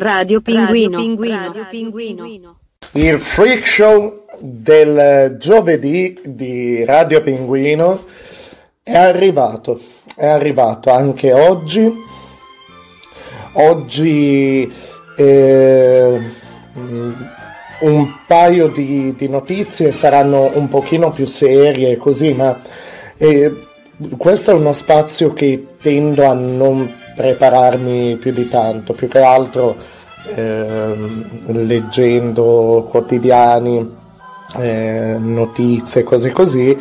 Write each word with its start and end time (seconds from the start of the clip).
Radio 0.00 0.40
Pinguino. 0.40 0.96
Radio 0.96 1.66
Pinguino. 1.68 2.58
Il 2.92 3.20
freak 3.20 3.66
show 3.66 4.24
del 4.38 5.36
giovedì 5.38 6.18
di 6.24 6.82
Radio 6.86 7.20
Pinguino 7.20 8.06
è 8.82 8.96
arrivato, 8.96 9.78
è 10.16 10.24
arrivato 10.24 10.90
anche 10.90 11.34
oggi. 11.34 11.92
Oggi 13.52 14.72
eh, 15.16 16.20
un 17.80 18.12
paio 18.26 18.68
di, 18.68 19.14
di, 19.14 19.28
notizie 19.28 19.92
saranno 19.92 20.50
un 20.54 20.68
pochino 20.68 21.10
più 21.10 21.26
serie 21.26 21.98
così, 21.98 22.32
ma 22.32 22.58
eh, 23.18 23.54
questo 24.16 24.52
è 24.52 24.54
uno 24.54 24.72
spazio 24.72 25.34
che 25.34 25.66
tendo 25.78 26.26
a 26.26 26.32
non 26.32 26.90
prepararmi 27.20 28.16
più 28.16 28.32
di 28.32 28.48
tanto, 28.48 28.94
più 28.94 29.06
che 29.06 29.20
altro 29.20 29.76
eh, 30.34 30.94
leggendo 31.48 32.86
quotidiani, 32.88 33.96
eh, 34.56 35.16
notizie, 35.18 36.02
cose 36.02 36.30
così, 36.32 36.74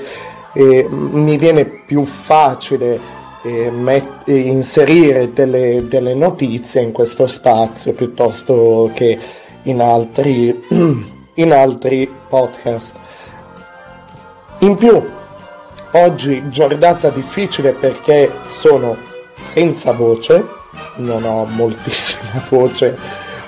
eh, 0.53 0.87
mi 0.89 1.35
viene 1.35 1.65
più 1.65 2.05
facile 2.05 2.97
eh, 3.43 3.69
met- 3.69 4.27
inserire 4.27 5.33
delle, 5.33 5.85
delle, 5.89 6.13
notizie 6.13 6.81
in 6.83 6.93
questo 6.93 7.27
spazio 7.27 7.91
piuttosto 7.91 8.91
che 8.93 9.19
in 9.63 9.81
altri, 9.81 10.57
in 11.35 11.51
altri 11.51 12.09
podcast. 12.29 12.95
In 14.59 14.75
più, 14.75 15.03
oggi 15.91 16.47
giornata 16.47 17.09
difficile 17.09 17.73
perché 17.73 18.31
sono 18.45 19.08
senza 19.41 19.91
voce, 19.93 20.45
non 20.95 21.23
ho 21.23 21.45
moltissima 21.45 22.43
voce 22.49 22.97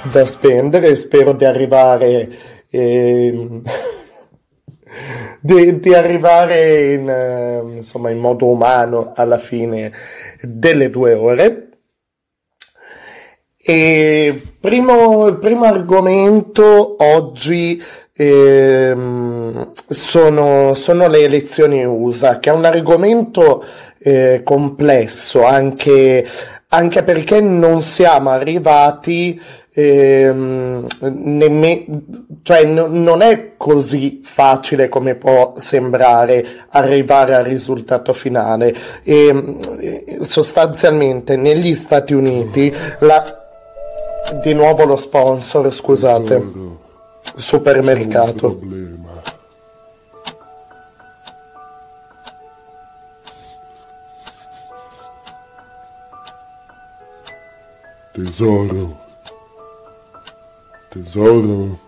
da 0.04 0.26
spendere, 0.26 0.95
spero 0.95 1.34
di 1.34 1.45
arrivare 1.45 2.30
eh, 2.70 3.62
di, 5.41 5.79
di, 5.79 5.93
arrivare 5.93 6.93
in, 6.93 7.10
eh, 7.10 7.62
insomma, 7.76 8.10
in 8.10 8.18
modo 8.18 8.48
umano 8.48 9.12
alla 9.16 9.38
fine 9.38 9.91
delle 10.41 10.90
due 10.90 11.13
ore. 11.13 11.68
E 13.63 14.41
primo, 14.60 15.27
il 15.27 15.38
primo 15.38 15.66
argomento 15.66 16.96
oggi 16.98 17.82
ehm, 18.13 19.73
sono, 19.88 20.73
sono, 20.73 21.07
le 21.07 21.20
elezioni 21.20 21.85
USA, 21.85 22.40
che 22.40 22.49
è 22.49 22.54
un 22.54 22.66
argomento 22.66 23.63
eh, 24.04 24.41
complesso 24.44 25.44
anche, 25.46 26.26
anche 26.70 27.04
perché 27.04 27.40
non 27.41 27.82
siamo 27.82 28.30
arrivati 28.32 29.40
ehm, 29.74 30.85
nemme- 30.99 31.85
cioè 32.44 32.66
n- 32.66 33.04
non 33.04 33.22
è 33.22 33.54
così 33.57 34.22
facile 34.24 34.90
come 34.90 35.16
può 35.16 35.54
sembrare 35.55 36.46
arrivare 36.70 37.35
al 37.35 37.44
risultato 37.46 38.12
finale 38.13 38.76
e 39.04 39.27
ehm, 39.27 40.22
sostanzialmente 40.22 41.38
negli 41.38 41.76
Stati 41.76 42.13
Uniti 42.13 42.74
la 42.99 43.40
di 44.44 44.54
nuovo 44.54 44.85
lo 44.85 44.96
sponsor, 44.96 45.74
scusate. 45.74 46.44
Supermercato. 47.35 48.60
Tesoro. 58.24 58.98
Tesoro. 60.90 61.80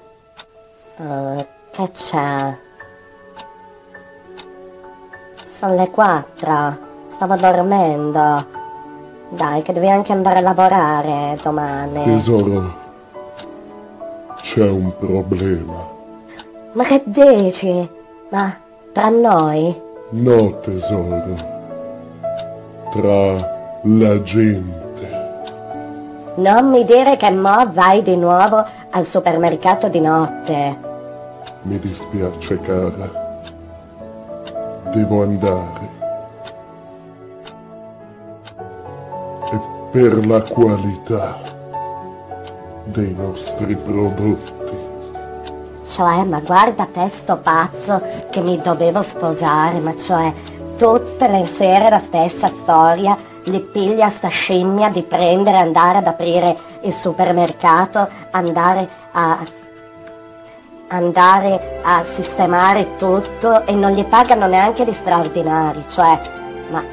Uh, 0.98 1.46
che 1.70 1.92
c'è? 1.92 2.58
Sono 5.46 5.76
le 5.76 5.90
quattro. 5.92 6.78
Stavo 7.10 7.36
dormendo. 7.36 8.46
Dai, 9.30 9.62
che 9.62 9.74
devi 9.74 9.88
anche 9.88 10.12
andare 10.12 10.40
a 10.40 10.42
lavorare 10.42 11.38
domani. 11.44 12.04
Tesoro, 12.04 12.74
c'è 14.38 14.68
un 14.68 14.92
problema. 14.98 15.88
Ma 16.72 16.84
che 16.84 17.04
dici? 17.06 17.90
Ma 18.30 18.58
tra 18.92 19.10
noi? 19.10 19.80
No, 20.10 20.60
tesoro. 20.62 21.36
Tra 22.92 23.34
la 23.84 24.22
gente. 24.24 24.93
Non 26.36 26.70
mi 26.70 26.84
dire 26.84 27.18
che 27.18 27.30
mo 27.32 27.70
vai 27.72 28.02
di 28.02 28.16
nuovo 28.16 28.66
al 28.92 29.06
supermercato 29.06 29.88
di 29.88 30.00
notte. 30.00 30.78
Mi 31.64 31.80
dispiace, 31.80 32.60
cara. 32.60 33.22
Devo 34.92 35.24
andare. 35.24 35.94
per 39.94 40.26
la 40.26 40.42
qualità 40.42 41.40
dei 42.86 43.14
nostri 43.14 43.76
prodotti. 43.76 44.76
Cioè, 45.86 46.24
ma 46.24 46.40
guarda 46.40 46.88
te 46.92 47.12
sto 47.14 47.38
pazzo 47.38 48.02
che 48.32 48.42
mi 48.42 48.60
dovevo 48.60 49.04
sposare, 49.04 49.78
ma 49.78 49.96
cioè 49.96 50.34
tutte 50.78 51.28
le 51.28 51.46
sere 51.46 51.90
la 51.90 52.00
stessa 52.00 52.48
storia, 52.48 53.16
li 53.46 53.60
piglia 53.60 54.10
sta 54.10 54.28
scimmia 54.28 54.90
di 54.90 55.04
prendere, 55.04 55.58
andare 55.58 56.00
ad 56.00 56.08
aprire 56.08 56.56
il 56.82 56.94
supermercato, 56.94 58.08
andare 58.32 58.88
a 59.12 59.40
andare 60.88 61.80
a 61.82 62.04
sistemare 62.06 62.98
tutto 62.98 63.66
e 63.66 63.74
non 63.74 63.94
gli 63.94 64.06
pagano 64.06 64.46
neanche 64.46 64.86
gli 64.86 64.94
straordinari, 64.94 65.84
cioè, 65.88 66.20
ma 66.70 66.84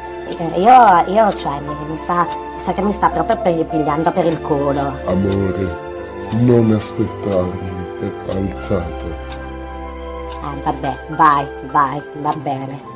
io, 0.57 1.13
io 1.13 1.35
cioè, 1.35 1.61
mi, 1.61 1.75
mi 1.87 2.01
sa 2.07 2.27
sa 2.65 2.73
che 2.75 2.83
mi 2.83 2.93
sta 2.93 3.09
proprio 3.09 3.65
pigliando 3.65 4.11
per 4.13 4.27
il 4.27 4.41
culo. 4.41 4.93
Amore, 5.07 5.77
non 6.39 6.73
aspettarmi, 6.73 7.87
è 8.01 8.31
alzato. 8.37 9.39
Ah, 10.43 10.55
vabbè, 10.65 10.97
vai, 11.11 11.47
vai, 11.71 12.03
va 12.21 12.35
bene. 12.37 12.90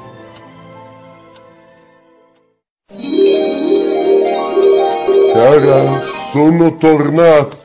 Cara, 5.34 6.00
sono 6.30 6.76
tornato. 6.76 7.58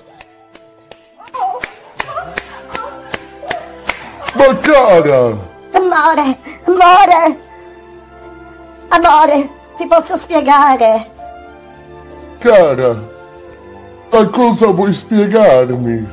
Ma 4.34 4.58
cara! 4.58 5.38
Amore, 5.72 6.38
amore! 6.66 7.40
Amore, 8.88 9.50
ti 9.78 9.86
posso 9.86 10.18
spiegare? 10.18 11.10
Cara, 12.40 13.02
a 14.10 14.30
cosa 14.30 14.72
vuoi 14.72 14.94
spiegarmi? 14.94 16.08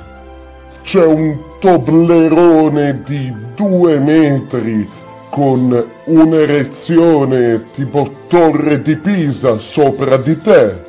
C'è 0.83 1.05
un 1.05 1.39
toblerone 1.59 3.03
di 3.03 3.35
due 3.55 3.99
metri 3.99 4.96
con 5.37 5.91
un'erezione 6.05 7.67
tipo 7.75 8.11
torre 8.27 8.81
di 8.81 8.97
Pisa 8.97 9.59
sopra 9.59 10.17
di 10.17 10.41
te. 10.41 10.83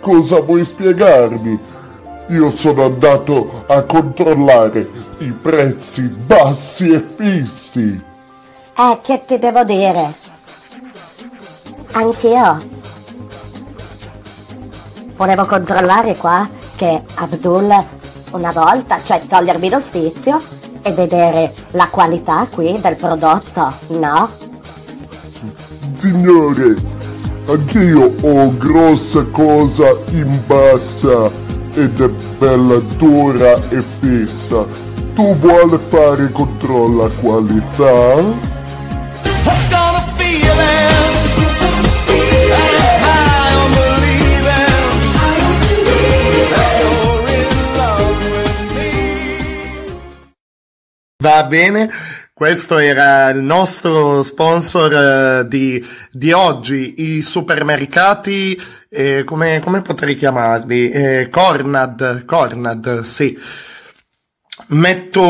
Cosa 0.00 0.40
vuoi 0.40 0.64
spiegarmi? 0.64 1.56
Io 2.30 2.50
sono 2.56 2.86
andato 2.86 3.62
a 3.68 3.84
controllare 3.84 4.88
i 5.18 5.30
prezzi 5.40 6.02
bassi 6.26 6.88
e 6.88 7.04
fissi. 7.16 8.02
Eh, 8.76 8.98
che 9.04 9.22
ti 9.24 9.38
devo 9.38 9.62
dire? 9.62 10.12
Anch'io 11.92 12.58
volevo 15.14 15.44
controllare 15.44 16.16
qua 16.16 16.48
che 16.74 17.02
Abdul 17.14 17.72
una 18.32 18.50
volta, 18.50 19.00
cioè 19.00 19.20
togliermi 19.20 19.70
lo 19.70 19.78
sfizio 19.78 20.61
e 20.82 20.92
vedere 20.92 21.52
la 21.70 21.88
qualità 21.88 22.46
qui 22.50 22.78
del 22.80 22.96
prodotto, 22.96 23.72
no? 23.98 24.28
Signore, 25.94 26.74
anch'io 27.46 28.12
ho 28.20 28.56
grossa 28.56 29.24
cosa 29.30 29.96
in 30.10 30.40
bassa 30.46 31.30
ed 31.74 32.00
è 32.00 32.08
bella 32.38 32.78
dura 32.96 33.54
e 33.70 33.82
fissa. 34.00 34.64
Tu 35.14 35.36
vuole 35.36 35.78
fare 35.88 36.30
controllo 36.32 37.10
qualità? 37.20 38.60
Va 51.22 51.44
bene, 51.44 51.88
questo 52.34 52.78
era 52.78 53.28
il 53.28 53.42
nostro 53.42 54.24
sponsor 54.24 55.44
uh, 55.44 55.48
di, 55.48 55.80
di, 56.10 56.32
oggi, 56.32 57.16
i 57.16 57.22
supermercati, 57.22 58.60
eh, 58.88 59.22
come, 59.22 59.60
come, 59.60 59.82
potrei 59.82 60.16
chiamarli? 60.16 60.90
Eh, 60.90 61.28
Cornad, 61.30 62.24
Cornad, 62.24 63.02
sì. 63.02 63.38
Metto, 64.70 65.20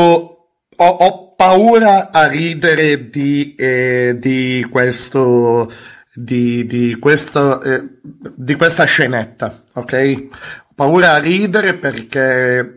ho, 0.75 0.85
ho 0.85 1.35
paura 1.35 2.09
a 2.09 2.25
ridere 2.25 3.11
di, 3.11 3.53
eh, 3.53 4.15
di 4.17 4.65
questo, 4.71 5.71
di, 6.11 6.65
di, 6.65 6.97
questo, 6.97 7.61
eh, 7.61 7.99
di 8.33 8.55
questa 8.55 8.85
scenetta, 8.85 9.61
ok? 9.73 10.27
Ho 10.69 10.73
paura 10.73 11.13
a 11.13 11.19
ridere 11.19 11.75
perché 11.75 12.73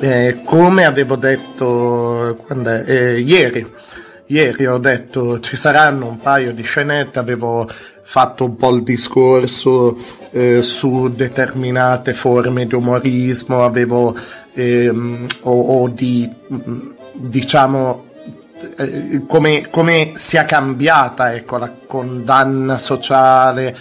eh, 0.00 0.40
come 0.44 0.84
avevo 0.84 1.16
detto 1.16 2.46
eh, 2.86 3.20
ieri, 3.20 3.70
ieri 4.26 4.66
ho 4.66 4.78
detto 4.78 5.40
ci 5.40 5.56
saranno 5.56 6.06
un 6.08 6.18
paio 6.18 6.52
di 6.52 6.62
scenette, 6.62 7.18
avevo 7.18 7.68
fatto 8.02 8.44
un 8.44 8.56
po' 8.56 8.70
il 8.70 8.82
discorso 8.82 9.96
eh, 10.30 10.62
su 10.62 11.12
determinate 11.14 12.14
forme 12.14 12.66
di 12.66 12.74
umorismo, 12.74 13.64
avevo 13.64 14.16
ehm, 14.54 15.26
o, 15.42 15.60
o, 15.82 15.88
di 15.88 16.28
diciamo 17.12 18.08
eh, 18.78 19.22
come, 19.26 19.68
come 19.70 20.12
sia 20.14 20.44
cambiata 20.44 21.34
ecco, 21.34 21.58
la 21.58 21.70
condanna 21.86 22.78
sociale 22.78 23.76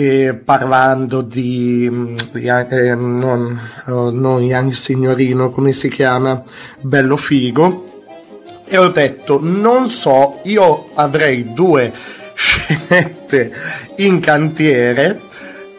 eh, 0.00 0.34
parlando 0.34 1.20
di, 1.20 2.16
eh, 2.32 2.94
non, 2.94 3.60
oh, 3.86 4.10
non 4.10 4.42
Young 4.42 4.72
Signorino, 4.72 5.50
come 5.50 5.72
si 5.72 5.88
chiama? 5.88 6.42
Bello 6.80 7.16
Figo. 7.16 7.88
E 8.64 8.78
ho 8.78 8.88
detto, 8.88 9.40
non 9.42 9.88
so, 9.88 10.40
io 10.44 10.90
avrei 10.94 11.52
due 11.52 11.92
scenette 12.34 13.52
in 13.96 14.20
cantiere, 14.20 15.20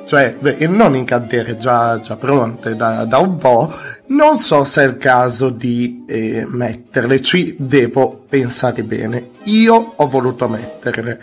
cioè 0.06 0.36
non 0.68 0.96
in 0.96 1.06
cantiere, 1.06 1.58
già, 1.58 2.00
già 2.02 2.18
pronte 2.18 2.76
da, 2.76 3.06
da, 3.06 3.18
un 3.18 3.38
po', 3.38 3.74
non 4.08 4.38
so 4.38 4.64
se 4.66 4.84
è 4.84 4.86
il 4.88 4.98
caso 4.98 5.50
di 5.50 6.04
eh, 6.08 6.46
metterle, 6.48 7.22
ci 7.22 7.56
devo 7.58 8.26
pensare 8.28 8.84
bene. 8.84 9.30
Io 9.44 9.94
ho 9.96 10.08
voluto 10.08 10.50
metterle. 10.50 11.20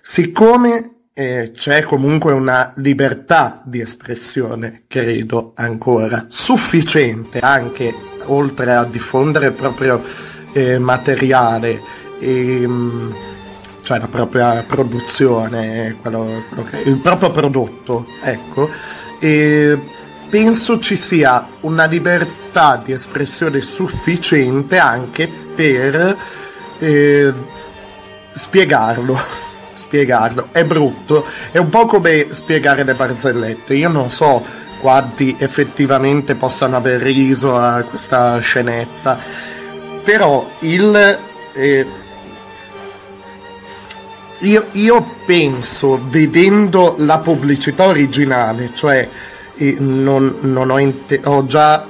Siccome 0.00 0.99
eh, 1.20 1.52
c'è 1.54 1.82
comunque 1.82 2.32
una 2.32 2.72
libertà 2.76 3.60
di 3.62 3.80
espressione, 3.80 4.84
credo 4.88 5.52
ancora, 5.54 6.24
sufficiente 6.28 7.40
anche 7.40 7.94
oltre 8.24 8.72
a 8.72 8.84
diffondere 8.84 9.48
il 9.48 9.52
proprio 9.52 10.02
eh, 10.52 10.78
materiale, 10.78 11.78
e, 12.18 12.62
ehm, 12.62 13.14
cioè 13.82 13.98
la 13.98 14.08
propria 14.08 14.62
produzione, 14.62 15.98
quello, 16.00 16.44
quello 16.48 16.64
che, 16.64 16.88
il 16.88 16.96
proprio 16.96 17.30
prodotto, 17.30 18.06
ecco, 18.22 18.70
e 19.18 19.78
penso 20.30 20.78
ci 20.78 20.96
sia 20.96 21.46
una 21.60 21.84
libertà 21.84 22.80
di 22.82 22.92
espressione 22.92 23.60
sufficiente 23.60 24.78
anche 24.78 25.28
per 25.28 26.16
eh, 26.78 27.32
spiegarlo 28.32 29.49
spiegarlo, 29.80 30.48
è 30.52 30.64
brutto, 30.64 31.24
è 31.50 31.58
un 31.58 31.68
po' 31.70 31.86
come 31.86 32.26
spiegare 32.30 32.84
le 32.84 32.94
barzellette, 32.94 33.74
io 33.74 33.88
non 33.88 34.10
so 34.10 34.44
quanti 34.78 35.34
effettivamente 35.38 36.34
possano 36.34 36.76
aver 36.76 37.00
riso 37.00 37.56
a 37.56 37.82
questa 37.82 38.38
scenetta, 38.38 39.18
però 40.04 40.48
il... 40.60 41.18
Eh, 41.52 41.98
io, 44.42 44.68
io, 44.72 45.16
penso, 45.26 46.00
vedendo 46.08 46.94
la 46.98 47.18
pubblicità 47.18 47.84
originale, 47.84 48.70
cioè 48.72 49.06
eh, 49.56 49.76
non, 49.78 50.36
non 50.40 50.70
ho, 50.70 50.78
inte- 50.78 51.20
ho 51.24 51.44
già 51.44 51.86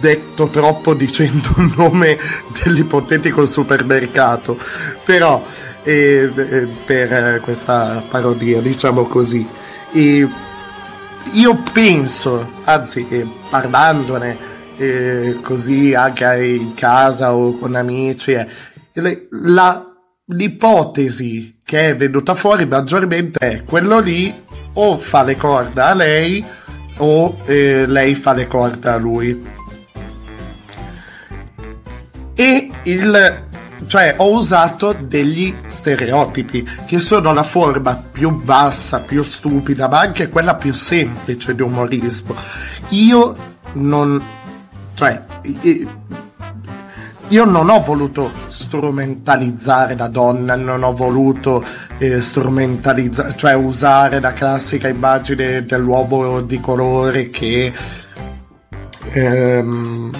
detto 0.00 0.48
troppo 0.48 0.94
dicendo 0.94 1.48
il 1.58 1.72
nome 1.76 2.18
dell'ipotetico 2.62 3.46
supermercato, 3.46 4.58
però 5.04 5.42
eh, 5.82 6.30
per 6.84 7.40
questa 7.40 8.02
parodia, 8.08 8.60
diciamo 8.60 9.06
così. 9.06 9.46
E 9.92 10.28
io 11.32 11.62
penso, 11.72 12.52
anzi 12.64 13.06
parlandone 13.50 14.36
eh, 14.76 15.38
così 15.42 15.94
anche 15.94 16.44
in 16.44 16.74
casa 16.74 17.34
o 17.34 17.58
con 17.58 17.74
amici, 17.74 18.32
eh, 18.32 19.28
la, 19.30 19.84
l'ipotesi 20.26 21.58
che 21.64 21.90
è 21.90 21.96
venuta 21.96 22.34
fuori 22.34 22.66
maggiormente 22.66 23.38
è 23.38 23.62
quello 23.64 23.98
lì 23.98 24.32
o 24.74 24.98
fa 24.98 25.22
le 25.22 25.36
corda 25.36 25.86
a 25.86 25.94
lei 25.94 26.44
o 26.98 27.36
eh, 27.44 27.86
lei 27.86 28.14
fa 28.14 28.32
le 28.32 28.46
corda 28.46 28.94
a 28.94 28.96
lui. 28.96 29.56
E 32.34 32.70
il 32.84 33.47
cioè 33.86 34.14
ho 34.18 34.32
usato 34.32 34.94
degli 34.98 35.54
stereotipi 35.66 36.68
che 36.86 36.98
sono 36.98 37.32
la 37.32 37.42
forma 37.42 37.94
più 37.94 38.30
bassa, 38.30 39.00
più 39.00 39.22
stupida, 39.22 39.88
ma 39.88 40.00
anche 40.00 40.28
quella 40.28 40.56
più 40.56 40.72
semplice 40.72 41.54
di 41.54 41.62
umorismo. 41.62 42.34
Io 42.90 43.36
non, 43.74 44.20
cioè, 44.94 45.22
io 47.28 47.44
non 47.44 47.68
ho 47.68 47.80
voluto 47.82 48.30
strumentalizzare 48.48 49.96
la 49.96 50.08
donna, 50.08 50.56
non 50.56 50.82
ho 50.82 50.92
voluto 50.92 51.64
eh, 51.98 52.20
strumentalizzare, 52.20 53.34
cioè 53.36 53.54
usare 53.54 54.20
la 54.20 54.32
classica 54.32 54.88
immagine 54.88 55.64
dell'uomo 55.64 56.40
di 56.40 56.58
colore 56.60 57.28
che 57.28 57.72
ehm, 59.12 60.12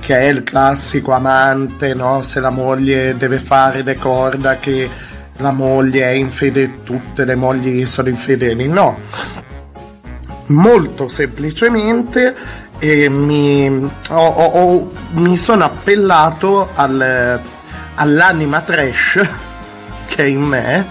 che 0.00 0.18
è 0.18 0.24
il 0.24 0.42
classico 0.42 1.12
amante, 1.12 1.94
no? 1.94 2.22
Se 2.22 2.40
la 2.40 2.50
moglie 2.50 3.16
deve 3.16 3.38
fare 3.38 3.82
ricorda 3.82 4.58
che 4.58 4.88
la 5.38 5.50
moglie 5.50 6.04
è 6.04 6.10
infedele, 6.10 6.82
tutte 6.82 7.24
le 7.24 7.34
mogli 7.34 7.84
sono 7.86 8.08
infedeli, 8.08 8.68
no. 8.68 8.98
Molto 10.46 11.08
semplicemente 11.08 12.34
eh, 12.78 13.08
mi, 13.08 13.90
ho, 14.10 14.26
ho, 14.26 14.92
mi, 15.12 15.36
sono 15.36 15.64
appellato 15.64 16.70
al, 16.74 17.40
all'anima 17.94 18.60
trash 18.60 19.26
che 20.06 20.22
è 20.22 20.26
in 20.26 20.42
me, 20.42 20.86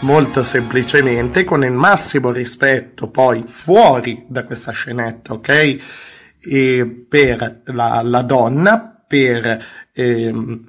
molto 0.00 0.44
semplicemente, 0.44 1.44
con 1.44 1.64
il 1.64 1.72
massimo 1.72 2.30
rispetto 2.30 3.08
poi 3.08 3.42
fuori 3.46 4.24
da 4.28 4.44
questa 4.44 4.72
scenetta, 4.72 5.32
ok? 5.34 6.12
Eh, 6.48 7.04
per 7.08 7.62
la, 7.66 8.00
la, 8.02 8.22
donna, 8.22 9.04
per, 9.06 9.64
eh, 9.92 10.60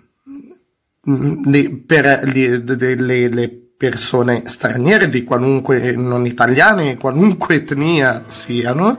le, 1.01 1.69
per 1.85 2.21
le, 2.23 2.95
le, 2.95 3.29
le, 3.29 3.59
persone 3.77 4.43
straniere 4.45 5.09
di 5.09 5.23
qualunque, 5.25 5.95
non 5.95 6.25
italiane, 6.25 6.95
qualunque 6.95 7.55
etnia 7.55 8.23
siano, 8.27 8.97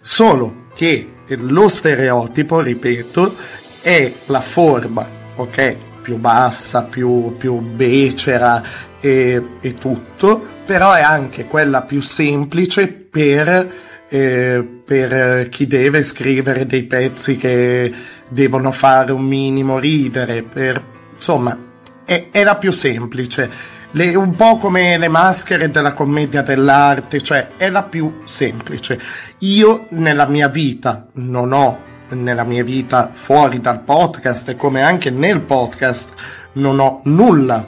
solo 0.00 0.66
che 0.74 1.12
lo 1.28 1.68
stereotipo, 1.68 2.60
ripeto, 2.60 3.34
è 3.80 4.12
la 4.26 4.40
forma, 4.40 5.08
ok? 5.36 5.76
più 6.06 6.18
bassa, 6.18 6.84
più, 6.84 7.34
più 7.36 7.58
becera 7.58 8.62
e, 9.00 9.42
e 9.60 9.74
tutto, 9.74 10.40
però 10.64 10.92
è 10.92 11.02
anche 11.02 11.46
quella 11.46 11.82
più 11.82 12.00
semplice 12.00 12.86
per 12.86 13.74
eh, 14.16 14.64
per 14.84 15.48
chi 15.50 15.66
deve 15.66 16.02
scrivere 16.02 16.64
dei 16.64 16.84
pezzi 16.84 17.36
che 17.36 17.92
devono 18.30 18.70
fare 18.70 19.12
un 19.12 19.24
minimo 19.24 19.78
ridere, 19.78 20.42
per, 20.42 20.82
insomma, 21.14 21.58
è, 22.04 22.28
è 22.30 22.42
la 22.42 22.56
più 22.56 22.72
semplice. 22.72 23.74
Le, 23.90 24.14
un 24.14 24.34
po' 24.34 24.56
come 24.56 24.96
le 24.98 25.08
maschere 25.08 25.70
della 25.70 25.92
commedia 25.92 26.42
dell'arte, 26.42 27.20
cioè 27.20 27.48
è 27.56 27.68
la 27.68 27.82
più 27.82 28.20
semplice. 28.24 28.98
Io 29.38 29.86
nella 29.90 30.26
mia 30.26 30.48
vita 30.48 31.06
non 31.14 31.52
ho, 31.52 31.78
nella 32.10 32.44
mia 32.44 32.64
vita 32.64 33.10
fuori 33.12 33.60
dal 33.60 33.82
podcast 33.82 34.56
come 34.56 34.82
anche 34.82 35.10
nel 35.10 35.42
podcast, 35.42 36.10
non 36.52 36.78
ho 36.78 37.00
nulla 37.04 37.66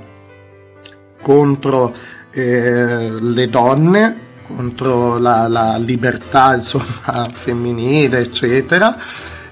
contro 1.20 1.94
eh, 2.30 3.10
le 3.20 3.48
donne, 3.48 4.27
contro 4.48 5.18
la, 5.18 5.46
la 5.46 5.76
libertà 5.76 6.54
insomma, 6.54 7.28
femminile, 7.32 8.20
eccetera. 8.20 8.96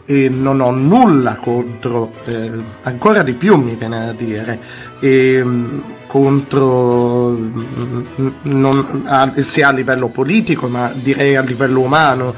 E 0.08 0.28
non 0.28 0.60
ho 0.60 0.70
nulla 0.70 1.34
contro, 1.34 2.12
eh, 2.24 2.52
ancora 2.82 3.22
di 3.22 3.32
più 3.34 3.56
mi 3.56 3.74
viene 3.74 4.08
a 4.08 4.12
dire, 4.12 4.60
e, 5.00 5.44
contro 6.06 7.30
mm, 7.30 8.28
non, 8.42 9.02
a, 9.06 9.32
sia 9.42 9.68
a 9.68 9.72
livello 9.72 10.06
politico 10.08 10.68
ma 10.68 10.92
direi 10.94 11.34
a 11.36 11.42
livello 11.42 11.80
umano. 11.80 12.34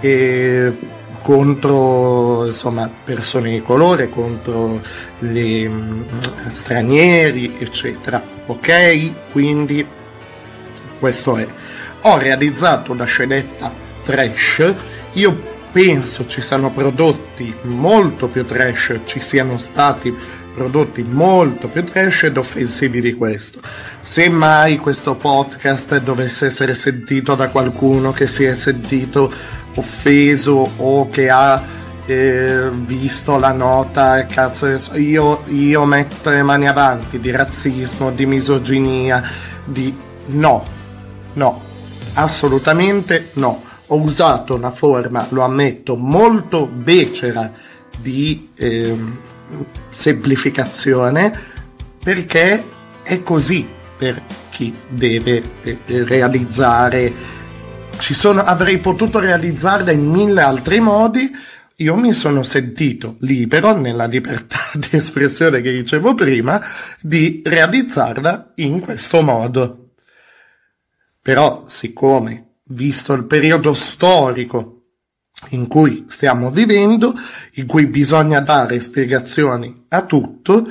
E, 0.00 0.76
contro 1.22 2.46
insomma, 2.46 2.90
persone 3.04 3.52
di 3.52 3.62
colore, 3.62 4.10
contro 4.10 4.80
gli 5.18 5.66
mh, 5.66 6.48
stranieri, 6.48 7.56
eccetera. 7.58 8.22
Ok? 8.46 9.30
Quindi 9.30 9.86
questo 10.98 11.36
è. 11.36 11.46
Ho 12.04 12.18
realizzato 12.18 12.90
una 12.90 13.04
scenetta 13.04 13.72
trash, 14.02 14.74
io 15.12 15.50
penso 15.70 16.26
ci 16.26 16.40
siano 16.40 16.72
prodotti 16.72 17.54
molto 17.62 18.26
più 18.26 18.44
trash, 18.44 19.02
ci 19.04 19.20
siano 19.20 19.56
stati 19.56 20.12
prodotti 20.52 21.04
molto 21.04 21.68
più 21.68 21.84
trash 21.84 22.24
ed 22.24 22.38
offensivi 22.38 23.00
di 23.00 23.14
questo. 23.14 23.60
Se 24.00 24.28
mai 24.28 24.78
questo 24.78 25.14
podcast 25.14 25.98
dovesse 25.98 26.46
essere 26.46 26.74
sentito 26.74 27.36
da 27.36 27.46
qualcuno 27.46 28.10
che 28.10 28.26
si 28.26 28.42
è 28.42 28.54
sentito 28.54 29.32
offeso 29.76 30.72
o 30.76 31.08
che 31.08 31.30
ha 31.30 31.62
eh, 32.04 32.68
visto 32.72 33.38
la 33.38 33.52
nota, 33.52 34.26
cazzo, 34.26 34.66
io, 34.94 35.44
io 35.46 35.84
metto 35.84 36.30
le 36.30 36.42
mani 36.42 36.66
avanti 36.66 37.20
di 37.20 37.30
razzismo, 37.30 38.10
di 38.10 38.26
misoginia, 38.26 39.22
di 39.64 39.94
no, 40.26 40.64
no, 41.34 41.70
assolutamente 42.14 43.30
no. 43.34 43.62
Ho 43.88 44.00
usato 44.00 44.54
una 44.54 44.70
forma, 44.70 45.26
lo 45.30 45.42
ammetto, 45.42 45.96
molto 45.96 46.66
becera 46.66 47.52
di 48.00 48.50
eh, 48.54 48.96
semplificazione 49.88 51.38
perché 52.02 52.64
è 53.02 53.22
così 53.22 53.68
per 53.96 54.20
chi 54.50 54.74
deve 54.88 55.42
eh, 55.62 55.78
realizzare. 55.86 57.12
Sono, 57.98 58.42
avrei 58.42 58.78
potuto 58.78 59.20
realizzarla 59.20 59.92
in 59.92 60.04
mille 60.04 60.40
altri 60.40 60.80
modi. 60.80 61.30
Io 61.76 61.96
mi 61.96 62.12
sono 62.12 62.42
sentito 62.42 63.16
libero, 63.20 63.76
nella 63.76 64.06
libertà 64.06 64.58
di 64.74 64.96
espressione 64.96 65.60
che 65.60 65.72
dicevo 65.72 66.14
prima, 66.14 66.60
di 67.00 67.42
realizzarla 67.44 68.52
in 68.56 68.80
questo 68.80 69.22
modo. 69.22 69.81
Però, 71.22 71.62
siccome, 71.68 72.56
visto 72.64 73.12
il 73.12 73.24
periodo 73.24 73.74
storico 73.74 74.80
in 75.50 75.68
cui 75.68 76.06
stiamo 76.08 76.50
vivendo, 76.50 77.14
in 77.54 77.66
cui 77.66 77.86
bisogna 77.86 78.40
dare 78.40 78.80
spiegazioni 78.80 79.86
a 79.90 80.02
tutto, 80.04 80.66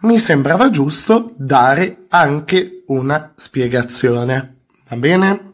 mi 0.00 0.18
sembrava 0.18 0.70
giusto 0.70 1.32
dare 1.36 1.98
anche 2.08 2.82
una 2.86 3.32
spiegazione. 3.36 4.56
Va 4.88 4.96
bene? 4.96 5.52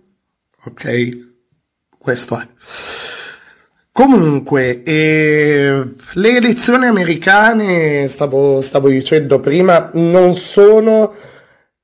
Ok? 0.64 1.26
Questo 1.98 2.38
è. 2.38 2.46
Comunque, 3.92 4.82
eh, 4.84 5.94
le 6.12 6.36
elezioni 6.36 6.86
americane, 6.86 8.08
stavo, 8.08 8.62
stavo 8.62 8.88
dicendo 8.88 9.40
prima, 9.40 9.90
non 9.94 10.34
sono 10.34 11.14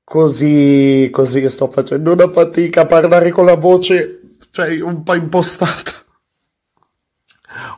così, 0.05 1.09
così 1.11 1.49
sto 1.49 1.69
facendo 1.69 2.13
una 2.13 2.29
fatica 2.29 2.81
a 2.81 2.85
parlare 2.85 3.31
con 3.31 3.45
la 3.45 3.55
voce, 3.55 4.37
cioè 4.51 4.79
un 4.79 5.03
po' 5.03 5.15
impostata. 5.15 5.91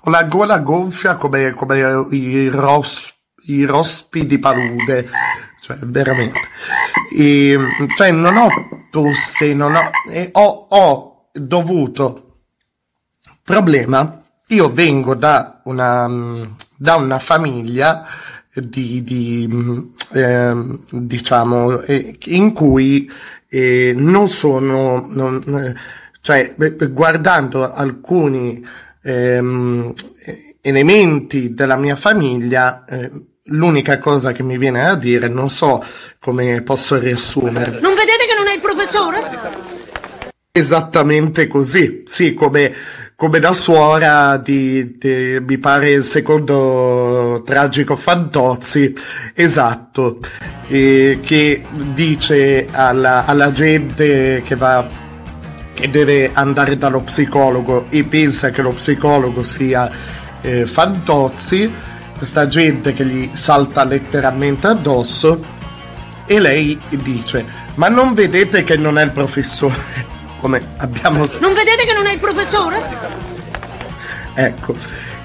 Ho 0.02 0.10
la 0.10 0.24
gola 0.26 0.60
gonfia 0.60 1.16
come, 1.16 1.52
come 1.54 2.08
i, 2.12 2.50
ros, 2.50 3.14
i 3.46 3.64
rospi 3.64 4.26
di 4.26 4.38
palude, 4.38 5.08
cioè 5.62 5.78
veramente. 5.82 6.40
E, 7.16 7.58
cioè 7.96 8.12
non 8.12 8.36
ho 8.38 8.50
tosse, 8.92 9.54
non 9.54 9.76
ho, 9.76 9.90
eh, 10.12 10.30
ho, 10.34 10.68
ho 10.70 11.30
dovuto 11.32 12.42
problema. 13.44 14.22
Io 14.50 14.72
vengo 14.72 15.14
da 15.14 15.62
una, 15.66 16.10
da 16.76 16.96
una 16.96 17.20
famiglia 17.20 18.06
di, 18.60 19.04
di 19.04 19.92
eh, 20.14 20.56
diciamo, 20.92 21.82
eh, 21.82 22.18
in 22.26 22.54
cui 22.54 23.10
eh, 23.50 23.94
non 23.96 24.30
sono, 24.30 25.08
non, 25.10 25.44
eh, 25.48 25.76
cioè 26.22 26.56
guardando 26.92 27.72
alcuni 27.72 28.64
ehm, 29.04 29.94
elementi 30.62 31.54
della 31.54 31.78
mia 31.78 31.96
famiglia, 31.96 32.84
eh, 32.86 33.10
l'unica 33.46 33.98
cosa 33.98 34.32
che 34.32 34.44
mi 34.44 34.58
viene 34.58 34.86
a 34.86 34.96
dire, 34.96 35.28
non 35.28 35.50
so 35.50 35.82
come 36.20 36.62
posso 36.62 37.00
riassumere. 37.00 37.80
Non 37.80 37.94
vedete 37.94 38.26
che 38.28 38.36
non 38.36 38.48
è 38.48 38.54
il 38.54 38.62
professore? 38.62 39.66
Esattamente 40.52 41.48
così, 41.48 42.04
sì, 42.08 42.34
come, 42.34 42.74
come 43.16 43.40
da 43.40 43.54
suora 43.54 44.38
di, 44.38 44.98
di, 44.98 45.38
mi 45.40 45.58
pare 45.60 45.92
il 45.92 46.04
secondo 46.04 47.07
tragico 47.42 47.96
Fantozzi, 47.96 48.94
esatto, 49.34 50.20
eh, 50.68 51.20
che 51.24 51.64
dice 51.94 52.68
alla, 52.72 53.26
alla 53.26 53.52
gente 53.52 54.42
che 54.44 54.56
va 54.56 55.06
che 55.74 55.92
deve 55.92 56.32
andare 56.34 56.76
dallo 56.76 57.02
psicologo 57.02 57.86
e 57.90 58.04
pensa 58.04 58.50
che 58.50 58.64
lo 58.64 58.72
psicologo 58.72 59.44
sia 59.44 59.88
eh, 60.42 60.66
Fantozzi, 60.66 61.72
questa 62.18 62.48
gente 62.48 62.94
che 62.94 63.06
gli 63.06 63.30
salta 63.34 63.84
letteralmente 63.84 64.66
addosso 64.66 65.40
e 66.26 66.40
lei 66.40 66.80
dice 66.90 67.46
ma 67.76 67.90
non 67.90 68.16
vedete 68.16 68.64
che 68.64 68.76
non 68.76 68.98
è 68.98 69.04
il 69.04 69.12
professore? 69.12 69.76
Come 70.42 70.62
abbiamo 70.78 71.26
non 71.40 71.54
vedete 71.54 71.86
che 71.86 71.94
non 71.94 72.08
è 72.08 72.14
il 72.14 72.20
professore? 72.20 72.82
Ecco 74.34 74.76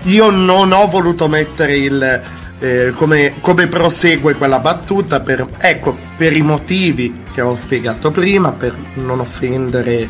io 0.04 0.30
non 0.30 0.72
ho 0.72 0.86
voluto 0.88 1.28
mettere 1.28 1.76
il 1.76 2.22
eh, 2.58 2.92
come, 2.94 3.34
come, 3.40 3.66
prosegue 3.66 4.34
quella 4.34 4.60
battuta 4.60 5.20
per, 5.20 5.46
ecco, 5.58 5.96
per 6.16 6.32
i 6.32 6.42
motivi 6.42 7.22
che 7.32 7.40
ho 7.40 7.56
spiegato 7.56 8.12
prima 8.12 8.52
per 8.52 8.76
non 8.94 9.18
offendere 9.18 10.08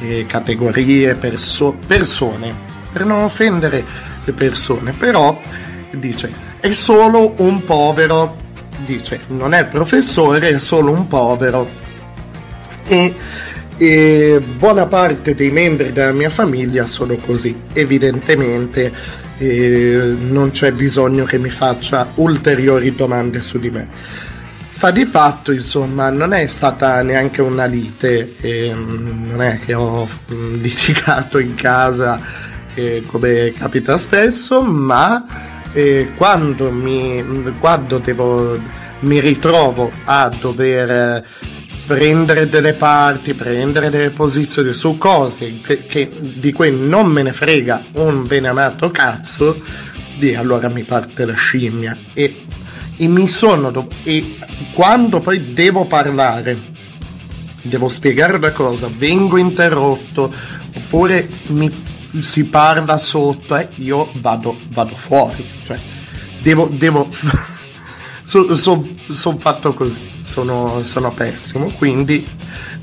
eh, 0.00 0.26
categorie, 0.26 1.14
perso- 1.14 1.76
persone, 1.86 2.52
per 2.92 3.04
non 3.04 3.22
offendere 3.22 3.84
le 4.24 4.32
persone, 4.32 4.92
però 4.92 5.40
dice 5.92 6.50
è 6.58 6.70
solo 6.72 7.34
un 7.36 7.62
povero, 7.64 8.36
dice 8.84 9.20
non 9.28 9.54
è 9.54 9.60
il 9.60 9.66
professore, 9.66 10.40
è 10.40 10.58
solo 10.58 10.90
un 10.90 11.06
povero 11.06 11.68
e, 12.84 13.14
e 13.76 14.42
buona 14.56 14.86
parte 14.86 15.36
dei 15.36 15.50
membri 15.50 15.92
della 15.92 16.12
mia 16.12 16.30
famiglia 16.30 16.86
sono 16.86 17.14
così, 17.16 17.56
evidentemente 17.74 18.92
eh, 19.42 20.14
non 20.20 20.52
c'è 20.52 20.70
bisogno 20.70 21.24
che 21.24 21.36
mi 21.38 21.48
faccia 21.48 22.06
ulteriori 22.14 22.94
domande 22.94 23.42
su 23.42 23.58
di 23.58 23.70
me. 23.70 23.88
Sta 24.68 24.90
di 24.90 25.04
fatto, 25.04 25.52
insomma, 25.52 26.10
non 26.10 26.32
è 26.32 26.46
stata 26.46 27.02
neanche 27.02 27.42
una 27.42 27.66
lite, 27.66 28.36
eh, 28.40 28.72
non 28.72 29.42
è 29.42 29.58
che 29.58 29.74
ho 29.74 30.08
mm, 30.32 30.54
litigato 30.62 31.38
in 31.38 31.54
casa 31.54 32.20
eh, 32.74 33.02
come 33.06 33.52
capita 33.52 33.98
spesso, 33.98 34.62
ma 34.62 35.24
eh, 35.72 36.12
quando, 36.16 36.70
mi, 36.70 37.52
quando 37.58 37.98
devo, 37.98 38.58
mi 39.00 39.20
ritrovo 39.20 39.90
a 40.04 40.30
dover 40.40 41.26
prendere 41.92 42.48
delle 42.48 42.72
parti, 42.72 43.34
prendere 43.34 43.90
delle 43.90 44.10
posizioni 44.10 44.72
su 44.72 44.96
cose 44.96 45.60
che, 45.60 45.84
che, 45.84 46.10
di 46.18 46.50
cui 46.50 46.72
non 46.74 47.06
me 47.06 47.22
ne 47.22 47.34
frega 47.34 47.84
un 47.92 48.26
bene 48.26 48.48
amato 48.48 48.90
cazzo, 48.90 49.60
di 50.16 50.34
allora 50.34 50.68
mi 50.68 50.84
parte 50.84 51.26
la 51.26 51.34
scimmia. 51.34 51.96
E 52.14 52.44
e 52.96 53.08
mi 53.08 53.26
sono 53.26 53.88
e 54.04 54.36
quando 54.72 55.20
poi 55.20 55.54
devo 55.54 55.86
parlare 55.86 56.70
devo 57.62 57.88
spiegare 57.88 58.36
una 58.36 58.52
cosa 58.52 58.90
vengo 58.94 59.38
interrotto 59.38 60.32
oppure 60.76 61.28
mi 61.48 61.70
si 62.18 62.44
parla 62.44 62.98
sotto 62.98 63.56
e 63.56 63.62
eh, 63.62 63.82
io 63.82 64.10
vado, 64.16 64.58
vado 64.68 64.94
fuori. 64.94 65.44
Cioè 65.64 65.78
devo, 66.42 66.68
devo 66.70 67.08
sono 68.22 68.54
son, 68.54 68.98
son 69.08 69.38
fatto 69.38 69.72
così 69.72 70.11
sono, 70.32 70.82
sono 70.82 71.12
pessimo 71.12 71.70
quindi 71.76 72.26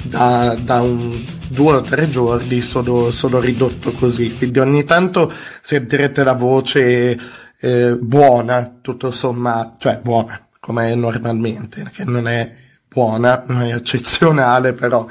da, 0.03 0.56
da 0.62 0.82
un 0.82 1.25
due 1.48 1.74
o 1.77 1.82
tre 1.82 2.08
giorni 2.10 2.62
sono, 2.62 3.10
sono 3.10 3.39
ridotto 3.39 3.91
così. 3.94 4.36
Quindi 4.38 4.60
ogni 4.60 4.84
tanto 4.84 5.34
sentirete 5.62 6.24
la 6.24 6.34
voce 6.34 7.18
eh, 7.60 7.98
buona, 8.00 8.77
tutto 8.82 9.10
sommato, 9.10 9.75
cioè 9.79 10.00
buona 10.01 10.48
come 10.60 10.94
normalmente, 10.94 11.89
che 11.91 12.03
non 12.06 12.27
è 12.27 12.53
buona, 12.88 13.44
non 13.48 13.62
è 13.63 13.74
eccezionale, 13.74 14.74
però 14.74 15.08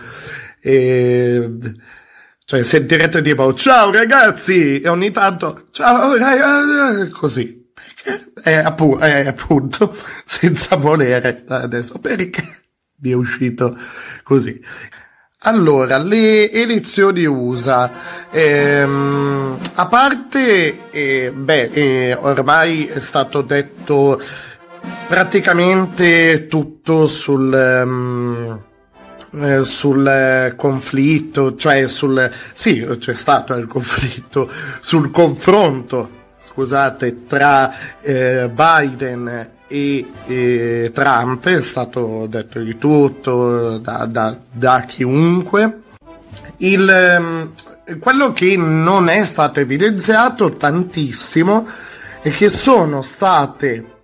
eh, 0.60 1.50
cioè 2.44 2.62
sentirete 2.62 3.20
tipo 3.20 3.52
ciao 3.54 3.90
ragazzi 3.90 4.80
e 4.80 4.88
ogni 4.88 5.10
tanto 5.10 5.66
ciao 5.70 6.16
ragazzi 6.16 7.10
così 7.10 7.57
perché? 7.78 8.32
È, 8.42 8.54
appu- 8.54 8.98
è 8.98 9.26
appunto 9.26 9.96
senza 10.24 10.76
volere 10.76 11.44
adesso 11.48 11.98
perché 11.98 12.60
mi 13.00 13.10
è 13.10 13.14
uscito 13.14 13.76
così. 14.22 14.60
Allora, 15.42 15.98
le 15.98 16.50
elezioni 16.50 17.24
USA, 17.24 17.90
ehm, 18.28 19.56
a 19.74 19.86
parte, 19.86 20.90
eh, 20.90 21.32
beh, 21.32 21.70
eh, 21.72 22.14
ormai 22.14 22.86
è 22.86 22.98
stato 22.98 23.42
detto 23.42 24.20
praticamente 25.06 26.48
tutto 26.48 27.06
sul, 27.06 27.52
um, 27.54 28.60
eh, 29.40 29.62
sul 29.62 30.54
conflitto, 30.56 31.54
cioè 31.54 31.86
sul, 31.86 32.30
sì, 32.52 32.84
c'è 32.98 33.14
stato 33.14 33.54
il 33.54 33.68
conflitto, 33.68 34.50
sul 34.80 35.12
confronto, 35.12 36.17
scusate, 36.40 37.26
tra 37.26 37.72
eh, 38.00 38.48
Biden 38.48 39.50
e, 39.66 40.06
e 40.26 40.90
Trump 40.92 41.46
è 41.46 41.62
stato 41.62 42.26
detto 42.26 42.60
di 42.60 42.76
tutto 42.76 43.78
da, 43.78 44.06
da, 44.06 44.36
da 44.50 44.80
chiunque. 44.82 45.82
Il, 46.58 46.88
ehm, 46.88 47.52
quello 48.00 48.32
che 48.32 48.56
non 48.56 49.08
è 49.08 49.24
stato 49.24 49.60
evidenziato 49.60 50.56
tantissimo 50.56 51.66
è 52.20 52.30
che 52.30 52.48
sono 52.48 53.02
state 53.02 53.96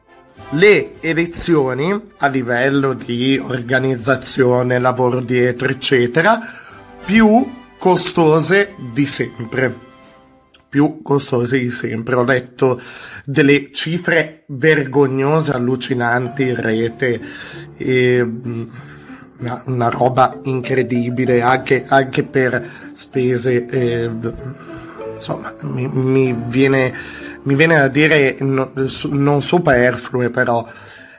le 0.51 1.01
elezioni 1.01 2.11
a 2.19 2.27
livello 2.29 2.93
di 2.93 3.43
organizzazione, 3.43 4.79
lavoro 4.79 5.21
dietro, 5.21 5.69
eccetera, 5.69 6.39
più 7.05 7.63
costose 7.79 8.75
di 8.93 9.05
sempre 9.05 9.93
più 10.75 11.03
costose 11.03 11.61
di 11.61 11.71
sempre. 11.71 12.17
Ho 12.17 12.25
letto 12.25 12.81
delle 13.25 13.71
cifre 13.71 14.43
vergognose, 14.49 15.53
allucinanti 15.53 16.49
in 16.49 16.61
rete. 16.61 17.21
E, 17.77 18.21
una, 19.37 19.63
una 19.67 19.89
roba 19.89 20.41
incredibile 20.43 21.43
anche, 21.43 21.85
anche 21.87 22.25
per 22.25 22.69
spese 22.93 23.67
eh, 23.67 24.11
insomma 25.13 25.55
mi, 25.63 25.89
mi, 25.89 26.37
viene 26.47 26.93
mi 27.43 27.55
viene 27.57 27.81
a 27.81 27.89
dire 27.89 28.37
no, 28.41 28.71
non 29.11 29.43
superflue 29.43 30.31
però 30.31 30.65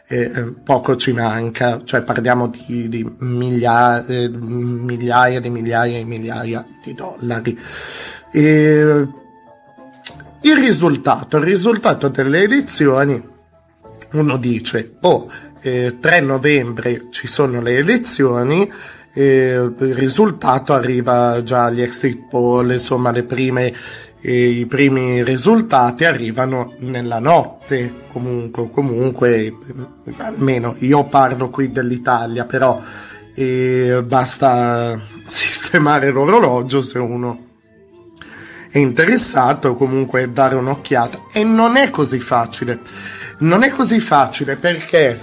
eh, 0.08 0.54
poco 0.64 0.96
ci 0.96 1.12
manca 1.12 1.82
cioè 1.84 2.04
parliamo 2.04 2.48
di, 2.48 2.88
di 2.88 3.16
migliaia, 3.20 4.06
eh, 4.06 4.30
migliaia 4.30 5.42
di 5.42 5.50
migliaia 5.50 5.98
e 5.98 6.06
migliaia 6.06 6.66
di 6.82 6.94
dollari 6.94 7.60
e 8.32 9.08
il 10.46 10.58
risultato, 10.58 11.38
il 11.38 11.44
risultato 11.44 12.08
delle 12.10 12.44
elezioni, 12.44 13.22
uno 14.12 14.38
dice, 14.38 14.98
oh, 15.02 15.28
eh, 15.62 15.98
3 16.00 16.22
novembre 16.22 17.08
ci 17.10 17.28
sono 17.28 17.62
le 17.62 17.78
elezioni, 17.78 18.72
eh, 19.14 19.72
il 19.80 19.96
risultato 19.96 20.74
arriva 20.74 21.42
già 21.42 21.66
agli 21.66 21.82
exit 21.82 22.28
poll, 22.30 22.74
insomma 22.74 23.10
le 23.10 23.24
prime, 23.24 23.74
eh, 24.22 24.48
i 24.50 24.66
primi 24.68 25.24
risultati 25.24 26.06
arrivano 26.06 26.76
nella 26.80 27.18
notte, 27.20 28.04
comunque, 28.12 28.70
comunque, 28.70 29.52
almeno 30.18 30.76
io 30.80 31.06
parlo 31.06 31.50
qui 31.50 31.72
dell'Italia, 31.72 32.46
però 32.46 32.80
eh, 33.34 34.04
basta 34.06 35.00
sistemare 35.26 36.12
l'orologio 36.12 36.84
se 36.84 37.00
uno 37.00 37.45
è 38.76 38.80
interessato 38.80 39.76
comunque 39.76 40.34
dare 40.34 40.56
un'occhiata. 40.56 41.28
E 41.32 41.46
non 41.46 41.78
è 41.78 41.90
così 41.90 42.20
facile. 42.20 42.82
Non 43.40 43.64
è 43.64 43.70
così 43.70 44.02
facile 44.02 44.58
perché 44.58 45.18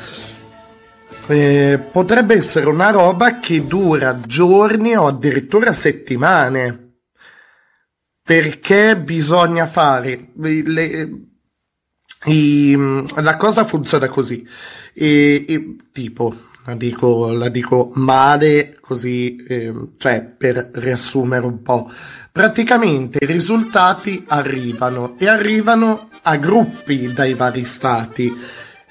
eh, 1.27 1.79
potrebbe 1.91 2.35
essere 2.35 2.67
una 2.67 2.89
roba 2.89 3.41
che 3.41 3.67
dura 3.67 4.19
giorni 4.21 4.97
o 4.97 5.07
addirittura 5.07 5.75
settimane. 5.75 6.95
Perché 8.23 8.97
bisogna 8.97 9.67
fare 9.67 10.31
le, 10.35 11.11
i, 12.25 13.05
la 13.17 13.37
cosa 13.37 13.65
funziona 13.65 14.09
così. 14.09 14.49
E, 14.95 15.45
e 15.47 15.77
tipo 15.93 16.35
la 16.65 16.75
dico, 16.75 17.33
la 17.33 17.49
dico 17.49 17.91
male 17.95 18.77
così 18.81 19.37
eh, 19.49 19.75
cioè 19.97 20.23
per 20.23 20.71
riassumere 20.75 21.45
un 21.45 21.63
po' 21.63 21.91
praticamente 22.33 23.19
i 23.21 23.27
risultati 23.27 24.25
arrivano 24.29 25.17
e 25.19 25.29
arrivano 25.29 26.09
a 26.23 26.37
gruppi 26.37 27.13
dai 27.13 27.35
vari 27.35 27.65
stati. 27.65 28.35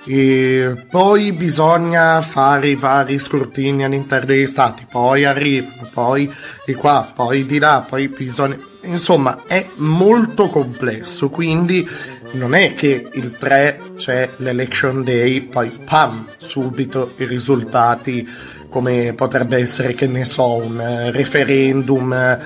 E 0.03 0.87
poi 0.89 1.31
bisogna 1.31 2.21
fare 2.21 2.69
i 2.69 2.75
vari 2.75 3.19
scrutini 3.19 3.83
all'interno 3.83 4.25
degli 4.25 4.47
stati, 4.47 4.85
poi 4.89 5.25
arrivano, 5.25 5.89
poi 5.93 6.31
di 6.65 6.73
qua, 6.73 7.11
poi 7.13 7.45
di 7.45 7.59
là, 7.59 7.85
poi 7.87 8.07
bisogna... 8.07 8.57
Insomma, 8.83 9.43
è 9.45 9.67
molto 9.75 10.49
complesso, 10.49 11.29
quindi 11.29 11.87
non 12.33 12.53
è 12.53 12.73
che 12.73 13.07
il 13.11 13.31
3 13.37 13.91
c'è 13.95 14.29
l'election 14.37 15.03
day, 15.03 15.41
poi 15.41 15.69
pam, 15.85 16.27
subito 16.37 17.13
i 17.17 17.25
risultati, 17.25 18.27
come 18.69 19.13
potrebbe 19.13 19.57
essere, 19.57 19.93
che 19.93 20.07
ne 20.07 20.25
so, 20.25 20.55
un 20.55 21.09
referendum 21.11 22.39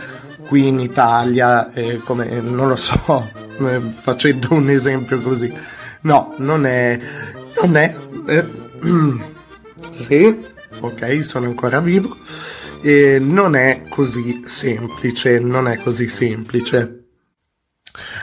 qui 0.48 0.68
in 0.68 0.80
Italia, 0.80 1.72
eh, 1.74 1.98
come 1.98 2.40
non 2.40 2.68
lo 2.68 2.76
so, 2.76 3.30
eh, 3.60 3.82
facendo 3.94 4.54
un 4.54 4.70
esempio 4.70 5.22
così. 5.22 5.54
No, 6.02 6.34
non 6.38 6.66
è. 6.66 7.00
Non 7.62 7.78
è. 7.78 7.96
Eh, 8.28 8.46
sì, 9.92 10.46
ok, 10.80 11.24
sono 11.24 11.48
ancora 11.48 11.80
vivo. 11.80 12.18
Non 12.86 13.56
è 13.56 13.82
così 13.90 14.44
semplice, 14.46 15.40
non 15.40 15.68
è 15.68 15.78
così 15.78 16.08
semplice. 16.08 17.05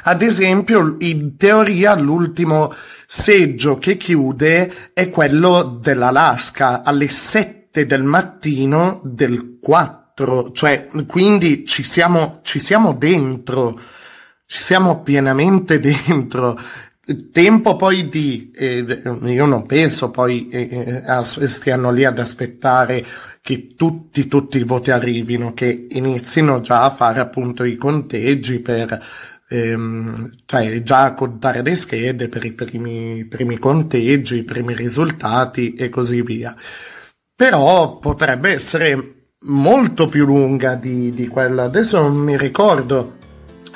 Ad 0.04 0.22
esempio, 0.22 0.96
in 1.00 1.36
teoria 1.36 1.94
l'ultimo 1.94 2.72
seggio 3.06 3.78
che 3.78 3.96
chiude 3.96 4.92
è 4.92 5.10
quello 5.10 5.78
dell'Alaska 5.80 6.82
alle 6.82 7.08
7 7.08 7.86
del 7.86 8.02
mattino 8.02 9.00
del 9.04 9.58
4 9.60 10.00
dentro, 10.14 10.52
cioè, 10.52 10.88
quindi 11.06 11.66
ci 11.66 11.82
siamo, 11.82 12.40
ci 12.42 12.58
siamo 12.58 12.94
dentro, 12.94 13.78
ci 14.46 14.58
siamo 14.58 15.02
pienamente 15.02 15.80
dentro. 15.80 16.58
Tempo 17.32 17.74
poi 17.74 18.08
di, 18.08 18.52
eh, 18.54 18.84
io 19.24 19.46
non 19.46 19.66
penso 19.66 20.12
poi 20.12 20.46
eh, 20.48 21.02
eh 21.04 21.48
stiano 21.48 21.90
lì 21.90 22.04
ad 22.04 22.20
aspettare 22.20 23.04
che 23.40 23.74
tutti, 23.74 24.28
tutti 24.28 24.58
i 24.58 24.62
voti 24.62 24.92
arrivino, 24.92 25.52
che 25.52 25.88
inizino 25.90 26.60
già 26.60 26.84
a 26.84 26.90
fare 26.90 27.18
appunto 27.18 27.64
i 27.64 27.74
conteggi 27.74 28.60
per, 28.60 29.04
ehm, 29.52 30.30
cioè 30.46 30.82
già 30.82 31.12
contare 31.12 31.62
le 31.62 31.76
schede 31.76 32.28
per 32.28 32.44
i 32.44 32.52
primi, 32.52 33.24
primi 33.26 33.58
conteggi, 33.58 34.38
i 34.38 34.44
primi 34.44 34.74
risultati 34.74 35.74
e 35.74 35.88
così 35.90 36.22
via. 36.22 36.56
Però 37.34 37.98
potrebbe 37.98 38.52
essere 38.52 39.14
molto 39.44 40.06
più 40.08 40.24
lunga 40.24 40.74
di, 40.74 41.12
di 41.12 41.26
quella. 41.28 41.64
Adesso 41.64 42.00
non 42.00 42.16
mi 42.16 42.36
ricordo 42.38 43.18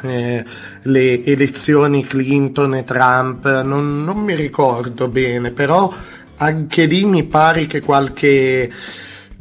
eh, 0.03 0.45
le 0.83 1.25
elezioni 1.25 2.05
Clinton 2.05 2.77
e 2.77 2.85
Trump, 2.85 3.63
non, 3.63 4.05
non, 4.05 4.19
mi 4.19 4.35
ricordo 4.35 5.09
bene, 5.09 5.51
però 5.51 5.93
anche 6.37 6.85
lì 6.85 7.05
mi 7.05 7.25
pare 7.25 7.67
che 7.67 7.81
qualche, 7.81 8.71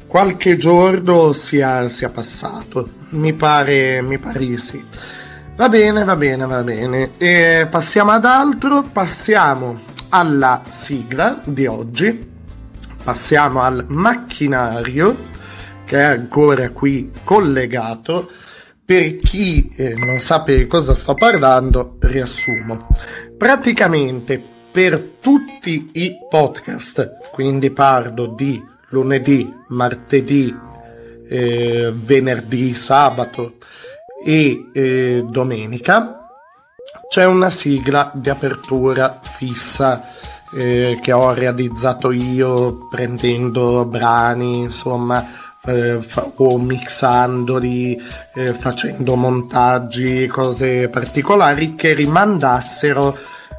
qualche 0.07 0.57
giorno 0.57 1.31
sia, 1.33 1.87
sia 1.87 2.09
passato. 2.09 2.89
Mi 3.09 3.33
pare, 3.33 4.01
mi 4.01 4.17
pare 4.17 4.57
sì. 4.57 4.83
Va 5.57 5.69
bene, 5.69 6.03
va 6.03 6.17
bene, 6.17 6.45
va 6.45 6.63
bene. 6.63 7.11
E 7.17 7.65
passiamo 7.69 8.11
ad 8.11 8.25
altro, 8.25 8.83
passiamo 8.83 9.79
alla 10.09 10.63
sigla 10.67 11.41
di 11.45 11.65
oggi, 11.65 12.29
passiamo 13.01 13.61
al 13.61 13.85
macchinario 13.87 15.15
che 15.85 15.97
è 15.97 16.03
ancora 16.03 16.71
qui 16.71 17.09
collegato. 17.23 18.29
Per 18.83 19.15
chi 19.15 19.65
eh, 19.77 19.95
non 19.95 20.19
sa 20.19 20.41
per 20.41 20.67
cosa 20.67 20.93
sto 20.93 21.13
parlando, 21.13 21.95
riassumo. 22.01 22.89
Praticamente 23.37 24.43
per 24.69 24.99
tutti 25.21 25.89
i 25.93 26.17
podcast, 26.29 27.31
quindi 27.31 27.71
parlo 27.71 28.25
di 28.25 28.61
lunedì, 28.89 29.49
martedì, 29.69 30.53
eh, 31.29 31.93
venerdì, 31.95 32.73
sabato 32.73 33.53
e 34.25 34.71
eh, 34.73 35.23
domenica, 35.29 36.27
c'è 37.07 37.25
una 37.25 37.51
sigla 37.51 38.09
di 38.15 38.29
apertura 38.29 39.19
fissa 39.21 40.03
eh, 40.55 40.97
che 40.99 41.11
ho 41.11 41.31
realizzato 41.31 42.11
io 42.11 42.87
prendendo 42.89 43.85
brani, 43.85 44.61
insomma, 44.61 45.23
eh, 45.65 46.01
fa- 46.01 46.31
o 46.37 46.57
mixandoli, 46.57 48.01
eh, 48.33 48.53
facendo 48.53 49.15
montaggi, 49.15 50.25
cose 50.25 50.89
particolari 50.89 51.75
che 51.75 51.93
rimandassero 51.93 53.15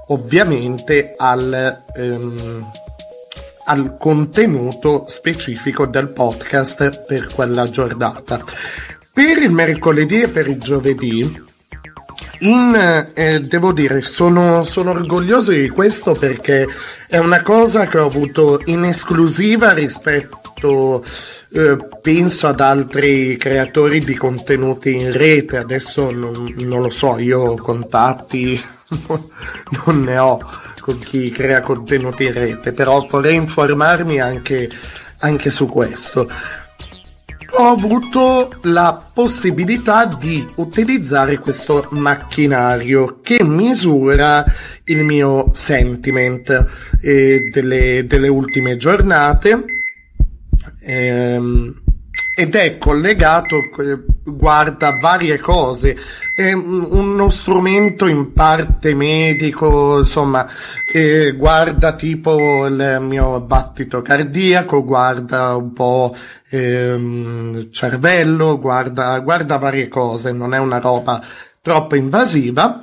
ovviamente 0.08 1.12
al, 1.16 1.84
ehm, 1.94 2.70
al 3.66 3.96
contenuto 3.96 5.04
specifico 5.06 5.86
del 5.86 6.10
podcast 6.10 7.04
per 7.06 7.32
quella 7.32 7.70
giornata. 7.70 8.42
Per 9.16 9.38
il 9.38 9.50
mercoledì 9.50 10.20
e 10.20 10.28
per 10.28 10.46
il 10.46 10.60
giovedì 10.60 11.44
in, 12.40 13.10
eh, 13.14 13.40
devo 13.40 13.72
dire, 13.72 14.02
sono, 14.02 14.62
sono, 14.64 14.90
orgoglioso 14.90 15.52
di 15.52 15.70
questo 15.70 16.12
perché 16.12 16.66
è 17.08 17.16
una 17.16 17.40
cosa 17.40 17.86
che 17.86 17.96
ho 17.96 18.04
avuto 18.04 18.60
in 18.66 18.84
esclusiva 18.84 19.72
rispetto, 19.72 21.02
eh, 21.52 21.78
penso, 22.02 22.46
ad 22.46 22.60
altri 22.60 23.38
creatori 23.38 24.04
di 24.04 24.14
contenuti 24.16 24.94
in 24.94 25.10
rete. 25.14 25.56
Adesso 25.56 26.10
non, 26.10 26.52
non 26.58 26.82
lo 26.82 26.90
so, 26.90 27.16
io 27.16 27.54
contatti 27.54 28.62
non 29.86 30.02
ne 30.02 30.18
ho 30.18 30.38
con 30.78 30.98
chi 30.98 31.30
crea 31.30 31.62
contenuti 31.62 32.24
in 32.24 32.34
rete, 32.34 32.72
però 32.72 33.06
vorrei 33.08 33.36
informarmi 33.36 34.20
anche, 34.20 34.68
anche 35.20 35.50
su 35.50 35.66
questo 35.68 36.28
ho 37.50 37.68
avuto 37.68 38.50
la 38.62 39.02
possibilità 39.14 40.06
di 40.06 40.46
utilizzare 40.56 41.38
questo 41.38 41.88
macchinario 41.92 43.20
che 43.22 43.42
misura 43.42 44.44
il 44.84 45.04
mio 45.04 45.50
sentiment 45.52 46.66
eh, 47.00 47.48
delle, 47.50 48.04
delle, 48.06 48.28
ultime 48.28 48.76
giornate 48.76 49.64
ehm, 50.80 51.74
ed 52.36 52.54
è 52.54 52.78
collegato, 52.78 53.56
eh, 53.56 54.15
guarda 54.26 54.98
varie 55.00 55.38
cose, 55.38 55.96
è 56.34 56.52
uno 56.52 57.28
strumento 57.28 58.06
in 58.06 58.32
parte 58.32 58.92
medico, 58.94 59.98
insomma, 59.98 60.46
eh, 60.92 61.32
guarda 61.32 61.94
tipo 61.94 62.66
il 62.66 62.98
mio 63.00 63.40
battito 63.40 64.02
cardiaco, 64.02 64.84
guarda 64.84 65.54
un 65.54 65.72
po' 65.72 66.14
ehm, 66.50 67.70
cervello, 67.70 68.58
guarda, 68.58 69.18
guarda 69.20 69.58
varie 69.58 69.88
cose, 69.88 70.32
non 70.32 70.54
è 70.54 70.58
una 70.58 70.78
roba 70.78 71.22
troppo 71.60 71.94
invasiva. 71.94 72.82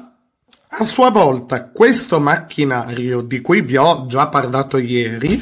A 0.75 0.84
sua 0.84 1.12
volta 1.12 1.69
questo 1.69 2.19
macchinario 2.19 3.21
di 3.21 3.41
cui 3.41 3.62
vi 3.62 3.77
ho 3.77 4.08
già 4.08 4.27
parlato 4.27 4.77
ieri, 4.77 5.39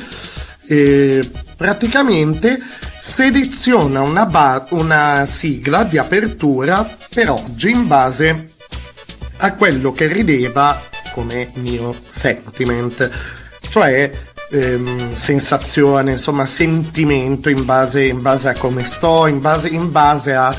eh, 0.72 1.30
praticamente 1.58 2.58
seleziona 2.98 4.00
una, 4.00 4.26
ba- 4.26 4.66
una 4.70 5.26
sigla 5.26 5.84
di 5.84 5.98
apertura 5.98 6.90
per 7.14 7.30
oggi 7.30 7.72
in 7.72 7.88
base 7.88 8.46
a 9.40 9.54
quello 9.56 9.92
che 9.92 10.08
rileva 10.08 10.80
come 11.12 11.50
mio 11.56 11.94
sentiment, 12.08 13.10
cioè 13.68 14.10
ehm, 14.50 15.14
sensazione, 15.14 16.12
insomma 16.12 16.46
sentimento 16.46 17.50
in 17.50 17.66
base, 17.66 18.06
in 18.06 18.22
base, 18.22 18.48
a 18.48 18.58
come 18.58 18.86
sto, 18.86 19.28
in 19.28 19.42
base, 19.42 19.68
in 19.68 19.92
base 19.92 20.34
a 20.34 20.56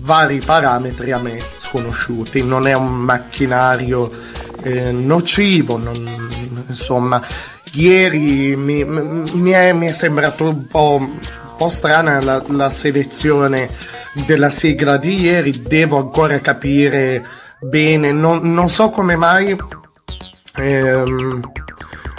vari 0.00 0.40
parametri 0.44 1.12
a 1.12 1.18
me 1.18 1.38
sconosciuti. 1.58 2.42
Non 2.42 2.66
è 2.66 2.72
un 2.72 2.96
macchinario 2.96 4.10
eh, 4.64 4.90
nocivo, 4.90 5.76
non, 5.76 6.04
insomma, 6.66 7.22
ieri 7.72 8.56
mi, 8.56 8.84
mi, 8.84 9.50
è, 9.50 9.72
mi, 9.72 9.86
è, 9.86 9.92
sembrato 9.92 10.48
un 10.48 10.66
po', 10.66 10.96
un 10.98 11.18
po 11.56 11.68
strana 11.68 12.20
la, 12.20 12.42
la 12.48 12.70
selezione 12.70 13.68
della 14.26 14.50
sigla 14.50 14.96
di 14.96 15.20
ieri, 15.20 15.62
devo 15.62 15.98
ancora 15.98 16.38
capire 16.38 17.24
bene, 17.60 18.12
non, 18.12 18.52
non 18.52 18.68
so 18.68 18.90
come 18.90 19.16
mai. 19.16 19.56
Ehm, 20.56 21.40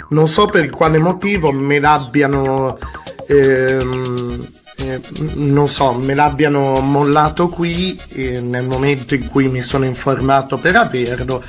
non 0.08 0.28
so 0.28 0.46
per 0.46 0.70
quale 0.70 0.98
motivo 0.98 1.50
me 1.52 1.78
l'abbiano 1.78 2.78
ehm, 3.26 4.48
eh, 4.78 5.00
non 5.34 5.68
so 5.68 5.92
me 5.92 6.14
l'abbiano 6.14 6.80
mollato 6.80 7.46
qui 7.46 7.98
eh, 8.10 8.40
nel 8.40 8.64
momento 8.64 9.14
in 9.14 9.28
cui 9.28 9.48
mi 9.48 9.62
sono 9.62 9.84
informato 9.84 10.58
per 10.58 10.76
averlo 10.76 11.42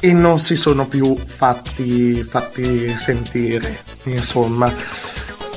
e 0.00 0.12
non 0.12 0.38
si 0.38 0.56
sono 0.56 0.86
più 0.86 1.16
fatti, 1.16 2.22
fatti 2.22 2.88
sentire 2.96 3.78
insomma. 4.04 4.72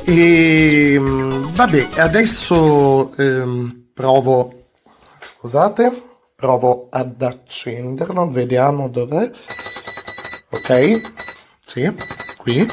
E 0.03 0.97
vabbè 0.99 1.89
adesso 1.97 3.15
ehm, 3.15 3.89
provo 3.93 4.69
scusate 5.21 6.07
provo 6.35 6.87
ad 6.89 7.21
accenderlo 7.21 8.29
vediamo 8.29 8.87
dov'è. 8.87 9.29
Ok 10.51 11.01
sì 11.59 11.91
qui. 12.37 12.65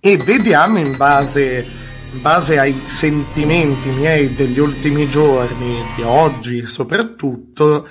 E 0.00 0.16
vediamo 0.16 0.78
in 0.78 0.96
base, 0.96 1.66
in 2.12 2.22
base 2.22 2.58
ai 2.58 2.74
sentimenti 2.86 3.90
miei 3.90 4.34
degli 4.34 4.58
ultimi 4.58 5.08
giorni, 5.08 5.82
di 5.94 6.02
oggi 6.02 6.66
soprattutto, 6.66 7.86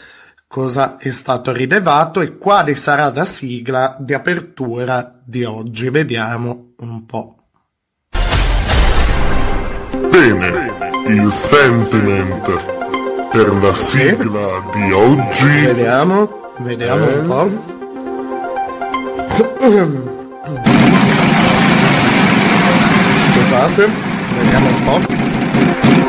cosa 0.58 0.98
è 0.98 1.12
stato 1.12 1.52
rilevato 1.52 2.20
e 2.20 2.36
quale 2.40 2.74
sarà 2.74 3.12
la 3.14 3.26
sigla 3.26 3.96
di 4.00 4.16
apertura 4.16 5.22
di 5.24 5.44
oggi. 5.44 5.92
Vediamo 5.92 6.74
un 6.80 7.06
po'. 7.06 7.36
Bene, 10.10 10.72
il 11.10 11.32
sentiment 11.32 13.30
per 13.30 13.54
la 13.54 13.72
sigla 13.72 14.64
sì. 14.74 14.80
di 14.80 14.92
oggi. 14.94 15.62
Vediamo, 15.62 16.54
vediamo 16.58 17.08
eh. 17.08 17.18
un 17.18 17.28
po'. 17.28 17.76
Scusate, 23.32 23.90
vediamo 24.40 24.68
un 24.68 24.84
po'. 24.84 26.07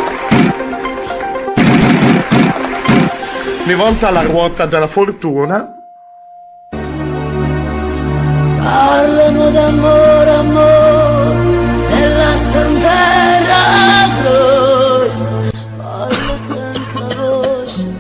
Mi 3.69 3.75
volta 3.75 4.09
la 4.09 4.23
ruota 4.23 4.65
della 4.65 4.87
fortuna. 4.87 5.75
Parlano 8.63 9.51
d'amore, 9.51 10.31
amore, 10.31 11.91
e 11.91 12.09
la 12.09 12.35
terra 12.81 14.09
croce. 14.23 15.23
Parlo 15.77 16.35
senza 16.47 17.15
voce, 17.15 17.95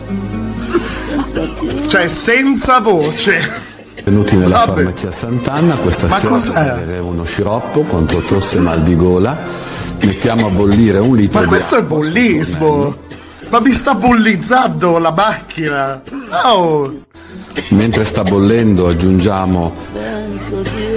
senza 1.07 1.41
più. 1.61 1.87
Cioè, 1.87 2.09
senza 2.09 2.81
voce. 2.81 3.67
Venuti 4.05 4.37
nella 4.37 4.65
Vabbè. 4.65 4.73
farmacia 4.73 5.13
Sant'Anna, 5.13 5.77
questa 5.77 6.07
Ma 6.07 6.15
sera 6.15 6.29
cos'è? 6.31 6.99
uno 6.99 7.25
sciroppo 7.25 7.83
contro 7.83 8.21
tosse 8.21 8.57
e 8.57 8.61
mal 8.61 8.83
di 8.83 8.97
gola, 8.97 9.37
mettiamo 10.01 10.47
a 10.47 10.51
bollire 10.51 10.99
un 10.99 11.15
litro 11.15 11.41
Ma 11.43 11.47
questo 11.47 11.77
è 11.77 11.83
bullismo! 11.83 13.07
Ma 13.51 13.61
mi 13.61 13.73
sta 13.73 13.95
bullizzando 13.95 14.99
la 14.99 15.13
macchina! 15.13 16.03
Oh. 16.45 16.93
Mentre 17.71 18.05
sta 18.05 18.23
bollendo 18.23 18.89
aggiungiamo... 18.89 19.75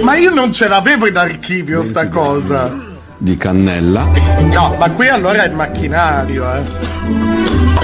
Ma 0.02 0.16
io 0.16 0.30
non 0.30 0.52
ce 0.52 0.68
l'avevo 0.68 1.06
in 1.06 1.16
archivio 1.16 1.82
sta 1.82 2.08
cosa! 2.08 2.90
Di 3.16 3.36
cannella. 3.36 4.10
No, 4.52 4.74
ma 4.78 4.90
qui 4.90 5.08
allora 5.08 5.44
è 5.44 5.46
il 5.46 5.54
macchinario, 5.54 6.52
eh. 6.52 6.62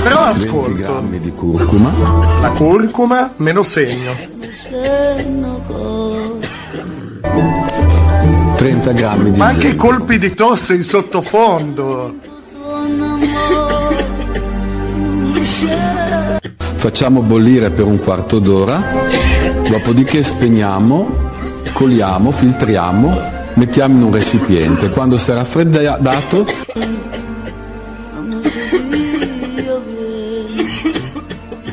Però 0.03 0.21
ascolto. 0.25 0.73
20 0.75 0.83
grammi 0.83 1.21
di 1.21 1.33
curcuma. 1.33 1.93
La 2.41 2.49
curcuma 2.51 3.33
me 3.37 3.53
lo 3.53 3.63
segno. 3.63 4.13
30 8.57 8.93
grammi 8.93 9.31
di 9.31 9.39
Ma 9.39 9.47
anche 9.47 9.71
zecco. 9.71 9.87
colpi 9.87 10.19
di 10.19 10.35
tosse 10.35 10.75
in 10.75 10.83
sottofondo. 10.83 12.15
Facciamo 16.77 17.23
bollire 17.23 17.71
per 17.71 17.85
un 17.85 17.99
quarto 17.99 18.39
d'ora, 18.39 18.81
dopodiché 19.69 20.23
spegniamo, 20.23 21.31
coliamo, 21.73 22.31
filtriamo, 22.31 23.21
mettiamo 23.55 23.97
in 23.97 24.03
un 24.05 24.13
recipiente. 24.13 24.91
Quando 24.91 25.19
si 25.19 25.31
è 25.31 25.35
raffreddato 25.35 26.47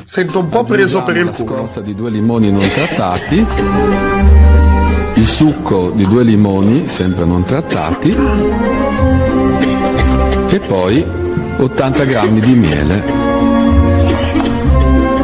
Sento 0.04 0.40
un 0.40 0.48
po' 0.48 0.64
preso 0.64 1.04
per 1.04 1.18
il 1.18 1.30
culo. 1.30 1.52
La 1.52 1.58
scorza 1.58 1.82
di 1.82 1.94
due 1.94 2.10
limoni 2.10 2.50
non 2.50 2.66
trattati, 2.70 3.46
il 5.16 5.28
succo 5.28 5.92
di 5.94 6.04
due 6.04 6.24
limoni, 6.24 6.88
sempre 6.88 7.26
non 7.26 7.44
trattati, 7.44 8.16
e 10.50 10.60
poi 10.60 11.06
80 11.58 12.04
grammi 12.06 12.40
di 12.40 12.54
miele. 12.54 13.25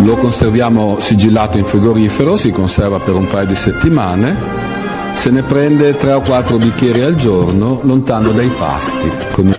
Lo 0.04 0.16
conserviamo 0.18 1.00
sigillato 1.00 1.58
in 1.58 1.66
frigorifero, 1.66 2.36
si 2.36 2.52
conserva 2.52 3.00
per 3.00 3.16
un 3.16 3.28
paio 3.28 3.46
di 3.46 3.56
settimane. 3.56 4.36
Se 5.16 5.30
ne 5.30 5.44
prende 5.44 5.96
3 5.96 6.14
o 6.14 6.22
4 6.22 6.58
bicchieri 6.58 7.02
al 7.02 7.16
giorno, 7.16 7.80
lontano 7.84 8.32
dai 8.32 8.50
pasti. 8.50 9.12
Con 9.34 9.56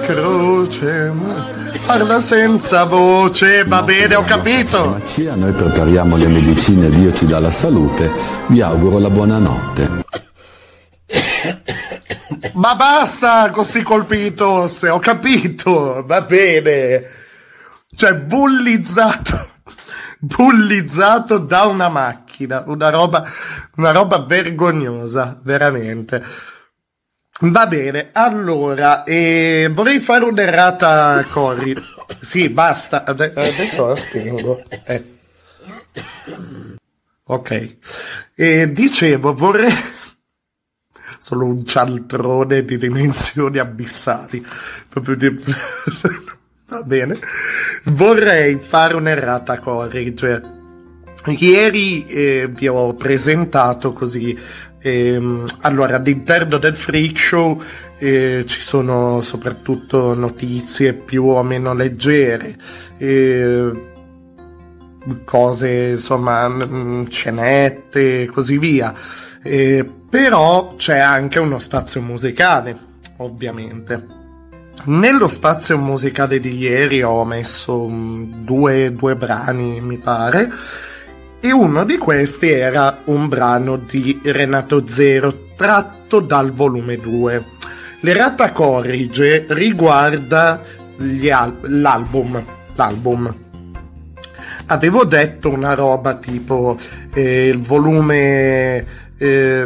croce 0.00 1.12
parla 1.86 2.20
senza 2.20 2.84
voce, 2.84 3.64
va 3.64 3.82
bene, 3.82 4.14
ho 4.14 4.24
capito. 4.24 5.00
Noi 5.34 5.52
prepariamo 5.52 6.16
le 6.16 6.28
medicine, 6.28 6.88
Dio 6.90 7.12
ci 7.12 7.26
dà 7.26 7.38
la 7.38 7.50
salute. 7.50 8.10
Vi 8.46 8.60
auguro 8.60 8.98
la 8.98 9.10
buonanotte. 9.10 10.00
Ma 12.54 12.74
basta 12.74 13.50
con 13.50 13.64
sti 13.64 13.82
colpi 13.82 14.34
tosse, 14.34 14.88
ho 14.88 14.98
capito, 14.98 16.04
va 16.04 16.22
bene. 16.22 17.02
Cioè, 17.94 18.14
bullizzato, 18.14 19.48
bullizzato 20.18 21.38
da 21.38 21.66
una 21.66 21.88
macchina, 21.88 22.64
una 22.66 22.90
roba, 22.90 23.24
una 23.76 23.92
roba 23.92 24.18
vergognosa, 24.18 25.38
veramente. 25.42 26.22
Va 27.40 27.66
bene, 27.66 28.10
allora, 28.12 29.04
eh, 29.04 29.70
vorrei 29.72 30.00
fare 30.00 30.24
un'errata 30.24 31.24
Corri. 31.30 31.74
Sì, 32.20 32.48
basta, 32.48 33.04
adesso 33.04 33.86
la 33.86 33.96
spengo. 33.96 34.62
Eh. 34.84 35.04
Ok. 37.24 37.76
E 38.34 38.72
dicevo, 38.72 39.32
vorrei... 39.32 39.72
Sono 41.22 41.44
un 41.44 41.64
cialtrone 41.64 42.64
di 42.64 42.76
dimensioni 42.76 43.58
abissali. 43.58 44.44
Proprio 44.88 45.14
di... 45.14 45.28
Va 46.66 46.82
bene. 46.82 47.16
Vorrei 47.84 48.58
fare 48.58 48.96
un'errata 48.96 49.60
corrige. 49.60 50.42
Ieri 51.26 52.04
eh, 52.06 52.48
vi 52.50 52.66
ho 52.66 52.94
presentato 52.94 53.92
così 53.92 54.36
Ehm, 54.84 55.44
allora, 55.60 55.96
all'interno 55.96 56.58
del 56.58 56.74
freak 56.74 57.16
show 57.16 57.62
eh, 57.98 58.42
ci 58.46 58.60
sono 58.60 59.20
soprattutto 59.20 60.12
notizie 60.14 60.92
più 60.92 61.26
o 61.26 61.42
meno 61.44 61.72
leggere, 61.72 62.56
eh, 62.98 63.70
cose 65.24 65.90
insomma, 65.90 66.48
mm, 66.48 67.04
scenette 67.06 68.22
e 68.22 68.26
così 68.26 68.58
via. 68.58 68.92
Eh, 69.42 69.88
però 70.08 70.74
c'è 70.76 70.98
anche 70.98 71.38
uno 71.38 71.58
spazio 71.58 72.00
musicale, 72.00 72.76
ovviamente. 73.18 74.20
Nello 74.84 75.28
spazio 75.28 75.78
musicale 75.78 76.40
di 76.40 76.56
ieri 76.56 77.02
ho 77.02 77.24
messo 77.24 77.84
um, 77.84 78.42
due, 78.44 78.92
due 78.92 79.14
brani, 79.14 79.80
mi 79.80 79.98
pare 79.98 80.50
e 81.44 81.50
uno 81.50 81.84
di 81.84 81.98
questi 81.98 82.50
era 82.50 83.00
un 83.06 83.26
brano 83.26 83.76
di 83.76 84.20
Renato 84.22 84.86
Zero 84.86 85.48
tratto 85.56 86.20
dal 86.20 86.52
volume 86.52 86.96
2. 86.96 87.44
L'errata 88.02 88.52
corrige 88.52 89.46
riguarda 89.48 90.62
al- 91.32 91.58
l'album, 91.62 92.44
l'album. 92.76 93.34
Avevo 94.66 95.04
detto 95.04 95.50
una 95.50 95.74
roba 95.74 96.14
tipo 96.14 96.78
eh, 97.12 97.48
il 97.48 97.58
volume 97.58 98.86
eh, 99.22 99.64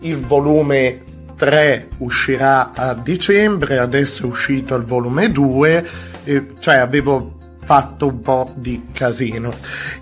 il 0.00 0.20
volume 0.20 1.02
3 1.36 1.88
uscirà 1.98 2.70
a 2.72 2.94
dicembre, 2.94 3.78
adesso 3.78 4.22
è 4.22 4.26
uscito 4.26 4.76
il 4.76 4.84
volume 4.84 5.32
2, 5.32 5.88
eh, 6.22 6.46
cioè 6.60 6.76
avevo 6.76 7.32
fatto 7.64 8.06
un 8.06 8.20
po' 8.20 8.52
di 8.54 8.86
casino. 8.92 9.52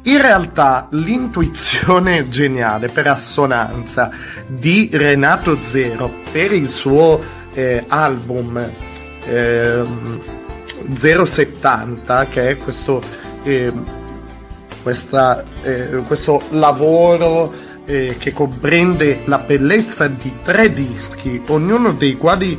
In 0.03 0.21
realtà 0.21 0.89
l'intuizione 0.91 2.29
geniale 2.31 2.89
per 2.89 3.07
assonanza 3.07 4.11
di 4.47 4.91
Renato 4.93 5.59
Zero 5.63 6.13
per 6.31 6.53
il 6.53 6.69
suo 6.69 7.19
eh, 7.55 7.85
album 7.89 8.71
eh, 9.25 9.85
070, 10.95 12.27
che 12.27 12.51
è 12.51 12.57
questo, 12.57 13.01
eh, 13.45 13.73
questa, 14.83 15.45
questo 16.07 16.43
lavoro 16.51 17.71
eh, 17.85 18.17
che 18.19 18.33
comprende 18.33 19.23
la 19.25 19.39
bellezza 19.39 20.09
di 20.09 20.33
tre 20.43 20.73
dischi, 20.73 21.43
ognuno 21.49 21.93
dei 21.93 22.17
quali 22.17 22.59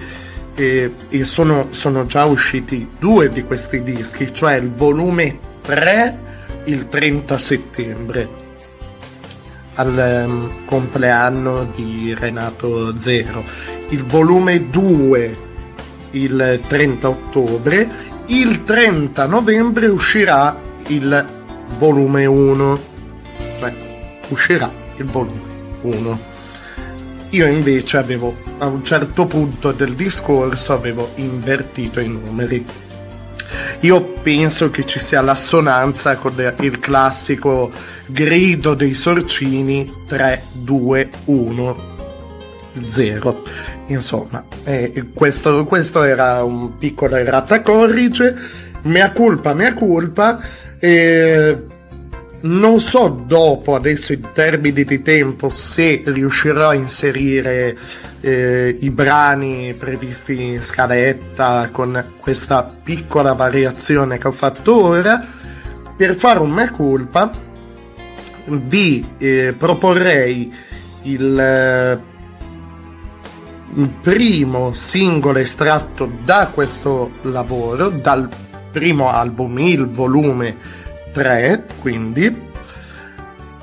e, 0.55 0.93
e 1.09 1.23
sono, 1.23 1.67
sono, 1.71 2.05
già 2.05 2.25
usciti 2.25 2.87
due 2.99 3.29
di 3.29 3.43
questi 3.43 3.81
dischi, 3.83 4.33
cioè 4.33 4.55
il 4.55 4.71
volume 4.71 5.51
3 5.61 6.31
il 6.65 6.87
30 6.87 7.37
settembre 7.37 8.41
al 9.75 10.25
um, 10.27 10.65
compleanno 10.65 11.65
di 11.65 12.15
Renato 12.17 12.97
Zero, 12.97 13.43
il 13.89 14.03
volume 14.03 14.69
2 14.69 15.37
il 16.11 16.61
30 16.67 17.09
ottobre, 17.09 17.89
il 18.27 18.63
30 18.63 19.25
novembre 19.25 19.87
uscirà 19.87 20.55
il 20.87 21.25
volume 21.79 22.25
1, 22.25 22.79
cioè 23.57 23.73
uscirà 24.29 24.82
il 24.97 25.05
volume 25.05 25.41
1. 25.81 26.31
Io 27.29 27.47
invece 27.47 27.97
avevo, 27.97 28.37
a 28.59 28.67
un 28.67 28.83
certo 28.83 29.25
punto 29.25 29.71
del 29.71 29.93
discorso, 29.95 30.73
avevo 30.73 31.11
invertito 31.15 31.99
i 31.99 32.07
numeri. 32.07 32.65
Io 33.81 34.01
penso 34.21 34.69
che 34.69 34.85
ci 34.85 34.99
sia 34.99 35.21
l'assonanza 35.21 36.15
con 36.17 36.33
il 36.59 36.79
classico 36.79 37.71
grido 38.07 38.73
dei 38.75 38.93
sorcini 38.93 39.91
3, 40.07 40.43
2, 40.51 41.09
1, 41.25 41.91
0. 42.87 43.43
Insomma, 43.87 44.45
eh, 44.63 45.09
questo, 45.13 45.65
questo, 45.65 46.03
era 46.03 46.43
un 46.43 46.77
piccolo 46.77 47.15
errata 47.15 47.61
corrige. 47.61 48.35
Mea 48.83 49.11
culpa, 49.11 49.53
mea 49.53 49.73
culpa. 49.73 50.39
Eh, 50.79 51.65
non 52.43 52.79
so 52.79 53.07
dopo, 53.07 53.75
adesso 53.75 54.11
in 54.11 54.29
termini 54.33 54.83
di 54.83 55.01
tempo, 55.01 55.49
se 55.49 56.01
riuscirò 56.05 56.69
a 56.69 56.73
inserire 56.73 57.77
eh, 58.19 58.77
i 58.81 58.89
brani 58.89 59.73
previsti 59.77 60.43
in 60.43 60.61
scaletta 60.61 61.69
con 61.71 62.13
questa 62.19 62.63
piccola 62.63 63.33
variazione 63.33 64.17
che 64.17 64.27
ho 64.27 64.31
fatto 64.31 64.83
ora. 64.83 65.25
Per 65.95 66.15
fare 66.15 66.39
un 66.39 66.51
mea 66.51 66.71
culpa, 66.71 67.31
vi 68.45 69.07
eh, 69.19 69.55
proporrei 69.57 70.53
il, 71.03 71.39
eh, 71.39 71.99
il 73.75 73.89
primo 74.01 74.73
singolo 74.73 75.39
estratto 75.39 76.11
da 76.23 76.49
questo 76.53 77.13
lavoro, 77.21 77.87
dal 77.89 78.27
primo 78.71 79.09
album, 79.09 79.59
il 79.59 79.87
volume 79.87 80.81
3, 81.13 81.63
quindi 81.79 82.51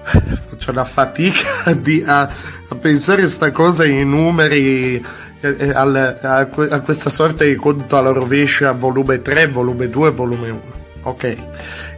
faccio 0.03 0.73
la 0.73 0.85
fatica 0.85 1.73
di, 1.79 2.03
a, 2.07 2.23
a 2.23 2.75
pensare 2.77 3.23
questa 3.23 3.51
cosa 3.51 3.85
in 3.85 4.09
numeri 4.09 5.05
eh, 5.41 5.71
al, 5.73 6.19
a, 6.21 6.39
a, 6.39 6.81
questa 6.81 7.11
sorta 7.11 7.45
di 7.45 7.57
conto 7.57 7.97
alla 7.97 8.11
rovescia 8.11 8.73
volume 8.73 9.21
3, 9.23 9.49
volume 9.49 9.87
2, 9.87 10.11
volume 10.11 10.51
1. 10.51 10.61
Ok, 11.03 11.37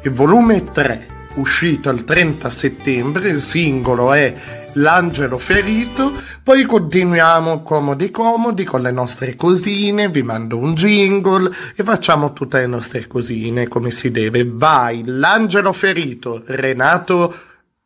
il 0.03 0.13
volume 0.13 0.65
3 0.65 1.07
uscito 1.35 1.91
il 1.91 2.05
30 2.05 2.51
settembre, 2.51 3.29
il 3.29 3.41
singolo 3.41 4.13
è 4.13 4.35
L'angelo 4.75 5.39
ferito, 5.39 6.13
poi 6.43 6.65
continuiamo 6.65 7.63
comodi 7.63 8.11
comodi 8.11 8.65
con 8.65 8.81
le 8.81 8.91
nostre 8.91 9.37
cosine, 9.37 10.09
vi 10.09 10.23
mando 10.23 10.57
un 10.57 10.75
jingle 10.75 11.51
e 11.77 11.83
facciamo 11.83 12.33
tutte 12.33 12.59
le 12.59 12.67
nostre 12.67 13.07
cosine 13.07 13.69
come 13.69 13.91
si 13.91 14.11
deve. 14.11 14.45
Vai, 14.47 15.03
l'angelo 15.05 15.73
ferito, 15.73 16.43
Renato 16.47 17.35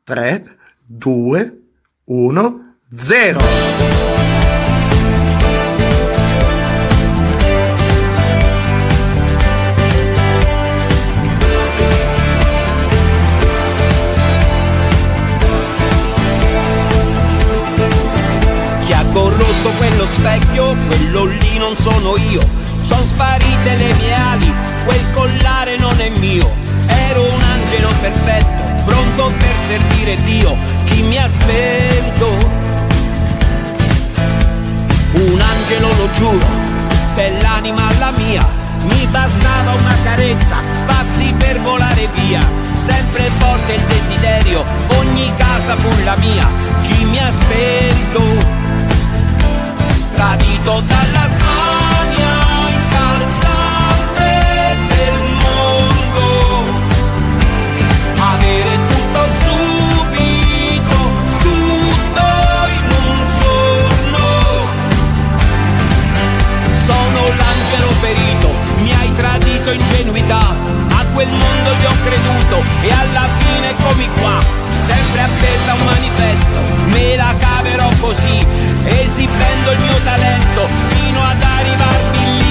3, 0.05 0.57
2, 0.87 1.61
1, 2.05 2.77
0. 2.95 4.16
Sono 21.77 22.17
io. 22.31 22.41
Sono 22.83 23.05
sparite 23.05 23.77
le 23.77 23.95
mie 23.95 24.15
ali, 24.15 24.55
quel 24.85 25.05
collare 25.13 25.77
non 25.77 25.99
è 25.99 26.09
mio. 26.11 26.51
Ero 26.87 27.23
un 27.33 27.43
angelo 27.43 27.89
perfetto, 28.01 28.85
pronto 28.85 29.33
per 29.37 29.55
servire 29.67 30.23
Dio. 30.23 30.57
Chi 30.85 31.03
mi 31.03 31.19
ha 31.19 31.29
spento? 31.29 32.27
Un 35.13 35.41
angelo 35.41 35.89
lo 35.97 36.09
giuro, 36.13 36.47
bell'anima 37.15 37.89
la 37.99 38.13
mia. 38.13 38.47
Mi 38.83 39.07
bastava 39.07 39.73
una 39.73 39.97
carezza, 40.05 40.57
spazi 40.73 41.35
per 41.37 41.61
volare 41.61 42.09
via. 42.15 42.41
Sempre 42.75 43.31
forte 43.39 43.75
il 43.75 43.83
desiderio, 43.83 44.65
ogni 44.99 45.33
casa 45.37 45.77
fu 45.77 46.05
la 46.05 46.17
mia. 46.17 46.49
Chi 46.83 47.05
mi 47.05 47.19
ha 47.19 47.31
spento? 47.31 48.55
tradito 50.17 50.83
dalla 50.87 51.27
Spagna 51.29 51.46
avuto 69.67 69.73
ingenuità, 69.73 70.55
a 70.89 71.05
quel 71.13 71.29
mondo 71.29 71.75
gli 71.75 71.85
ho 71.85 71.95
creduto 72.05 72.63
e 72.83 72.91
alla 72.93 73.29
fine 73.39 73.71
eccomi 73.71 74.09
qua, 74.21 74.39
sempre 74.71 75.21
appesa 75.21 75.75
un 75.75 75.85
manifesto, 75.85 76.59
me 76.87 77.17
la 77.17 77.35
caverò 77.37 77.89
così, 78.01 78.47
esibendo 78.85 79.73
il 79.73 79.79
mio 79.81 80.01
talento 80.05 80.69
fino 80.89 81.21
ad 81.21 81.43
arrivarmi 81.43 82.39
lì. 82.39 82.46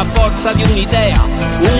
La 0.00 0.06
forza 0.14 0.52
di 0.54 0.62
un'idea, 0.62 1.22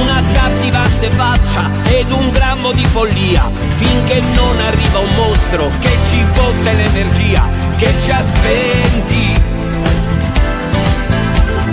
una 0.03 0.23
cattivante 0.33 1.09
faccia 1.09 1.71
ed 1.85 2.11
un 2.13 2.29
grammo 2.31 2.71
di 2.73 2.85
follia, 2.85 3.51
finché 3.79 4.21
non 4.35 4.59
arriva 4.59 4.99
un 4.99 5.15
mostro 5.15 5.71
che 5.81 5.97
ci 6.05 6.23
fotte 6.33 6.73
l'energia, 6.73 7.43
che 7.79 7.91
ci 8.03 8.11
ha 8.11 8.23
spenti. 8.23 9.41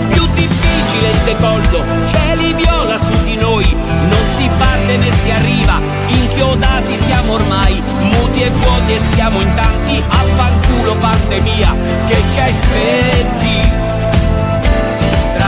Più 0.08 0.26
difficile 0.32 1.10
il 1.10 1.18
decollo, 1.24 1.84
cieli 2.08 2.54
viola 2.54 2.96
su 2.96 3.24
di 3.24 3.36
noi, 3.36 3.66
non 4.08 4.24
si 4.34 4.48
parte 4.56 4.96
né 4.96 5.10
si 5.22 5.30
arriva, 5.30 5.80
inchiodati 6.06 6.96
siamo 6.96 7.34
ormai, 7.34 7.82
muti 8.00 8.40
e 8.40 8.48
vuoti 8.48 8.94
e 8.94 9.00
siamo 9.12 9.42
in 9.42 9.54
tanti, 9.54 10.02
affanculo 10.08 10.94
pandemia, 10.94 11.74
che 12.06 12.22
ci 12.32 12.38
hai 12.40 12.54
spenti 12.54 13.87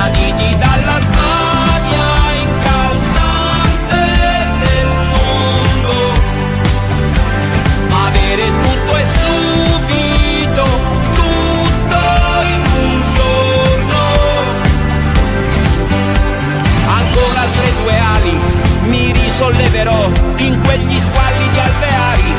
traditi 0.00 0.56
dalla 0.56 0.98
smania 0.98 2.08
incalzante 2.40 4.02
del 4.58 4.88
mondo. 5.12 5.94
Avere 8.06 8.50
tutto 8.50 8.96
è 8.96 9.04
subito, 9.04 10.64
tutto 11.12 12.00
in 12.54 12.62
un 12.80 13.02
giorno. 13.14 14.00
Ancora 16.86 17.40
altre 17.40 17.72
due 17.82 17.96
ali, 18.14 18.34
mi 18.86 19.12
risolleverò 19.12 20.10
in 20.36 20.58
quegli 20.62 20.98
squalli 20.98 21.48
di 21.50 21.58
alveari. 21.58 22.34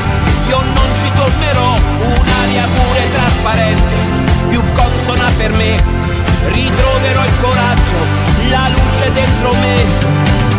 Io 0.48 0.60
non 0.74 0.88
ci 1.00 1.08
tornerò, 1.14 1.76
un'aria 2.00 2.66
pure 2.74 3.10
trasparente, 3.12 3.94
più 4.48 4.60
consona 4.74 5.30
per 5.36 5.52
me 5.52 6.01
ritroverò 6.48 7.24
il 7.24 7.40
coraggio, 7.40 7.96
la 8.48 8.68
luce 8.68 9.12
dentro 9.12 9.52
me. 9.54 10.51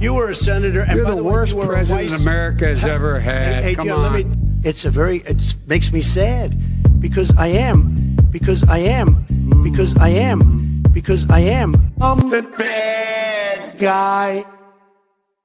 You 0.00 0.14
were 0.14 0.28
a 0.28 0.34
senator, 0.34 0.82
and 0.82 0.94
You're 0.96 1.04
by 1.04 1.10
the 1.10 1.16
the 1.16 1.24
way, 1.24 1.32
worst 1.32 1.52
you 1.54 1.58
were 1.58 1.66
president 1.66 2.10
vice- 2.10 2.22
America 2.22 2.66
has 2.68 2.84
ever 2.84 3.18
had. 3.18 3.64
Hey, 3.64 3.74
Come 3.74 3.88
Joe, 3.88 3.96
on. 3.96 4.12
me. 4.12 4.26
It's 4.62 4.84
a 4.84 4.90
very. 4.90 5.18
It 5.18 5.56
makes 5.66 5.92
me 5.92 6.02
sad 6.02 7.00
because 7.00 7.36
I 7.36 7.48
am, 7.48 8.16
because 8.30 8.62
I 8.68 8.78
am, 8.78 9.16
because 9.64 9.96
I 9.98 10.08
am, 10.10 10.82
because 10.92 11.28
I 11.30 11.40
am. 11.40 11.80
I'm 12.00 12.28
the 12.30 12.42
bad 12.42 13.78
guy. 13.78 14.44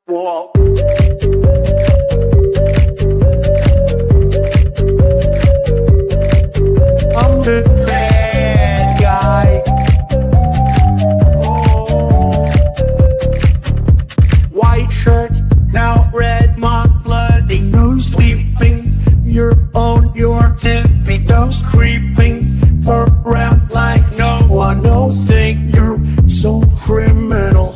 Whoa. 0.06 0.52
I'm 6.06 7.42
the 7.42 7.64
bad 7.88 9.00
guy. 9.00 9.63
Tippy 20.64 21.20
toes, 21.26 21.62
creeping 21.66 22.38
around 22.88 23.70
like 23.70 24.02
no 24.16 24.40
one 24.48 24.82
knows. 24.82 25.26
Think 25.26 25.76
you're 25.76 26.00
so 26.28 26.64
criminal. 26.80 27.76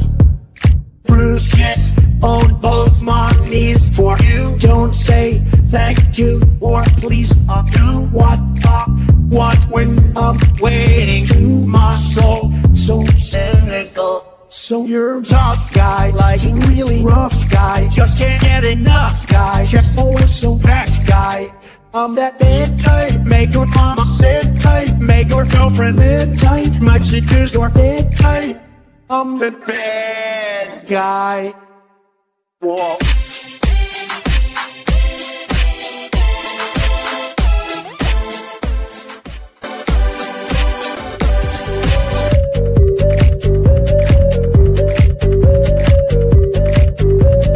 Bruises 1.03 1.93
on 2.23 2.61
both 2.61 3.03
my 3.03 3.29
knees 3.49 3.89
for 3.89 4.17
you. 4.19 4.57
Don't 4.59 4.93
say 4.93 5.39
thank 5.67 6.17
you 6.17 6.41
or 6.61 6.81
please. 7.03 7.35
I'll 7.49 7.65
do 7.65 8.07
what 8.15 8.39
I 8.65 8.85
want 9.29 9.59
when 9.69 10.17
I'm 10.17 10.37
waiting 10.61 11.25
to 11.27 11.41
my 11.67 11.95
soul. 11.97 12.53
So 12.73 13.03
cynical. 13.19 14.23
So 14.47 14.85
you're 14.85 15.19
a 15.19 15.23
tough 15.23 15.73
guy, 15.73 16.11
like 16.11 16.41
a 16.45 16.53
really 16.67 17.03
rough 17.03 17.49
guy. 17.49 17.89
Just 17.89 18.17
can't 18.17 18.41
get 18.41 18.63
enough 18.63 19.27
guy. 19.27 19.65
Just 19.65 19.99
always 19.99 20.33
so 20.33 20.55
bad 20.55 20.89
guy 21.05 21.51
on 21.97 22.13
that 22.13 22.37
bed 22.37 22.79
tight. 22.79 23.25
Make 23.25 23.53
your 23.53 23.65
mama 23.67 24.05
sit 24.05 24.45
tight. 24.61 24.99
Make 24.99 25.29
your 25.29 25.45
girlfriend 25.45 25.97
mid 25.97 26.37
tight. 26.39 26.79
Might 26.79 27.03
she 27.03 27.21
choose 27.21 27.53
your 27.53 27.69
bed 27.69 28.15
tight? 28.15 28.61
I'm 29.09 29.39
the 29.39 29.51
bad 29.51 30.87
guy. 30.87 31.53
Whoa. 32.59 32.97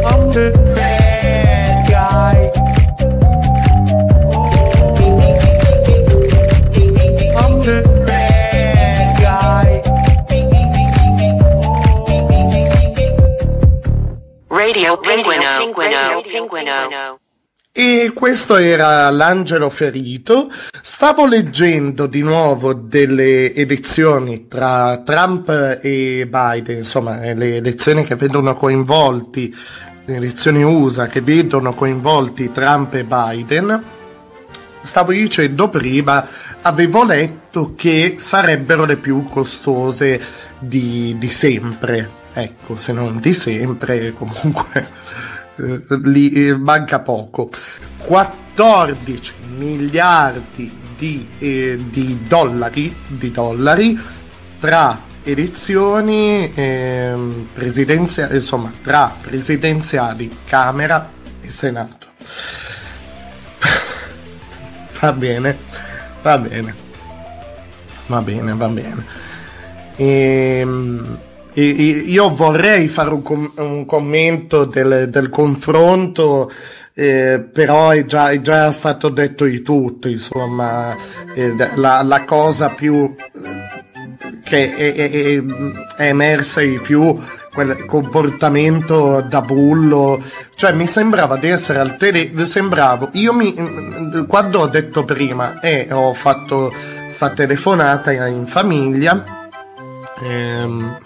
I'm 0.04 0.20
um, 0.20 0.32
the 0.32 0.61
Radio 14.82 14.98
Pinguino. 14.98 15.44
Pinguino. 15.58 16.22
Pinguino. 16.26 17.18
E 17.70 18.10
questo 18.12 18.56
era 18.56 19.08
l'angelo 19.10 19.70
ferito. 19.70 20.50
Stavo 20.80 21.24
leggendo 21.24 22.06
di 22.06 22.20
nuovo 22.20 22.72
delle 22.74 23.54
elezioni 23.54 24.48
tra 24.48 25.00
Trump 25.04 25.78
e 25.80 26.26
Biden, 26.28 26.78
insomma, 26.78 27.20
le 27.20 27.58
elezioni 27.58 28.02
che 28.02 28.16
vedono 28.16 28.56
coinvolti 28.56 29.54
elezioni 30.04 30.64
USA 30.64 31.06
che 31.06 31.20
vedono 31.20 31.74
coinvolti 31.74 32.50
Trump 32.50 32.94
e 32.94 33.04
Biden, 33.04 33.84
stavo 34.80 35.12
dicendo 35.12 35.68
prima, 35.68 36.26
avevo 36.62 37.04
letto 37.04 37.74
che 37.76 38.16
sarebbero 38.18 38.84
le 38.84 38.96
più 38.96 39.22
costose 39.30 40.20
di, 40.58 41.14
di 41.18 41.30
sempre. 41.30 42.21
Ecco, 42.34 42.76
se 42.76 42.92
non 42.92 43.20
di 43.20 43.34
sempre, 43.34 44.12
comunque 44.12 44.88
eh, 45.56 45.82
lì 46.02 46.32
eh, 46.32 46.56
manca 46.56 47.00
poco. 47.00 47.50
14 47.98 49.34
miliardi 49.56 50.80
di, 50.96 51.28
eh, 51.38 51.78
di 51.90 52.22
dollari, 52.26 52.94
di 53.06 53.30
dollari 53.30 54.00
tra 54.58 55.10
elezioni 55.24 56.52
eh, 56.54 57.14
presidenziali, 57.52 58.36
insomma, 58.36 58.72
tra 58.82 59.14
presidenziali, 59.20 60.34
Camera 60.46 61.10
e 61.40 61.50
Senato. 61.50 62.06
va 65.00 65.12
bene, 65.12 65.58
va 66.22 66.38
bene, 66.38 66.74
va 68.06 68.22
bene, 68.22 68.54
va 68.54 68.68
bene. 68.68 69.06
Ehm, 69.96 71.18
io 71.60 72.34
vorrei 72.34 72.88
fare 72.88 73.10
un, 73.10 73.22
com- 73.22 73.52
un 73.56 73.84
commento 73.84 74.64
del, 74.64 75.08
del 75.10 75.28
confronto 75.28 76.50
eh, 76.94 77.40
però 77.40 77.90
è 77.90 78.04
già, 78.04 78.30
è 78.30 78.40
già, 78.40 78.70
stato 78.70 79.08
detto 79.08 79.44
di 79.44 79.62
tutto, 79.62 80.08
insomma, 80.08 80.94
eh, 81.34 81.54
la, 81.76 82.02
la, 82.02 82.24
cosa 82.24 82.68
più 82.68 83.14
che 84.44 84.74
è, 84.74 84.94
è, 84.94 85.42
è, 85.96 86.08
emersa 86.08 86.60
di 86.60 86.78
più 86.80 87.18
quel 87.52 87.86
comportamento 87.86 89.24
da 89.26 89.40
bullo, 89.40 90.22
cioè 90.54 90.72
mi 90.72 90.86
sembrava 90.86 91.36
di 91.36 91.48
essere 91.48 91.78
al 91.78 91.96
tele, 91.96 92.44
sembravo, 92.44 93.08
io 93.12 93.32
mi, 93.32 93.54
quando 94.26 94.60
ho 94.60 94.66
detto 94.66 95.04
prima 95.04 95.60
e 95.60 95.86
eh, 95.88 95.92
ho 95.92 96.12
fatto 96.12 96.72
sta 97.08 97.30
telefonata 97.30 98.12
in 98.26 98.46
famiglia, 98.46 99.48
ehm, 100.22 100.98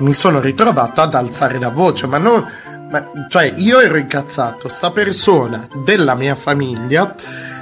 mi 0.00 0.12
sono 0.12 0.40
ritrovato 0.40 1.00
ad 1.00 1.14
alzare 1.14 1.58
la 1.58 1.70
voce, 1.70 2.06
ma 2.06 2.18
non 2.18 2.44
ma, 2.90 3.08
cioè, 3.28 3.52
io 3.56 3.78
ero 3.80 3.96
incazzato, 3.96 4.68
sta 4.68 4.90
persona 4.90 5.68
della 5.84 6.16
mia 6.16 6.34
famiglia 6.34 7.14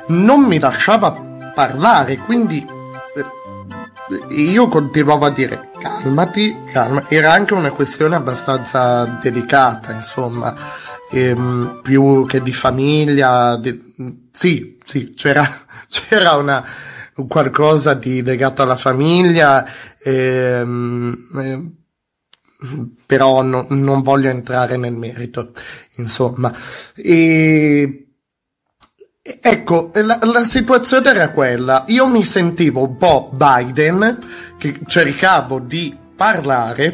non 0.08 0.42
mi 0.42 0.58
lasciava 0.58 1.12
parlare, 1.54 2.16
quindi 2.18 2.64
eh, 3.14 4.34
io 4.34 4.68
continuavo 4.68 5.26
a 5.26 5.30
dire 5.30 5.70
calmati, 5.78 6.56
calma. 6.72 7.04
Era 7.08 7.32
anche 7.32 7.54
una 7.54 7.72
questione 7.72 8.16
abbastanza 8.16 9.04
delicata, 9.04 9.92
insomma, 9.92 10.54
ehm, 11.10 11.80
più 11.82 12.24
che 12.26 12.42
di 12.42 12.52
famiglia. 12.52 13.56
Di... 13.56 14.26
Sì, 14.30 14.78
sì, 14.84 15.12
c'era, 15.14 15.46
c'era 15.88 16.34
una, 16.34 16.64
qualcosa 17.28 17.94
di 17.94 18.22
legato 18.22 18.62
alla 18.62 18.76
famiglia. 18.76 19.66
Ehm, 20.02 21.28
eh, 21.36 21.70
però 23.06 23.42
no, 23.42 23.66
non 23.70 24.02
voglio 24.02 24.30
entrare 24.30 24.76
nel 24.76 24.94
merito, 24.94 25.52
insomma. 25.96 26.52
E, 26.96 28.06
ecco, 29.22 29.90
la, 29.94 30.18
la, 30.22 30.44
situazione 30.44 31.10
era 31.10 31.30
quella, 31.30 31.84
io 31.88 32.06
mi 32.08 32.24
sentivo 32.24 32.82
un 32.82 32.96
po' 32.96 33.30
Biden, 33.32 34.18
che 34.58 34.80
cercavo 34.86 35.60
di 35.60 35.96
parlare, 36.16 36.84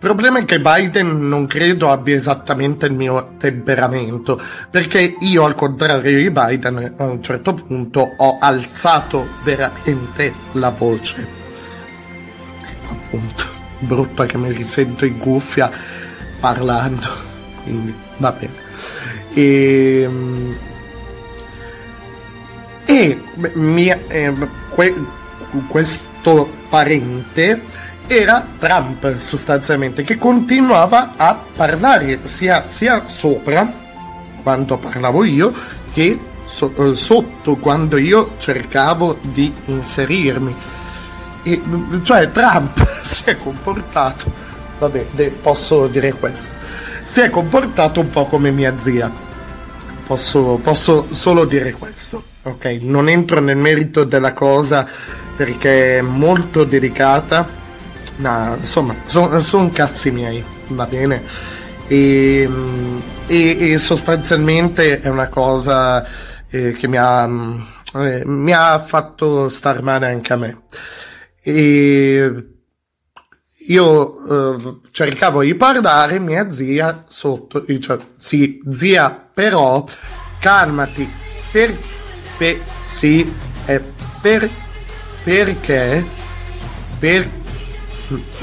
il 0.00 0.06
problema 0.06 0.38
è 0.38 0.46
che 0.46 0.60
Biden 0.60 1.28
non 1.28 1.46
credo 1.46 1.90
abbia 1.90 2.14
esattamente 2.16 2.86
il 2.86 2.94
mio 2.94 3.34
temperamento, 3.36 4.40
perché 4.70 5.16
io 5.20 5.44
al 5.44 5.54
contrario 5.54 6.16
di 6.16 6.30
Biden 6.30 6.94
a 6.96 7.04
un 7.04 7.22
certo 7.22 7.52
punto 7.52 8.14
ho 8.16 8.38
alzato 8.40 9.26
veramente 9.44 10.32
la 10.52 10.70
voce. 10.70 11.28
Ecco 12.62 12.92
appunto 12.92 13.49
brutta 13.80 14.26
che 14.26 14.38
mi 14.38 14.52
risento 14.52 15.04
in 15.04 15.18
cuffia 15.18 15.70
parlando, 16.38 17.08
quindi 17.62 17.94
va 18.18 18.32
bene. 18.32 18.54
E, 19.32 20.02
ehm, 20.02 20.58
e 22.84 23.22
mia, 23.54 23.98
eh, 24.08 24.32
que, 24.70 24.94
questo 25.68 26.50
parente 26.68 27.62
era 28.06 28.46
Trump 28.58 29.18
sostanzialmente 29.18 30.02
che 30.02 30.18
continuava 30.18 31.12
a 31.16 31.36
parlare 31.54 32.26
sia, 32.26 32.66
sia 32.66 33.06
sopra 33.06 33.72
quando 34.42 34.78
parlavo 34.78 35.22
io 35.22 35.52
che 35.92 36.18
so, 36.44 36.74
eh, 36.76 36.96
sotto 36.96 37.56
quando 37.56 37.96
io 37.96 38.34
cercavo 38.38 39.16
di 39.20 39.52
inserirmi 39.66 40.56
e, 41.42 41.60
cioè 42.02 42.30
Trump 42.30 42.86
si 43.02 43.24
è 43.24 43.36
comportato, 43.36 44.30
vabbè, 44.78 45.06
posso 45.42 45.86
dire 45.86 46.12
questo, 46.12 46.54
si 47.04 47.20
è 47.20 47.30
comportato 47.30 48.00
un 48.00 48.10
po' 48.10 48.26
come 48.26 48.50
mia 48.50 48.78
zia. 48.78 49.28
Posso, 50.06 50.58
posso 50.60 51.06
solo 51.10 51.44
dire 51.44 51.72
questo, 51.72 52.24
ok? 52.42 52.78
Non 52.82 53.08
entro 53.08 53.40
nel 53.40 53.56
merito 53.56 54.02
della 54.02 54.32
cosa 54.32 54.84
perché 55.36 55.98
è 55.98 56.00
molto 56.00 56.64
delicata, 56.64 57.48
ma 58.16 58.56
insomma, 58.56 58.94
sono 59.04 59.38
son 59.40 59.70
cazzi 59.70 60.10
miei, 60.10 60.44
va 60.68 60.84
bene? 60.86 61.22
E, 61.86 62.48
e, 63.26 63.72
e 63.72 63.78
sostanzialmente 63.78 65.00
è 65.00 65.08
una 65.08 65.28
cosa 65.28 66.04
eh, 66.50 66.72
che 66.72 66.88
mi 66.88 66.96
ha, 66.98 67.28
eh, 67.94 68.22
mi 68.26 68.52
ha 68.52 68.78
fatto 68.80 69.48
star 69.48 69.82
male 69.82 70.08
anche 70.08 70.32
a 70.32 70.36
me. 70.36 70.60
E 71.42 72.46
io 73.68 74.56
eh, 74.58 74.80
cercavo 74.90 75.42
di 75.42 75.54
parlare, 75.54 76.18
mia 76.18 76.50
zia 76.50 77.04
sotto, 77.08 77.60
dice, 77.60 77.98
sì, 78.16 78.60
zia, 78.68 79.10
però 79.10 79.84
calmati, 80.40 81.08
per, 81.52 81.78
per 82.36 82.60
sì, 82.88 83.32
è 83.64 83.80
per, 84.20 84.50
perché, 85.24 86.04
per, 86.98 87.30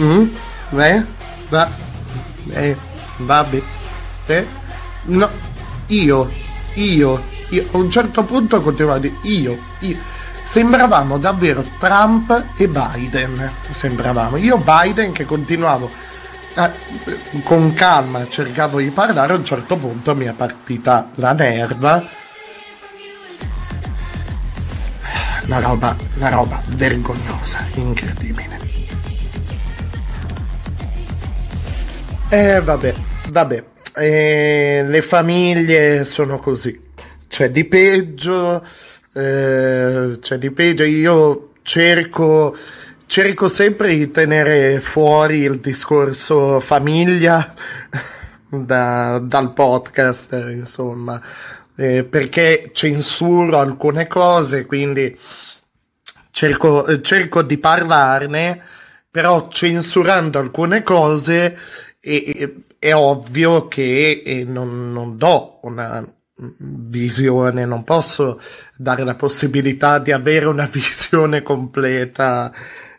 mm, 0.01 0.27
eh, 0.71 1.05
va, 1.49 1.71
eh, 2.49 2.75
vabbè, 3.17 3.61
eh, 4.25 4.47
no, 5.05 5.29
io, 5.87 6.31
io, 6.73 7.21
io, 7.49 7.65
a 7.71 7.77
un 7.77 7.89
certo 7.91 8.23
punto 8.23 8.61
continuavo 8.61 8.97
a 8.97 9.01
dire 9.01 9.15
io, 9.23 9.57
io, 9.79 9.97
Sembravamo 10.47 11.17
davvero 11.17 11.61
Trump 11.77 12.31
e 12.55 12.69
Biden. 12.69 13.51
Sembravamo. 13.69 14.37
Io 14.37 14.57
Biden 14.57 15.11
che 15.11 15.25
continuavo 15.25 15.91
a, 16.55 16.71
con 17.43 17.73
calma, 17.73 18.25
cercavo 18.29 18.79
di 18.79 18.89
parlare, 18.89 19.33
a 19.33 19.35
un 19.35 19.43
certo 19.43 19.75
punto 19.75 20.15
mi 20.15 20.23
è 20.23 20.31
partita 20.31 21.09
la 21.15 21.33
nerva. 21.33 22.01
Una 25.47 25.59
roba, 25.59 25.97
una 26.15 26.29
roba 26.29 26.63
vergognosa, 26.67 27.65
incredibile. 27.73 28.57
Eh, 32.29 32.61
vabbè, 32.61 32.93
vabbè. 33.27 33.63
Eh, 33.95 34.85
le 34.87 35.01
famiglie 35.01 36.05
sono 36.05 36.39
così. 36.39 36.85
C'è 37.27 37.51
di 37.51 37.65
peggio 37.65 38.63
eh, 39.18 40.20
cioè 40.22 40.38
di 40.38 40.51
peggio 40.51 40.84
io 40.84 41.53
cerco 41.63 42.55
cerco 43.07 43.47
sempre 43.47 43.95
di 43.95 44.11
tenere 44.11 44.80
fuori 44.80 45.39
il 45.39 45.59
discorso 45.59 46.59
famiglia 46.59 47.53
da, 48.47 49.20
dal 49.20 49.53
podcast 49.53 50.34
insomma. 50.51 51.20
Eh, 51.80 52.03
perché 52.03 52.72
censuro 52.74 53.59
alcune 53.59 54.07
cose 54.07 54.65
quindi 54.65 55.15
cerco, 56.32 57.01
cerco 57.01 57.43
di 57.43 57.59
parlarne 57.59 58.59
però 59.11 59.47
censurando 59.47 60.39
alcune 60.39 60.82
cose 60.82 61.55
è, 61.99 62.49
è 62.80 62.93
ovvio 62.95 63.68
che 63.68 64.24
eh, 64.26 64.43
non, 64.43 64.91
non 64.91 65.18
do 65.18 65.59
una 65.63 66.03
visione, 66.38 67.65
non 67.65 67.83
posso 67.83 68.39
dare 68.77 69.03
la 69.03 69.15
possibilità 69.15 69.99
di 69.99 70.11
avere 70.11 70.45
una 70.45 70.67
visione 70.71 71.41
completa 71.41 72.51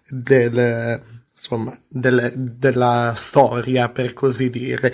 del, 0.09 1.01
insomma, 1.33 1.77
del, 1.89 2.33
della 2.35 3.13
storia, 3.17 3.89
per 3.89 4.13
così 4.13 4.51
dire. 4.51 4.93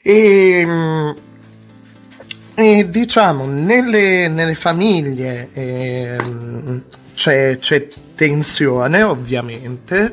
E, 0.00 1.14
e 2.54 2.88
diciamo, 2.88 3.46
nelle, 3.46 4.28
nelle 4.28 4.54
famiglie 4.54 5.48
eh, 5.52 6.18
c'è, 7.14 7.58
c'è 7.58 7.88
tensione, 8.14 9.02
ovviamente. 9.02 10.12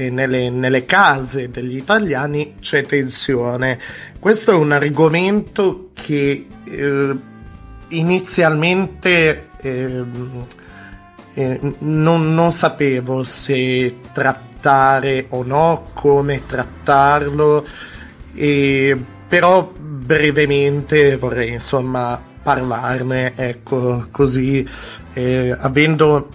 E 0.00 0.10
nelle, 0.10 0.48
nelle, 0.48 0.86
case 0.86 1.50
degli 1.50 1.76
italiani 1.76 2.54
c'è 2.58 2.84
tensione. 2.84 3.78
Questo 4.18 4.52
è 4.52 4.54
un 4.54 4.72
argomento 4.72 5.90
che 5.92 6.46
eh, 6.64 7.16
inizialmente 7.88 9.48
eh, 9.60 10.04
eh, 11.34 11.74
non, 11.80 12.32
non, 12.32 12.50
sapevo 12.50 13.24
se 13.24 13.96
trattare 14.12 15.26
o 15.28 15.42
no, 15.42 15.90
come 15.92 16.46
trattarlo, 16.46 17.66
però 19.28 19.72
brevemente 19.76 21.16
vorrei 21.16 21.50
insomma 21.50 22.20
parlarne, 22.42 23.34
ecco, 23.36 24.06
così 24.10 24.66
eh, 25.12 25.54
avendo 25.58 26.28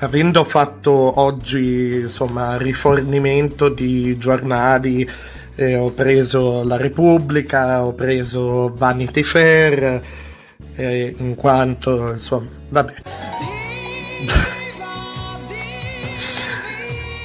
avendo 0.00 0.44
fatto 0.44 1.20
oggi 1.20 2.00
insomma 2.02 2.56
rifornimento 2.56 3.68
di 3.68 4.16
giornali 4.16 5.08
eh, 5.56 5.76
ho 5.76 5.90
preso 5.90 6.62
La 6.62 6.76
Repubblica 6.76 7.84
ho 7.84 7.92
preso 7.94 8.72
Vanity 8.74 9.22
Fair 9.22 10.00
eh, 10.76 11.14
in 11.18 11.34
quanto 11.34 12.12
insomma 12.12 12.48
vabbè. 12.68 12.94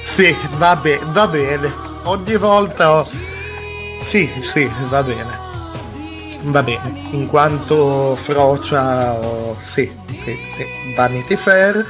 Sì 0.02 0.32
vabbè 0.58 0.98
va 1.06 1.26
bene. 1.26 1.72
Ogni 2.04 2.36
volta 2.36 2.98
ho... 2.98 3.08
sì 4.00 4.30
sì 4.42 4.70
va 4.88 5.02
bene. 5.02 5.38
Va 6.42 6.62
bene. 6.62 7.00
In 7.10 7.26
quanto 7.26 8.14
frocia 8.14 9.14
ho... 9.14 9.56
sì 9.58 9.90
sì 10.12 10.38
sì. 10.44 10.64
Vanity 10.94 11.34
Fair 11.34 11.84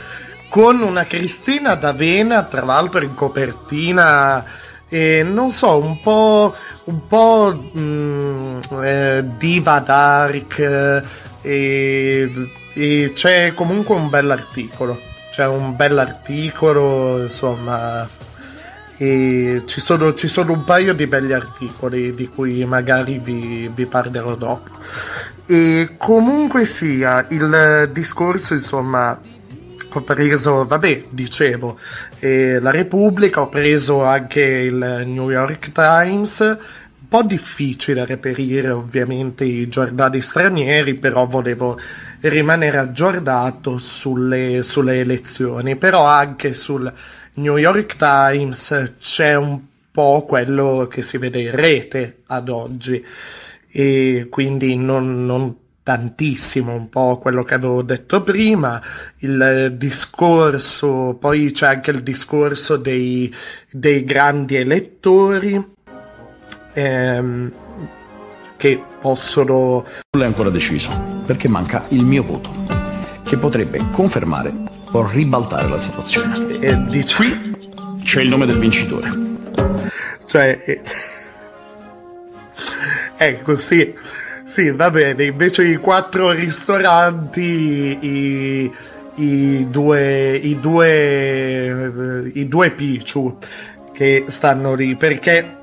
con 0.55 0.82
una 0.82 1.05
Cristina 1.05 1.74
D'Avena, 1.74 2.44
tra 2.44 2.64
l'altro 2.64 3.02
in 3.02 3.12
copertina, 3.12 4.44
eh, 4.88 5.24
non 5.24 5.50
so, 5.50 5.78
un 5.78 6.00
po', 6.00 6.55
un 6.84 7.09
po' 7.09 7.52
mh, 7.72 7.80
mm, 7.80 8.61
eh, 8.80 9.24
diva 9.36 9.80
dark, 9.80 11.12
eh, 11.42 12.50
e 12.72 13.12
c'è 13.12 13.52
comunque 13.52 13.96
un 13.96 14.09
bell'articolo, 14.09 15.00
c'è 15.32 15.44
un 15.44 15.74
bell'articolo, 15.74 17.22
insomma, 17.22 18.09
e 18.96 19.62
ci 19.64 19.80
sono, 19.80 20.14
ci 20.14 20.28
sono 20.28 20.52
un 20.52 20.62
paio 20.62 20.94
di 20.94 21.09
belli 21.09 21.32
articoli 21.32 22.14
di 22.14 22.28
cui 22.28 22.64
magari 22.64 23.18
vi, 23.18 23.68
vi 23.74 23.86
parlerò 23.86 24.36
dopo. 24.36 24.70
E 25.48 25.96
comunque 25.98 26.64
sia, 26.64 27.26
il 27.30 27.90
discorso, 27.92 28.55
insomma, 28.55 29.18
ho 29.97 30.03
preso, 30.03 30.66
vabbè, 30.66 31.05
dicevo, 31.11 31.78
eh, 32.18 32.59
la 32.61 32.70
Repubblica, 32.72 33.42
ho 33.42 33.49
preso 33.49 34.03
anche 34.03 34.40
il 34.40 35.05
New 35.07 35.30
York 35.30 35.70
Times, 35.70 36.40
un 36.40 37.09
po' 37.09 37.22
difficile 37.22 38.05
reperire 38.05 38.70
ovviamente 38.70 39.45
i 39.45 39.68
giornali 39.68 40.20
stranieri, 40.20 40.95
però 40.95 41.26
volevo 41.26 41.78
rimanere 42.22 42.78
aggiornato 42.78 43.78
sulle, 43.78 44.64
sulle 44.64 44.99
elezioni, 44.99 45.76
però 45.76 46.05
anche 46.05 46.55
sul 46.55 46.92
New 47.34 47.57
York 47.57 47.97
Times 47.97 48.95
c'è 48.99 49.36
un 49.36 49.61
po' 49.92 50.24
quello 50.26 50.88
che 50.90 51.03
si 51.03 51.18
vede 51.18 51.40
in 51.40 51.55
rete 51.55 52.22
ad 52.26 52.49
oggi. 52.49 53.05
E 53.70 54.26
quindi 54.28 54.76
non, 54.76 55.24
non 55.24 55.57
tantissimo, 55.85 56.74
un 56.74 56.89
po' 56.89 57.18
quello 57.18 57.45
che 57.45 57.55
avevo 57.55 57.82
detto 57.82 58.22
prima, 58.22 58.80
il 59.18 59.74
discorso, 59.76 61.14
poi 61.20 61.53
c'è 61.53 61.66
anche 61.66 61.91
il 61.91 62.03
discorso 62.03 62.78
dei, 62.78 63.32
dei 63.70 64.03
grandi 64.03 64.57
elettori 64.57 65.62
ehm, 66.72 67.53
che 68.57 68.82
possono... 68.99 69.85
Non 70.12 70.22
è 70.22 70.26
ancora 70.26 70.49
deciso, 70.49 70.91
perché 71.26 71.49
manca 71.49 71.85
il 71.89 72.03
mio 72.03 72.22
voto, 72.22 72.51
che 73.22 73.37
potrebbe 73.37 73.85
confermare 73.93 74.55
o 74.91 75.07
ribaltare 75.07 75.68
la 75.68 75.78
situazione. 75.78 76.61
E 76.61 76.82
dici... 76.85 77.14
Qui 77.14 77.53
c'è 78.03 78.22
il 78.22 78.28
nome 78.28 78.47
del 78.47 78.59
vincitore. 78.59 79.11
Cioè... 80.26 80.62
Eh, 80.64 80.82
ecco, 83.18 83.55
sì 83.55 84.22
sì, 84.45 84.70
va 84.70 84.90
bene, 84.90 85.24
invece 85.24 85.64
i 85.64 85.76
quattro 85.76 86.30
ristoranti, 86.30 87.99
i, 88.01 88.72
i 89.16 89.66
due, 89.68 90.36
i 90.36 90.61
due, 90.61 92.30
i 92.34 92.47
due 92.47 92.70
Pichu 92.70 93.38
che 93.92 94.24
stanno 94.28 94.74
lì, 94.74 94.97
perché 94.97 95.57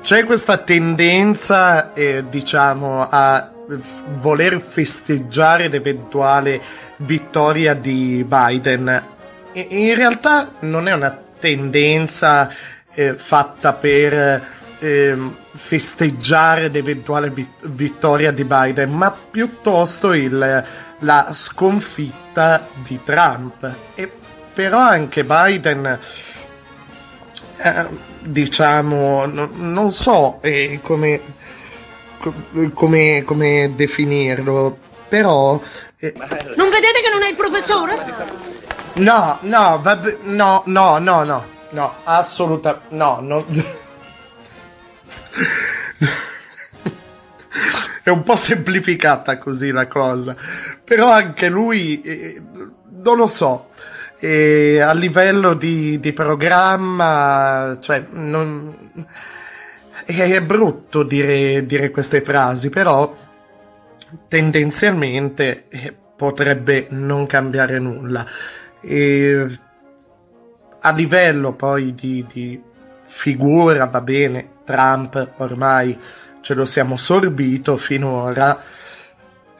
c'è 0.00 0.24
questa 0.24 0.58
tendenza, 0.58 1.92
eh, 1.92 2.24
diciamo, 2.28 3.06
a 3.08 3.50
voler 4.18 4.60
festeggiare 4.60 5.68
l'eventuale 5.68 6.60
vittoria 6.98 7.74
di 7.74 8.24
Biden. 8.26 9.04
In 9.52 9.94
realtà 9.94 10.52
non 10.60 10.88
è 10.88 10.92
una 10.92 11.16
tendenza 11.38 12.50
eh, 12.92 13.14
fatta 13.14 13.72
per 13.72 14.62
eh, 14.84 15.16
festeggiare 15.54 16.68
l'eventuale 16.68 17.32
vittoria 17.62 18.30
di 18.30 18.44
Biden, 18.44 18.92
ma 18.92 19.10
piuttosto 19.10 20.12
il, 20.12 20.64
la 20.98 21.30
sconfitta 21.32 22.66
di 22.82 23.00
Trump. 23.02 23.76
E 23.94 24.10
però 24.52 24.78
anche 24.78 25.24
Biden, 25.24 25.98
eh, 27.56 27.88
diciamo, 28.20 29.24
no, 29.24 29.48
non 29.54 29.90
so 29.90 30.38
eh, 30.42 30.80
come, 30.82 31.20
come, 32.74 33.22
come, 33.24 33.72
definirlo, 33.74 34.76
però... 35.08 35.58
Eh, 35.96 36.12
non 36.56 36.68
vedete 36.68 37.00
che 37.02 37.10
non 37.10 37.22
è 37.22 37.28
il 37.30 37.36
professore? 37.36 38.42
No, 38.96 39.38
no, 39.40 39.80
vabbè, 39.82 40.18
no, 40.24 40.62
no, 40.66 40.98
no, 40.98 41.24
no, 41.24 41.46
no, 41.70 41.94
assolutamente, 42.04 42.94
no, 42.94 43.18
no. 43.20 43.44
È 48.02 48.10
un 48.10 48.22
po' 48.22 48.36
semplificata 48.36 49.38
così 49.38 49.70
la 49.70 49.88
cosa, 49.88 50.36
però 50.84 51.10
anche 51.10 51.48
lui, 51.48 52.00
eh, 52.02 52.42
non 53.02 53.16
lo 53.16 53.26
so, 53.26 53.70
eh, 54.20 54.80
a 54.80 54.92
livello 54.92 55.54
di, 55.54 55.98
di 56.00 56.12
programma, 56.12 57.76
cioè, 57.80 58.04
non, 58.10 58.92
è 60.04 60.42
brutto 60.42 61.02
dire, 61.02 61.64
dire, 61.66 61.90
queste 61.90 62.20
frasi, 62.20 62.68
però 62.68 63.14
tendenzialmente 64.28 65.66
eh, 65.68 65.94
potrebbe 66.16 66.86
non 66.90 67.26
cambiare 67.26 67.78
nulla. 67.78 68.26
E 68.80 69.46
a 70.80 70.92
livello 70.92 71.54
poi 71.54 71.94
di, 71.94 72.26
di 72.30 72.62
figura 73.16 73.86
va 73.86 74.00
bene, 74.00 74.48
Trump 74.64 75.34
ormai 75.36 75.96
ce 76.40 76.52
lo 76.54 76.64
siamo 76.64 76.96
sorbito 76.96 77.76
finora. 77.76 78.60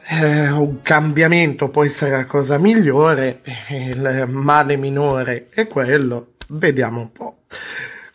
Eh, 0.07 0.51
un 0.51 0.81
cambiamento 0.83 1.69
può 1.69 1.83
essere 1.83 2.11
la 2.11 2.25
cosa 2.25 2.59
migliore, 2.59 3.41
il 3.69 4.27
male 4.29 4.75
minore 4.75 5.47
è 5.49 5.65
quello, 5.67 6.33
vediamo 6.49 6.99
un 6.99 7.11
po'. 7.11 7.37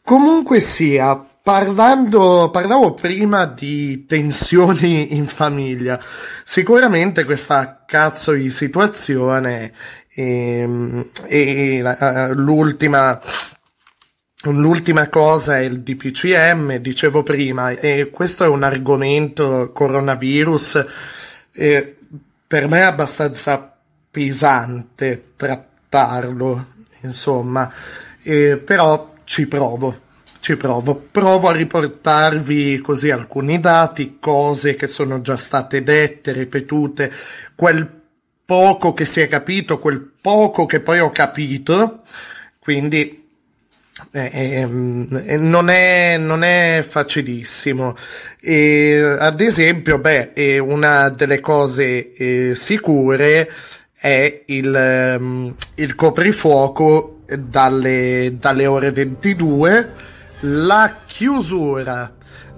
Comunque 0.05 0.61
sia, 0.61 1.17
parlando, 1.17 2.51
parlavo 2.53 2.95
prima 2.95 3.47
di 3.47 4.05
tensioni 4.07 5.17
in 5.17 5.27
famiglia, 5.27 5.99
sicuramente 6.45 7.25
questa 7.25 7.83
cazzo 7.87 8.33
di 8.33 8.51
situazione 8.53 9.73
e, 10.15 11.09
e 11.27 11.83
l'ultima 12.35 13.21
L'ultima 14.45 15.09
cosa 15.09 15.59
è 15.59 15.61
il 15.61 15.83
DPCM, 15.83 16.77
dicevo 16.77 17.23
prima, 17.23 17.71
e 17.71 18.09
questo 18.11 18.45
è 18.45 18.47
un 18.49 18.63
argomento 18.63 19.71
coronavirus 19.73 20.87
eh, 21.53 21.97
per 22.47 22.69
me 22.69 22.79
è 22.79 22.83
abbastanza 22.83 23.77
pesante 24.11 25.33
trattarlo, 25.37 26.67
insomma, 27.03 27.71
eh, 28.23 28.57
però 28.57 29.13
ci 29.25 29.47
provo, 29.47 30.01
ci 30.41 30.57
provo, 30.57 30.97
provo 30.97 31.49
a 31.49 31.53
riportarvi 31.53 32.81
così 32.81 33.11
alcuni 33.11 33.61
dati, 33.61 34.17
cose 34.19 34.75
che 34.75 34.87
sono 34.87 35.21
già 35.21 35.37
state 35.37 35.83
dette, 35.83 36.33
ripetute, 36.33 37.13
quel 37.55 37.89
poco 38.45 38.93
che 38.93 39.05
si 39.05 39.21
è 39.21 39.29
capito, 39.29 39.79
quel 39.79 40.01
poco 40.01 40.67
che 40.67 40.81
poi 40.81 40.99
ho 40.99 41.11
capito, 41.11 42.03
quindi 42.59 43.20
eh, 44.13 44.31
ehm, 44.33 45.23
eh, 45.27 45.37
non, 45.37 45.69
è, 45.69 46.17
non, 46.19 46.43
è, 46.43 46.85
facilissimo. 46.87 47.97
E, 48.41 49.17
ad 49.19 49.41
esempio, 49.41 49.99
beh, 49.99 50.33
eh, 50.35 50.59
una 50.59 51.09
delle 51.09 51.41
cose 51.41 52.13
eh, 52.15 52.55
sicure 52.55 53.51
è 53.93 54.43
il, 54.47 55.17
um, 55.19 55.55
il 55.75 55.95
coprifuoco 55.95 57.21
dalle, 57.37 58.33
dalle 58.39 58.67
ore 58.67 58.91
22 58.91 59.93
la 60.41 60.97
chiusura 61.07 62.13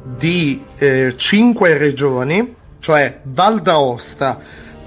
di 0.05 0.64
eh, 0.78 1.14
cinque 1.16 1.76
regioni, 1.76 2.55
cioè 2.78 3.20
Val 3.24 3.61
d'Aosta, 3.61 4.38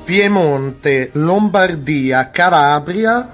Piemonte, 0.03 1.09
Lombardia, 1.13 2.29
Calabria, 2.29 3.29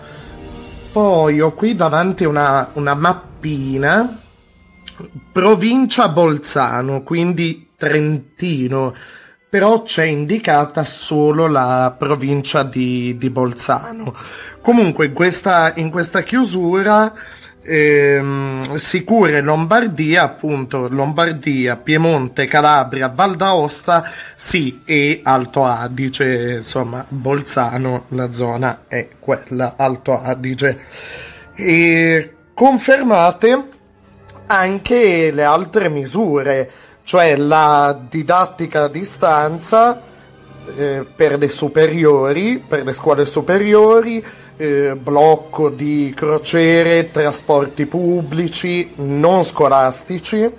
poi 0.91 1.39
ho 1.39 1.53
qui 1.53 1.73
davanti 1.73 2.25
una, 2.25 2.69
una 2.73 2.93
mappina, 2.95 4.19
provincia 5.31 6.09
Bolzano, 6.09 7.01
quindi 7.01 7.69
Trentino, 7.77 8.93
però 9.49 9.83
c'è 9.83 10.03
indicata 10.03 10.83
solo 10.83 11.47
la 11.47 11.95
provincia 11.97 12.63
di, 12.63 13.15
di 13.17 13.29
Bolzano. 13.29 14.13
Comunque 14.61 15.11
questa, 15.11 15.73
in 15.75 15.89
questa 15.89 16.23
chiusura 16.23 17.13
ehm, 17.63 18.75
sicure 18.75 19.41
Lombardia, 19.41 20.23
appunto 20.23 20.87
Lombardia, 20.87 21.75
Piemonte, 21.77 22.45
Calabria, 22.45 23.09
Val 23.09 23.35
d'Aosta, 23.35 24.09
sì, 24.35 24.81
e 24.85 25.21
Alto 25.23 25.65
Adige, 25.65 26.55
insomma, 26.57 27.05
Bolzano, 27.07 28.05
la 28.09 28.31
zona 28.31 28.83
è 28.87 29.07
quella, 29.19 29.75
Alto 29.77 30.21
Adige. 30.21 30.79
E 31.55 32.35
confermate 32.53 33.69
anche 34.47 35.31
le 35.31 35.43
altre 35.43 35.89
misure, 35.89 36.69
cioè 37.03 37.35
la 37.35 37.97
didattica 38.09 38.83
a 38.83 38.87
distanza 38.87 40.09
eh, 40.75 41.05
per 41.15 41.37
le 41.37 41.49
superiori, 41.49 42.63
per 42.65 42.83
le 42.83 42.93
scuole 42.93 43.25
superiori, 43.25 44.23
eh, 44.57 44.95
blocco 44.95 45.69
di 45.69 46.13
crociere, 46.15 47.11
trasporti 47.11 47.85
pubblici 47.85 48.91
non 48.95 49.43
scolastici, 49.43 50.49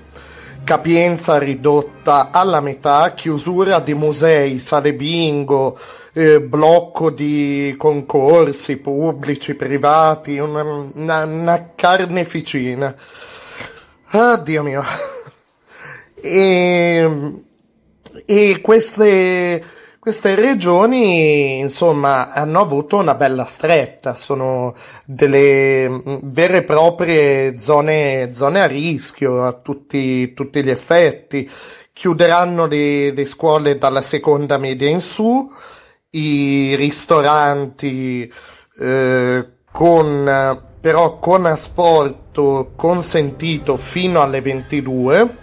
capienza 0.65 1.39
ridotta 1.39 2.31
alla 2.31 2.61
metà, 2.61 3.13
chiusura 3.15 3.81
di 3.81 3.95
musei, 3.95 4.59
sale 4.59 4.93
bingo, 4.95 5.79
eh, 6.15 6.41
blocco 6.41 7.11
di 7.11 7.75
concorsi 7.79 8.77
pubblici, 8.77 9.55
privati, 9.55 10.39
una, 10.39 10.63
una, 10.63 11.25
una 11.25 11.71
carneficina. 11.75 12.95
Ah, 14.11 14.37
Dio 14.37 14.63
mio. 14.63 14.83
E, 16.25 17.43
e 18.27 18.61
queste 18.61 19.65
queste 20.03 20.35
regioni, 20.35 21.61
insomma, 21.61 22.33
hanno 22.33 22.59
avuto 22.59 22.97
una 22.97 23.15
bella 23.15 23.45
stretta, 23.45 24.17
sono 24.17 24.75
delle 25.07 25.89
mm, 25.89 26.17
vere 26.25 26.57
e 26.57 26.63
proprie 26.65 27.57
zone, 27.57 28.35
zone 28.35 28.63
a 28.63 28.67
rischio 28.67 29.45
a 29.45 29.53
tutti, 29.53 30.35
tutti 30.35 30.65
gli 30.65 30.71
effetti. 30.71 31.49
Chiuderanno 31.93 32.67
le, 32.67 33.13
le 33.13 33.27
scuole 33.27 33.79
dalla 33.79 34.01
seconda 34.03 34.59
media 34.59 34.89
in 34.89 35.01
su, 35.01 35.49
i 36.11 36.75
ristoranti 36.75 38.29
eh, 38.81 39.49
con 39.71 40.63
però 40.81 41.21
con 41.21 41.47
asporto 41.47 42.73
consentito 42.75 43.77
fino 43.77 44.21
alle 44.21 44.41
22 44.41 45.37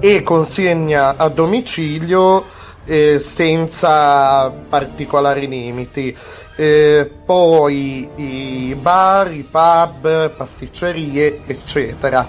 e 0.00 0.22
consegna 0.22 1.18
a 1.18 1.28
domicilio 1.28 2.62
eh, 2.84 3.18
senza 3.18 4.50
particolari 4.50 5.48
limiti. 5.48 6.14
Eh, 6.56 7.10
poi 7.24 8.08
i 8.16 8.76
bar, 8.78 9.32
i 9.32 9.42
pub, 9.42 10.30
pasticcerie, 10.30 11.40
eccetera. 11.46 12.26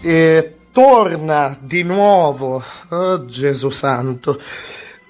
Eh, 0.00 0.54
torna 0.72 1.56
di 1.60 1.82
nuovo, 1.82 2.62
oh 2.88 3.24
Gesù 3.26 3.70
Santo, 3.70 4.40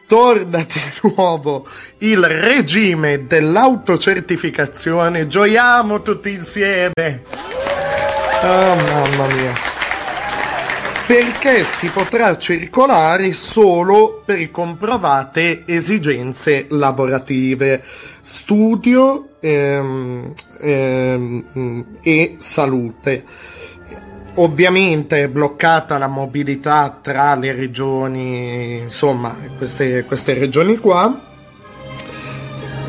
torna 0.07 0.59
di 0.59 0.83
nuovo 1.14 1.66
il 1.99 2.22
regime 2.22 3.27
dell'autocertificazione. 3.27 5.27
Gioiamo 5.27 6.03
tutti 6.03 6.33
insieme. 6.33 7.22
Oh 8.43 8.75
mamma 8.75 9.27
mia 9.35 9.74
perché 11.07 11.65
si 11.65 11.89
potrà 11.89 12.39
circolare 12.39 13.33
solo 13.33 14.23
per 14.25 14.51
comprovate 14.51 15.65
esigenze 15.67 16.67
lavorative, 16.71 17.83
studio 18.23 19.37
ehm, 19.41 20.33
ehm, 20.61 21.85
e 22.03 22.35
salute. 22.39 23.25
Ovviamente 24.37 25.25
è 25.25 25.29
bloccata 25.29 25.99
la 25.99 26.09
mobilità 26.09 26.99
tra 27.01 27.35
le 27.35 27.53
regioni, 27.53 28.79
insomma, 28.79 29.37
queste, 29.59 30.05
queste 30.05 30.33
regioni 30.35 30.79
qua, 30.79 31.33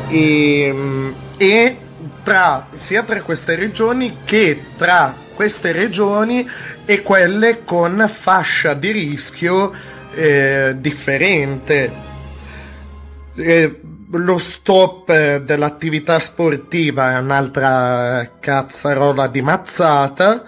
e, 0.08 0.60
ehm, 0.62 1.14
e 1.36 1.76
tra, 2.22 2.66
sia 2.70 3.02
tra 3.02 3.20
queste 3.20 3.54
regioni 3.56 4.18
che 4.24 4.62
tra 4.76 5.24
queste 5.36 5.70
regioni 5.70 6.48
e 6.86 7.02
quelle 7.02 7.62
con 7.62 8.10
fascia 8.12 8.74
di 8.74 8.90
rischio 8.90 9.72
eh, 10.14 10.74
differente. 10.78 11.92
Eh, 13.36 13.80
lo 14.10 14.38
stop 14.38 15.36
dell'attività 15.38 16.18
sportiva 16.18 17.12
è 17.12 17.18
un'altra 17.18 18.36
cazzarola 18.40 19.26
di 19.26 19.42
mazzata 19.42 20.42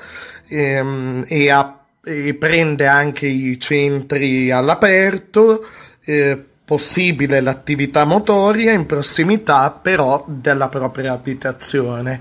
ehm, 0.49 1.25
e, 1.29 1.51
a, 1.51 1.85
e, 2.03 2.35
prende 2.35 2.87
anche 2.87 3.27
i 3.27 3.59
centri 3.61 4.51
all'aperto. 4.51 5.67
Eh, 6.05 6.45
possibile 6.65 7.41
l'attività 7.41 8.05
motoria 8.05 8.73
in 8.73 8.85
prossimità 8.85 9.71
però 9.71 10.23
della 10.27 10.69
propria 10.69 11.13
abitazione. 11.13 12.21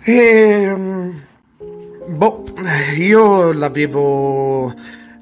E, 0.00 0.12
ehm, 0.14 1.25
Boh, 2.08 2.44
io 2.96 3.52
l'avevo, 3.52 4.72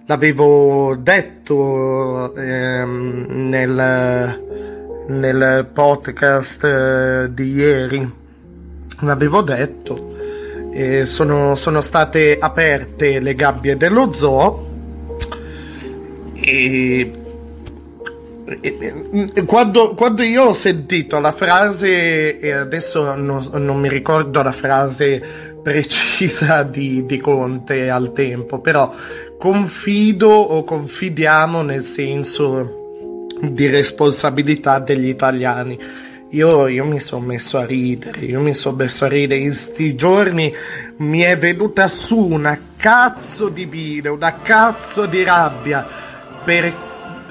l'avevo 0.05 0.95
detto 0.97 2.35
ehm, 2.35 3.25
nel, 3.49 4.41
nel 5.09 5.69
podcast 5.73 6.65
eh, 6.65 7.29
di 7.33 7.53
ieri, 7.53 8.13
l'avevo 9.01 9.41
detto, 9.41 10.15
eh, 10.73 11.07
sono, 11.07 11.55
sono 11.55 11.81
state 11.81 12.37
aperte 12.39 13.19
le 13.19 13.35
gabbie 13.35 13.79
dello 13.79 14.13
zoo 14.13 14.67
e 16.35 17.13
quando, 19.47 19.95
quando, 19.95 20.23
io 20.23 20.45
ho 20.45 20.53
sentito 20.53 21.19
la 21.19 21.33
frase, 21.33 22.39
e 22.39 22.53
adesso 22.53 23.15
non, 23.15 23.43
non 23.53 23.79
mi 23.79 23.89
ricordo 23.89 24.43
la 24.43 24.53
frase 24.53 25.44
precisa 25.65 26.63
di, 26.63 27.07
di, 27.07 27.19
Conte 27.19 27.89
al 27.89 28.13
tempo, 28.13 28.61
però 28.61 28.95
confido 29.39 30.29
o 30.29 30.63
confidiamo 30.63 31.63
nel 31.63 31.83
senso 31.83 33.29
di 33.41 33.67
responsabilità 33.67 34.79
degli 34.79 35.09
italiani. 35.09 35.79
Io, 36.31 36.67
io 36.67 36.85
mi 36.85 36.99
sono 36.99 37.25
messo 37.25 37.57
a 37.57 37.65
ridere, 37.65 38.21
io 38.21 38.41
mi 38.41 38.55
sono 38.55 38.77
messo 38.77 39.07
a 39.07 39.09
ridere 39.09 39.41
in 39.41 39.55
sti 39.55 39.95
giorni, 39.95 40.53
mi 40.99 41.21
è 41.21 41.39
venuta 41.39 41.89
su 41.89 42.19
una 42.19 42.59
cazzo 42.77 43.49
di 43.49 43.67
bile, 43.67 44.11
una 44.11 44.41
cazzo 44.43 45.07
di 45.07 45.25
rabbia, 45.25 45.87
perché 46.45 46.75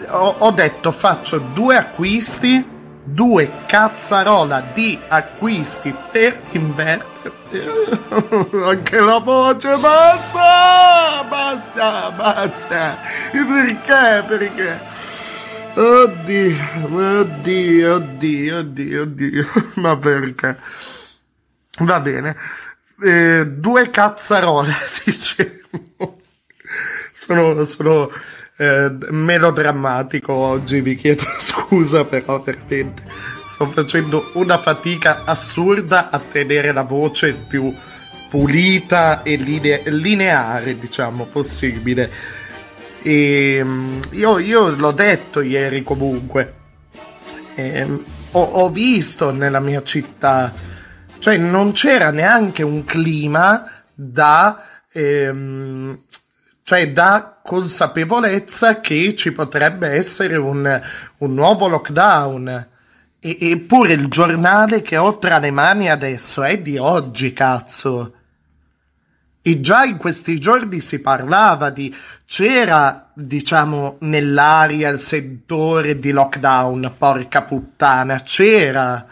ho, 0.09 0.35
ho 0.39 0.51
detto 0.51 0.91
faccio 0.91 1.37
due 1.53 1.75
acquisti, 1.75 2.72
due 3.03 3.51
cazzarola 3.65 4.61
di 4.73 4.99
acquisti 5.07 5.95
per 6.11 6.41
l'inverno 6.51 7.11
Anche 8.65 8.99
la 8.99 9.19
voce, 9.19 9.77
basta! 9.77 11.23
Basta, 11.27 12.11
basta! 12.11 12.99
Perché? 13.31 14.23
Perché? 14.27 14.79
Oddio, 15.75 16.55
oddio, 16.91 17.95
oddio, 17.95 18.57
oddio, 18.57 19.01
oddio, 19.01 19.47
ma 19.75 19.97
perché? 19.97 20.57
Va 21.79 21.99
bene. 21.99 22.35
Eh, 23.01 23.47
due 23.47 23.89
cazzarole, 23.89 24.73
dicevo. 25.05 26.21
Sono, 27.11 27.63
sono 27.63 28.11
eh, 28.57 28.91
melodrammatico 29.09 30.33
oggi, 30.33 30.81
vi 30.81 30.95
chiedo 30.95 31.23
scusa 31.39 32.05
però 32.05 32.41
veramente 32.41 33.03
sto 33.45 33.67
facendo 33.69 34.31
una 34.33 34.57
fatica 34.57 35.23
assurda 35.25 36.09
a 36.09 36.19
tenere 36.19 36.71
la 36.71 36.83
voce 36.83 37.33
più 37.33 37.73
pulita 38.29 39.21
e 39.21 39.35
linea- 39.35 39.81
lineare, 39.85 40.77
diciamo, 40.77 41.25
possibile. 41.25 42.09
E 43.03 43.55
ehm, 43.59 43.99
io, 44.11 44.39
io 44.39 44.69
l'ho 44.69 44.91
detto 44.91 45.41
ieri 45.41 45.83
comunque, 45.83 46.53
e, 47.53 47.67
ehm, 47.67 48.03
ho, 48.31 48.41
ho 48.41 48.69
visto 48.69 49.31
nella 49.31 49.59
mia 49.59 49.83
città 49.83 50.51
cioè 51.23 51.37
non 51.37 51.71
c'era 51.71 52.11
neanche 52.11 52.63
un 52.63 52.83
clima 52.83 53.65
da, 53.93 54.61
ehm, 54.91 55.97
cioè 56.63 56.91
da 56.91 57.39
consapevolezza 57.43 58.79
che 58.79 59.15
ci 59.15 59.33
potrebbe 59.33 59.89
essere 59.89 60.37
un, 60.37 60.81
un 61.17 61.33
nuovo 61.33 61.67
lockdown. 61.67 62.67
E, 63.19 63.37
eppure 63.39 63.93
il 63.93 64.07
giornale 64.07 64.81
che 64.81 64.97
ho 64.97 65.17
tra 65.17 65.39
le 65.39 65.51
mani 65.51 65.89
adesso 65.89 66.43
è 66.43 66.59
di 66.59 66.77
oggi, 66.77 67.33
cazzo. 67.33 68.13
E 69.45 69.59
già 69.59 69.83
in 69.83 69.97
questi 69.97 70.39
giorni 70.39 70.79
si 70.79 71.01
parlava 71.01 71.69
di, 71.69 71.93
c'era, 72.25 73.09
diciamo, 73.13 73.97
nell'aria 73.99 74.87
il 74.87 74.99
settore 74.99 75.99
di 75.99 76.11
lockdown, 76.11 76.93
porca 76.97 77.41
puttana, 77.41 78.21
c'era. 78.21 79.05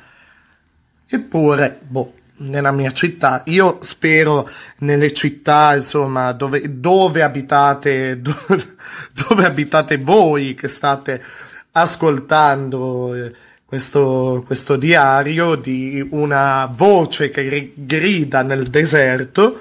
Eppure, 1.05 1.79
boh, 1.85 2.13
nella 2.41 2.71
mia 2.71 2.91
città, 2.91 3.43
io 3.45 3.77
spero 3.81 4.49
nelle 4.79 5.11
città, 5.13 5.75
insomma, 5.75 6.31
dove, 6.31 6.79
dove 6.79 7.21
abitate, 7.21 8.19
dove, 8.21 8.75
dove, 9.13 9.45
abitate 9.45 9.97
voi 9.97 10.53
che 10.53 10.67
state 10.67 11.21
ascoltando 11.71 13.15
eh, 13.15 13.33
questo, 13.65 14.43
questo 14.45 14.75
diario 14.75 15.55
di 15.55 16.05
una 16.11 16.69
voce 16.71 17.29
che 17.29 17.73
grida 17.75 18.41
nel 18.41 18.67
deserto 18.67 19.59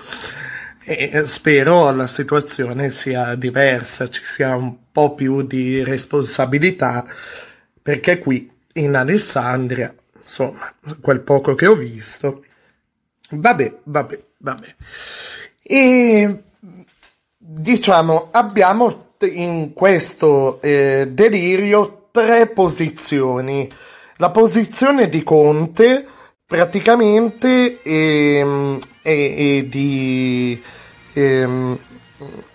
e 0.82 1.24
spero 1.26 1.92
la 1.92 2.06
situazione 2.06 2.90
sia 2.90 3.34
diversa, 3.36 4.08
ci 4.08 4.24
sia 4.24 4.56
un 4.56 4.90
po' 4.90 5.14
più 5.14 5.42
di 5.42 5.84
responsabilità, 5.84 7.04
perché 7.80 8.18
qui 8.18 8.50
in 8.74 8.96
Alessandria 8.96 9.94
insomma, 10.30 10.72
quel 11.00 11.20
poco 11.20 11.54
che 11.54 11.66
ho 11.66 11.74
visto. 11.74 12.44
Vabbè, 13.30 13.74
vabbè, 13.84 14.20
vabbè. 14.38 14.74
E 15.62 16.42
diciamo, 17.38 18.28
abbiamo 18.32 19.14
in 19.20 19.72
questo 19.72 20.60
eh, 20.62 21.08
delirio 21.10 22.08
tre 22.10 22.48
posizioni. 22.48 23.68
La 24.16 24.30
posizione 24.30 25.08
di 25.08 25.22
Conte 25.22 26.04
praticamente 26.44 27.80
è, 27.82 28.44
è, 29.02 29.34
è 29.36 29.62
di, 29.62 30.60
è, 31.12 31.48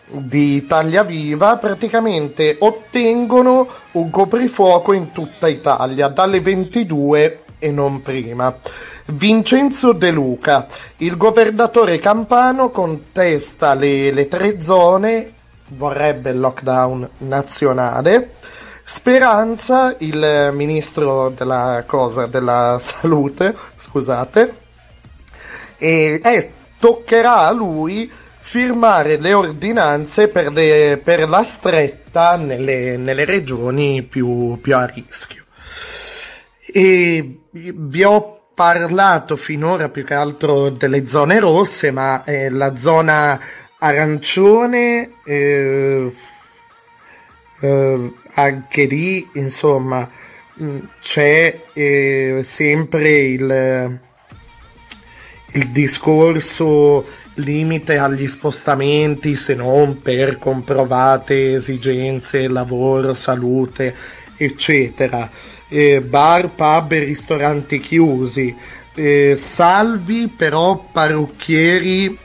di 0.07 0.55
Italia 0.55 1.03
Viva 1.03 1.57
praticamente 1.57 2.57
ottengono 2.59 3.67
un 3.93 4.09
coprifuoco 4.09 4.91
in 4.91 5.11
tutta 5.11 5.47
Italia 5.47 6.09
dalle 6.09 6.41
22 6.41 7.44
e 7.65 7.71
non 7.71 8.03
prima. 8.03 8.55
Vincenzo 9.07 9.91
De 9.91 10.11
Luca, 10.11 10.67
il 10.97 11.17
governatore 11.17 11.97
campano, 11.97 12.69
contesta 12.69 13.73
le, 13.73 14.11
le 14.11 14.27
tre 14.27 14.61
zone, 14.61 15.33
vorrebbe 15.69 16.29
il 16.29 16.39
lockdown 16.39 17.09
nazionale. 17.19 18.35
Speranza, 18.83 19.95
il 19.97 20.51
ministro 20.53 21.29
della 21.29 21.83
cosa 21.87 22.27
della 22.27 22.77
salute, 22.79 23.55
scusate, 23.75 24.55
e 25.77 26.21
eh, 26.23 26.51
toccherà 26.77 27.47
a 27.47 27.51
lui 27.51 28.11
firmare 28.37 29.17
le 29.17 29.33
ordinanze 29.33 30.27
per, 30.27 30.51
le, 30.51 31.01
per 31.03 31.27
la 31.27 31.41
stretta 31.41 32.35
nelle, 32.37 32.95
nelle 32.97 33.25
regioni 33.25 34.03
più, 34.03 34.59
più 34.61 34.75
a 34.75 34.85
rischio. 34.85 35.44
E 36.77 37.39
vi 37.51 38.03
ho 38.03 38.41
parlato 38.53 39.37
finora 39.37 39.87
più 39.87 40.03
che 40.03 40.13
altro 40.13 40.69
delle 40.69 41.07
zone 41.07 41.39
rosse, 41.39 41.89
ma 41.91 42.21
eh, 42.25 42.49
la 42.49 42.75
zona 42.75 43.39
arancione 43.79 45.13
eh, 45.23 46.13
eh, 47.61 48.13
anche 48.33 48.83
lì, 48.87 49.25
insomma, 49.35 50.09
mm, 50.61 50.79
c'è 50.99 51.61
eh, 51.71 52.41
sempre 52.43 53.09
il, 53.19 53.99
il 55.53 55.67
discorso 55.69 57.07
limite 57.35 57.97
agli 57.97 58.27
spostamenti 58.27 59.37
se 59.37 59.55
non 59.55 60.01
per 60.01 60.37
comprovate 60.39 61.53
esigenze, 61.53 62.49
lavoro, 62.49 63.13
salute, 63.13 63.95
eccetera 64.35 65.53
eh, 65.69 66.01
bar, 66.01 66.49
pub 66.49 66.91
e 66.91 66.99
ristoranti 66.99 67.79
chiusi, 67.79 68.55
eh, 68.95 69.35
salvi 69.35 70.27
però 70.27 70.89
parrucchieri 70.91 72.17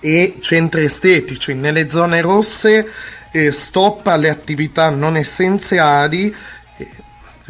e 0.00 0.36
centri 0.40 0.84
estetici. 0.84 1.54
Nelle 1.54 1.88
zone 1.88 2.20
rosse 2.20 2.88
eh, 3.32 3.52
stop 3.52 4.06
alle 4.06 4.28
attività 4.28 4.90
non 4.90 5.16
essenziali 5.16 6.34
eh, 6.76 6.88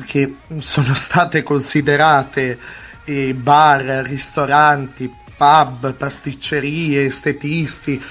che 0.05 0.35
sono 0.59 0.95
state 0.95 1.43
considerate 1.43 2.59
eh, 3.05 3.35
bar, 3.35 3.83
ristoranti, 4.05 5.13
pub, 5.37 5.95
pasticcerie, 5.95 7.05
estetisti. 7.05 8.03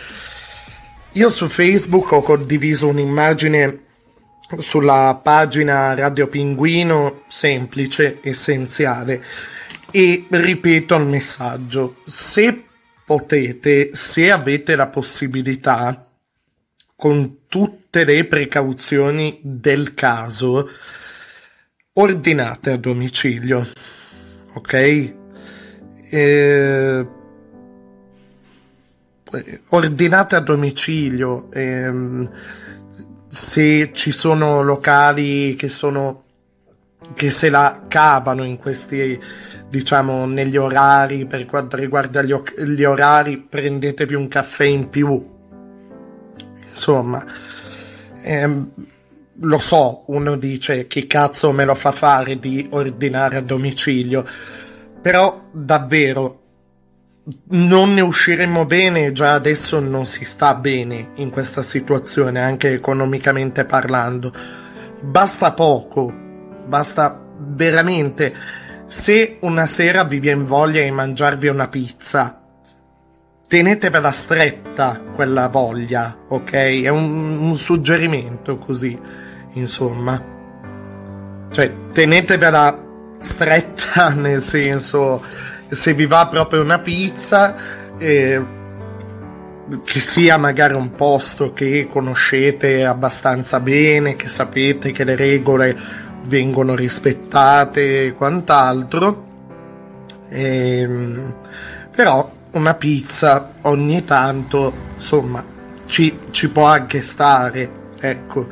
Io 1.14 1.30
su 1.30 1.48
Facebook 1.48 2.12
ho 2.12 2.22
condiviso 2.22 2.88
un'immagine 2.88 3.88
sulla 4.58 5.20
pagina 5.22 5.94
Radio 5.94 6.28
Pinguino 6.28 7.24
semplice, 7.28 8.20
essenziale. 8.22 9.24
E 9.92 10.26
ripeto 10.30 10.96
il 10.96 11.06
messaggio, 11.06 11.98
se 12.06 12.64
potete, 13.06 13.90
se 13.94 14.32
avete 14.32 14.76
la 14.76 14.88
possibilità, 14.88 16.06
con 16.96 17.46
tutte 17.48 18.04
le 18.04 18.26
precauzioni 18.26 19.40
del 19.42 19.94
ordinate 21.94 22.72
a 22.72 22.78
domicilio, 22.78 23.66
ok? 24.54 25.14
Eh, 26.12 27.08
ordinate 29.70 30.36
a 30.36 30.40
domicilio. 30.40 31.52
Ehm, 31.52 32.30
se 33.30 33.92
ci 33.94 34.12
sono 34.12 34.64
locali 34.64 35.54
che 35.56 35.70
sono 35.70 36.24
che 37.14 37.30
se 37.30 37.50
la 37.50 37.84
cavano 37.88 38.44
in 38.44 38.58
questi 38.58 39.22
diciamo 39.70 40.26
negli 40.26 40.58
orari 40.58 41.28
per 41.28 41.46
quanto 41.46 41.78
riguarda 41.78 42.24
gli, 42.24 42.34
gli 42.66 42.84
orari 42.84 43.38
prendetevi 43.38 44.16
un 44.16 44.28
caffè 44.28 44.66
in 44.66 44.90
più. 44.90 45.38
Insomma 46.68 47.24
ehm, 48.24 48.72
lo 49.42 49.58
so 49.60 50.04
uno 50.08 50.36
dice 50.36 50.88
che 50.88 51.06
cazzo 51.06 51.52
me 51.52 51.66
lo 51.66 51.76
fa 51.76 51.92
fare 51.92 52.40
di 52.40 52.68
ordinare 52.72 53.38
a 53.38 53.42
domicilio? 53.42 54.26
Però 55.02 55.50
davvero 55.52 56.42
non 57.50 57.94
ne 57.94 58.02
usciremo 58.02 58.66
bene, 58.66 59.12
già 59.12 59.34
adesso 59.34 59.80
non 59.80 60.06
si 60.06 60.26
sta 60.26 60.56
bene 60.56 61.12
in 61.16 61.30
questa 61.30 61.62
situazione, 61.62 62.42
anche 62.42 62.74
economicamente 62.74 63.66
parlando. 63.66 64.32
Basta 65.02 65.54
poco, 65.54 66.14
basta 66.66 67.22
veramente. 67.38 68.34
Se 68.86 69.38
una 69.42 69.66
sera 69.66 70.04
vi 70.04 70.20
viene 70.20 70.44
voglia 70.44 70.82
di 70.82 70.92
mangiarvi 70.92 71.48
una 71.48 71.68
pizza, 71.68 72.42
tenetevela 73.48 74.12
stretta 74.12 75.02
quella 75.14 75.48
voglia, 75.48 76.18
ok? 76.28 76.52
È 76.52 76.90
un, 76.90 77.38
un 77.40 77.58
suggerimento 77.58 78.58
così, 78.58 78.98
insomma. 79.54 80.38
Cioè, 81.52 81.74
tenetevela 81.92 82.88
stretta 83.20 84.10
nel 84.16 84.42
senso 84.42 85.22
se 85.70 85.94
vi 85.94 86.06
va 86.06 86.28
proprio 86.28 86.62
una 86.62 86.80
pizza, 86.80 87.56
eh, 87.98 88.58
che 89.84 90.00
sia 90.00 90.38
magari 90.38 90.74
un 90.74 90.92
posto 90.92 91.54
che 91.54 91.88
conoscete 91.90 92.86
abbastanza 92.86 93.60
bene, 93.60 94.16
che 94.16 94.28
sapete 94.28 94.92
che 94.92 95.04
le 95.04 95.16
regole 95.16 95.78
vengono 96.24 96.76
rispettate 96.76 98.08
e 98.08 98.14
quant'altro. 98.14 99.28
Eh, 100.30 100.90
però 101.96 102.32
una 102.52 102.74
pizza 102.74 103.54
ogni 103.62 104.04
tanto, 104.06 104.74
insomma, 104.96 105.44
ci, 105.86 106.18
ci 106.32 106.50
può 106.50 106.66
anche 106.66 107.02
stare, 107.02 107.70
ecco. 108.00 108.48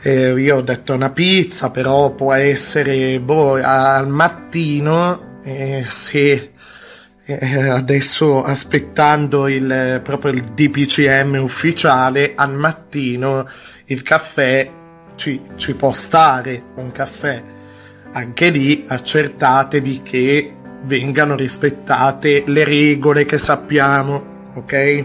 Eh, 0.00 0.32
io 0.40 0.56
ho 0.56 0.62
detto 0.62 0.94
una 0.94 1.10
pizza, 1.10 1.70
però 1.70 2.10
può 2.10 2.32
essere 2.32 3.18
boh, 3.18 3.60
al 3.60 4.06
mattino 4.08 5.27
eh, 5.48 5.84
se 5.84 6.50
eh, 7.24 7.68
adesso 7.68 8.42
aspettando 8.42 9.48
il, 9.48 10.00
proprio 10.02 10.32
il 10.32 10.42
DPCM 10.42 11.38
ufficiale 11.40 12.32
al 12.34 12.54
mattino 12.54 13.48
il 13.86 14.02
caffè 14.02 14.70
ci, 15.14 15.40
ci 15.56 15.74
può 15.74 15.92
stare 15.92 16.62
un 16.76 16.92
caffè 16.92 17.42
anche 18.12 18.48
lì 18.50 18.84
accertatevi 18.86 20.02
che 20.02 20.52
vengano 20.82 21.36
rispettate 21.36 22.44
le 22.46 22.64
regole 22.64 23.24
che 23.24 23.38
sappiamo, 23.38 24.50
ok? 24.54 25.04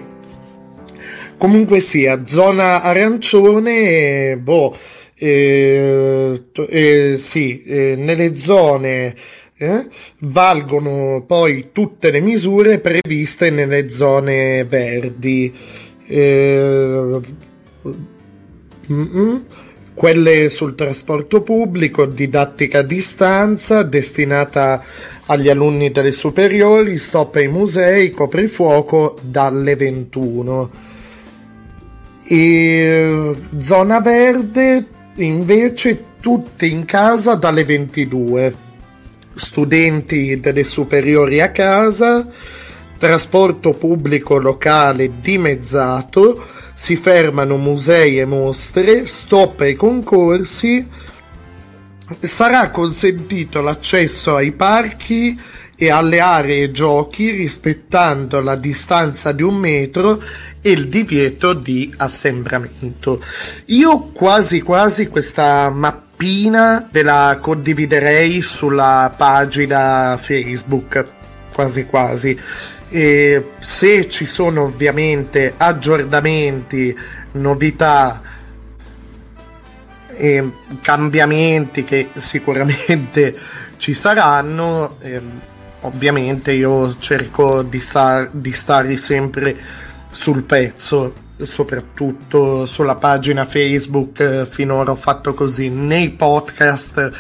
Comunque 1.38 1.80
sia, 1.80 2.26
zona 2.26 2.82
arancione, 2.82 4.38
boh, 4.38 4.76
eh, 5.16 6.42
eh, 6.70 7.16
sì, 7.18 7.64
eh, 7.64 7.96
nelle 7.98 8.36
zone 8.38 9.14
eh, 9.64 9.88
valgono 10.20 11.24
poi 11.26 11.70
tutte 11.72 12.12
le 12.12 12.20
misure 12.20 12.80
previste 12.80 13.50
nelle 13.50 13.90
zone 13.90 14.64
verdi. 14.66 15.54
Eh, 16.08 17.20
mm-mm 18.92 19.46
quelle 19.94 20.50
sul 20.50 20.76
trasporto 20.76 21.42
pubblico, 21.42 22.06
didattica 22.06 22.80
a 22.80 22.84
distanza 22.84 23.84
destinata 23.84 24.84
agli 25.28 25.50
alunni 25.50 25.92
delle 25.92 26.12
superiori, 26.12 26.98
stop 26.98 27.36
ai 27.36 27.48
musei, 27.48 28.12
coprifuoco 28.12 29.18
dalle 29.22 29.76
21. 29.76 30.70
E 32.26 33.36
zona 33.58 34.00
verde 34.00 34.88
invece 35.16 36.06
tutti 36.20 36.72
in 36.72 36.86
casa 36.86 37.36
dalle 37.36 37.64
22. 37.64 38.63
Studenti 39.34 40.40
delle 40.40 40.64
superiori 40.64 41.42
a 41.42 41.52
casa, 41.52 42.28
trasporto 42.98 43.74
pubblico 43.74 44.38
locale 44.38 45.20
dimezzato, 45.20 46.46
si 46.74 46.96
fermano 46.96 47.58
musei 47.58 48.20
e 48.20 48.26
mostre, 48.26 49.06
stop 49.06 49.62
ai 49.62 49.76
concorsi, 49.76 50.88
sarà 52.20 52.70
consentito 52.70 53.62
l'accesso 53.62 54.36
ai 54.36 54.52
parchi 54.52 55.40
e 55.84 55.92
alle 55.92 56.22
aree 56.22 56.72
giochi 56.72 57.30
rispettando 57.32 58.40
la 58.40 58.56
distanza 58.56 59.34
di 59.34 59.44
un 59.44 59.56
metro 59.56 60.24
e 60.62 60.72
il 60.72 60.88
divieto 60.88 61.54
di 61.54 61.94
assembramento. 61.98 63.22
Io 63.66 64.00
quasi 64.14 64.62
quasi 64.62 65.08
questa 65.08 65.70
mappina 65.70 66.88
ve 66.90 67.04
la 67.04 67.38
condividerei 67.42 68.42
sulla 68.42 69.14
pagina 69.16 70.18
Facebook, 70.22 71.06
quasi 71.52 71.86
quasi 71.86 72.40
e 72.90 73.54
se 73.58 74.08
ci 74.08 74.26
sono 74.26 74.64
ovviamente 74.64 75.56
aggiornamenti, 75.58 76.96
novità 77.34 78.22
e 80.16 80.52
cambiamenti 80.82 81.84
che 81.84 82.10
sicuramente 82.14 83.36
ci 83.78 83.94
saranno, 83.94 84.98
eh, 85.02 85.52
ovviamente 85.84 86.52
io 86.52 86.98
cerco 87.00 87.62
di, 87.62 87.80
star, 87.80 88.30
di 88.32 88.52
stare 88.52 88.98
sempre 88.98 89.56
sul 90.12 90.44
pezzo 90.44 91.22
soprattutto 91.38 92.66
sulla 92.66 92.96
pagina 92.96 93.46
Facebook 93.46 94.46
finora 94.46 94.92
ho 94.92 94.96
fatto 94.96 95.34
così 95.34 95.70
nei 95.70 96.12
podcast 96.12 97.12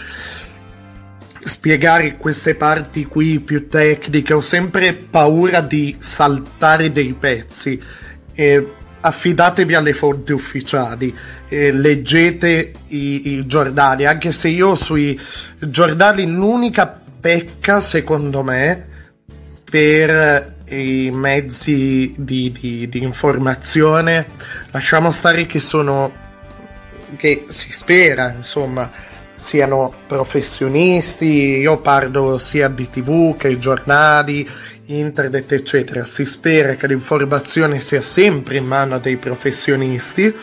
spiegare 1.43 2.17
queste 2.17 2.55
parti 2.55 3.05
qui 3.05 3.39
più 3.39 3.67
tecniche, 3.67 4.33
ho 4.33 4.41
sempre 4.41 4.93
paura 4.93 5.61
di 5.61 5.95
saltare 5.99 6.91
dei 6.91 7.13
pezzi. 7.13 7.79
E 8.33 8.67
affidatevi 9.01 9.73
alle 9.73 9.93
fonti 9.93 10.31
ufficiali, 10.31 11.13
e 11.49 11.73
leggete 11.73 12.71
i, 12.87 13.33
i 13.33 13.45
giornali, 13.45 14.05
anche 14.05 14.31
se 14.31 14.47
io 14.47 14.75
sui 14.75 15.19
giornali 15.59 16.25
l'unica 16.25 17.01
pecca, 17.23 17.79
secondo 17.79 18.43
me, 18.43 18.85
per 19.63 20.55
i 20.67 21.09
mezzi 21.09 22.13
di, 22.17 22.51
di, 22.51 22.89
di 22.89 23.01
informazione, 23.01 24.27
lasciamo 24.71 25.09
stare 25.09 25.45
che 25.45 25.61
sono, 25.61 26.11
che 27.15 27.45
si 27.47 27.71
spera, 27.71 28.33
insomma, 28.35 28.91
siano 29.33 29.93
professionisti, 30.05 31.59
io 31.59 31.79
parlo 31.79 32.37
sia 32.37 32.67
di 32.67 32.89
tv 32.89 33.37
che 33.37 33.57
giornali, 33.57 34.45
internet 34.87 35.49
eccetera, 35.53 36.03
si 36.03 36.25
spera 36.25 36.75
che 36.75 36.87
l'informazione 36.87 37.79
sia 37.79 38.01
sempre 38.01 38.57
in 38.57 38.65
mano 38.65 38.99
dei 38.99 39.15
professionisti. 39.15 40.35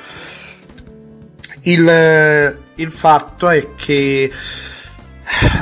Il, 1.64 2.56
il 2.76 2.90
fatto 2.90 3.50
è 3.50 3.74
che 3.74 4.32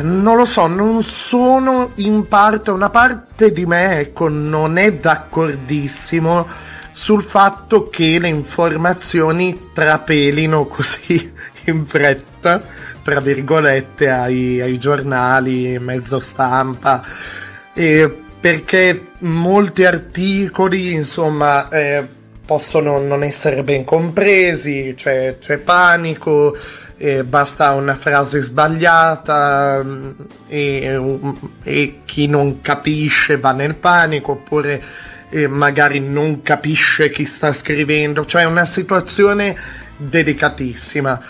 non 0.03 0.37
lo 0.37 0.45
so, 0.45 0.67
non 0.67 1.03
sono 1.03 1.93
in 1.97 2.27
parte, 2.27 2.71
una 2.71 2.91
parte 2.91 3.53
di 3.53 3.67
me 3.67 4.01
ecco, 4.01 4.29
non 4.29 4.77
è 4.77 4.95
d'accordissimo 4.95 6.47
sul 6.91 7.23
fatto 7.23 7.89
che 7.89 8.19
le 8.19 8.29
informazioni 8.29 9.71
trapelino 9.73 10.67
così 10.67 11.33
in 11.67 11.87
fretta 11.87 12.87
tra 13.09 13.21
virgolette 13.21 14.11
ai, 14.11 14.61
ai 14.61 14.77
giornali, 14.77 15.79
mezzo 15.79 16.21
stampa, 16.21 17.03
eh, 17.73 18.15
perché 18.39 19.13
molti 19.21 19.87
articoli, 19.87 20.93
insomma, 20.93 21.71
eh, 21.71 22.07
possono 22.45 22.99
non 22.99 23.23
essere 23.23 23.63
ben 23.63 23.85
compresi, 23.85 24.95
cioè, 24.95 25.37
c'è 25.41 25.57
panico, 25.57 26.55
eh, 26.99 27.25
basta 27.25 27.71
una 27.71 27.95
frase 27.95 28.43
sbagliata 28.43 29.81
mm, 29.83 30.11
e, 30.49 31.01
e, 31.63 32.01
chi 32.05 32.27
non 32.27 32.61
capisce 32.61 33.39
va 33.39 33.53
nel 33.53 33.77
panico 33.77 34.33
oppure 34.33 34.83
eh, 35.31 35.47
magari 35.47 36.01
non 36.01 36.43
capisce 36.43 37.11
chi 37.11 37.25
sta 37.25 37.53
scrivendo, 37.53 38.27
cioè 38.27 38.43
è 38.43 38.47
una 38.47 38.65
situazione 38.65 39.57
delicatissima. 39.97 41.21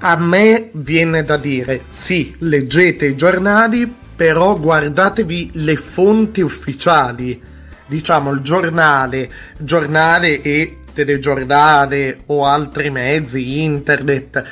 A 0.00 0.16
me 0.16 0.70
viene 0.72 1.24
da 1.24 1.38
dire, 1.38 1.82
sì, 1.88 2.34
leggete 2.40 3.06
i 3.06 3.16
giornali, 3.16 3.92
però 4.14 4.58
guardatevi 4.58 5.50
le 5.54 5.76
fonti 5.76 6.42
ufficiali. 6.42 7.40
Diciamo 7.86 8.32
il 8.32 8.40
giornale, 8.40 9.30
giornale 9.58 10.42
e 10.42 10.78
telegiornale 10.96 12.20
o 12.26 12.46
altri 12.46 12.88
mezzi, 12.88 13.62
internet, 13.62 14.42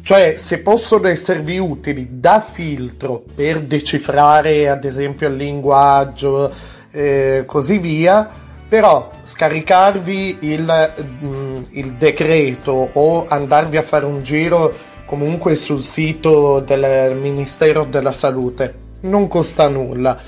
cioè 0.00 0.36
se 0.38 0.60
possono 0.60 1.06
esservi 1.08 1.58
utili 1.58 2.08
da 2.12 2.40
filtro 2.40 3.22
per 3.34 3.60
decifrare 3.60 4.70
ad 4.70 4.84
esempio 4.84 5.28
il 5.28 5.36
linguaggio, 5.36 6.50
eh, 6.92 7.42
così 7.46 7.78
via, 7.78 8.26
però 8.66 9.10
scaricarvi 9.22 10.38
il, 10.40 10.94
mm, 11.22 11.62
il, 11.72 11.92
decreto 11.92 12.90
o 12.94 13.26
andarvi 13.28 13.76
a 13.76 13.82
fare 13.82 14.06
un 14.06 14.22
giro 14.22 14.72
comunque 15.04 15.56
sul 15.56 15.82
sito 15.82 16.60
del 16.60 17.14
Ministero 17.16 17.84
della 17.84 18.12
Salute 18.12 18.84
non 19.00 19.28
costa 19.28 19.68
nulla. 19.68 20.18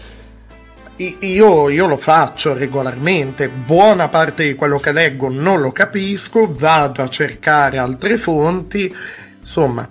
Io, 1.00 1.68
io, 1.68 1.86
lo 1.86 1.96
faccio 1.96 2.54
regolarmente, 2.54 3.48
buona 3.48 4.08
parte 4.08 4.44
di 4.44 4.54
quello 4.56 4.80
che 4.80 4.90
leggo 4.90 5.28
non 5.28 5.60
lo 5.60 5.70
capisco, 5.70 6.52
vado 6.52 7.02
a 7.02 7.08
cercare 7.08 7.78
altre 7.78 8.16
fonti, 8.16 8.92
insomma, 9.38 9.88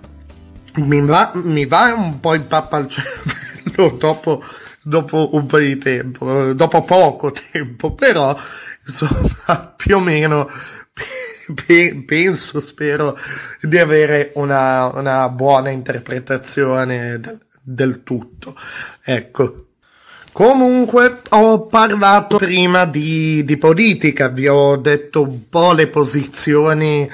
mi 0.75 1.05
va, 1.05 1.31
mi 1.35 1.65
va 1.65 1.93
un 1.93 2.19
po' 2.19 2.33
in 2.33 2.45
pappa 2.47 2.75
al 2.75 2.89
cervello 2.89 3.95
dopo 3.97 4.43
dopo 4.83 5.29
un 5.33 5.45
po' 5.45 5.59
di 5.59 5.77
tempo, 5.77 6.53
dopo 6.53 6.83
poco 6.83 7.31
tempo, 7.31 7.93
però 7.93 8.37
insomma 8.85 9.73
più 9.77 9.95
o 9.95 9.99
meno 9.99 10.49
pe- 11.65 12.03
penso, 12.05 12.59
spero 12.59 13.17
di 13.61 13.77
avere 13.77 14.31
una, 14.35 14.87
una 14.87 15.29
buona 15.29 15.69
interpretazione 15.69 17.17
del, 17.19 17.39
del 17.61 18.03
tutto. 18.03 18.55
Ecco. 19.03 19.66
Comunque 20.37 21.21
ho 21.29 21.65
parlato 21.65 22.37
prima 22.37 22.85
di, 22.85 23.43
di 23.43 23.57
politica, 23.57 24.27
vi 24.27 24.47
ho 24.47 24.75
detto 24.75 25.23
un 25.23 25.49
po' 25.49 25.73
le 25.73 25.87
posizioni 25.87 27.09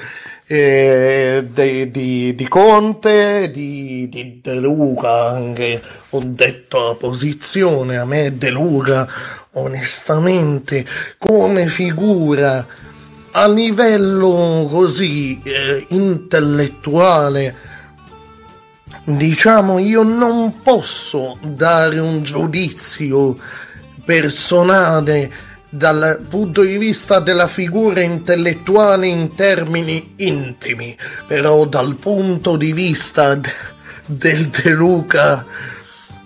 eh, 0.46 1.46
di, 1.50 1.90
di, 1.90 2.34
di, 2.34 2.48
Conte, 2.48 3.50
di, 3.50 4.40
De 4.42 4.54
Luca, 4.56 5.30
anche. 5.30 5.80
Ho 6.10 6.20
detto 6.22 6.88
la 6.88 6.94
posizione, 6.96 7.96
a 7.96 8.04
me 8.04 8.36
De 8.36 8.50
Luca 8.50 9.08
onestamente 9.52 10.84
come 11.16 11.68
figura 11.68 12.66
a 13.30 13.48
livello 13.48 14.68
così 14.70 15.40
eh, 15.42 15.86
intellettuale 15.88 17.73
diciamo 19.04 19.78
io 19.78 20.02
non 20.02 20.62
posso 20.62 21.36
dare 21.42 21.98
un 21.98 22.22
giudizio 22.22 23.36
personale 24.02 25.30
dal 25.68 26.24
punto 26.26 26.62
di 26.62 26.78
vista 26.78 27.20
della 27.20 27.46
figura 27.46 28.00
intellettuale 28.00 29.06
in 29.08 29.34
termini 29.34 30.14
intimi, 30.16 30.96
però 31.26 31.66
dal 31.66 31.96
punto 31.96 32.56
di 32.56 32.72
vista 32.72 33.34
de- 33.34 33.50
del 34.06 34.48
De 34.48 34.70
Luca 34.70 35.44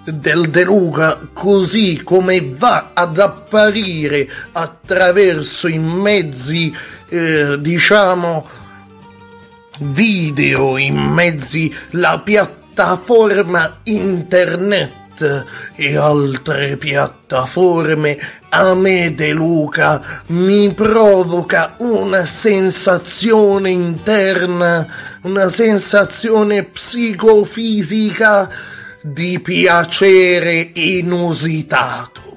del 0.05 0.49
De 0.49 0.65
Luca 0.65 1.19
così 1.35 2.03
come 2.03 2.55
va 2.57 2.93
ad 2.95 3.19
apparire 3.19 4.27
attraverso 4.53 5.69
i 5.69 5.79
mezzi 5.79 6.75
eh, 7.11 7.57
diciamo 7.61 8.49
video 9.81 10.79
in 10.79 10.97
mezzi 10.97 11.75
la 11.91 12.21
piattaforma 12.21 12.68
internet 13.85 14.97
e 15.75 15.97
altre 15.97 16.77
piattaforme 16.77 18.17
a 18.51 18.75
me 18.75 19.15
De 19.15 19.33
Luca 19.33 20.23
mi 20.27 20.73
provoca 20.73 21.75
una 21.79 22.25
sensazione 22.25 23.71
interna, 23.71 24.87
una 25.23 25.49
sensazione 25.49 26.65
psicofisica 26.65 28.49
di 29.03 29.41
piacere 29.41 30.71
inusitato. 30.75 32.37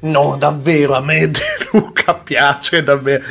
No, 0.00 0.36
davvero, 0.38 0.94
a 0.94 1.00
me 1.00 1.28
De 1.30 1.40
Luca 1.72 2.14
piace 2.14 2.82
davvero. 2.82 3.22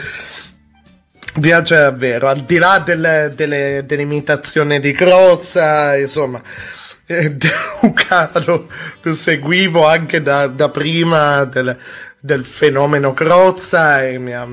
Piace 1.40 1.76
davvero, 1.76 2.28
al 2.28 2.42
di 2.42 2.58
là 2.60 2.78
delle, 2.78 3.34
delle, 3.36 3.84
dell'imitazione 3.88 4.80
di 4.80 4.92
Crozza, 4.92 5.98
insomma, 5.98 6.40
eh, 7.08 7.32
De 7.36 7.50
Luca 7.82 8.30
lo, 8.46 8.68
seguivo 9.14 9.86
anche 9.88 10.22
da, 10.22 10.46
da 10.46 10.70
prima 10.70 11.44
del, 11.46 11.76
del, 12.20 12.46
fenomeno 12.46 13.14
Crozza 13.14 14.06
e 14.06 14.20
mi 14.20 14.34
ha, 14.34 14.48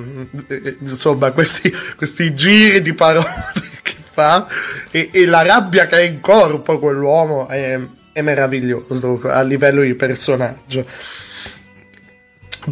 eh, 0.48 0.76
insomma, 0.80 1.32
questi, 1.32 1.70
questi 1.96 2.34
giri 2.34 2.80
di 2.80 2.94
parole 2.94 3.26
che 3.82 3.96
fa 4.00 4.46
e, 4.90 5.10
e, 5.12 5.26
la 5.26 5.42
rabbia 5.42 5.86
che 5.86 5.96
ha 5.96 6.00
in 6.00 6.20
corpo 6.20 6.78
quell'uomo 6.78 7.46
è, 7.48 7.78
è 8.12 8.22
meraviglioso 8.22 9.20
a 9.24 9.42
livello 9.42 9.82
di 9.82 9.94
personaggio. 9.94 10.86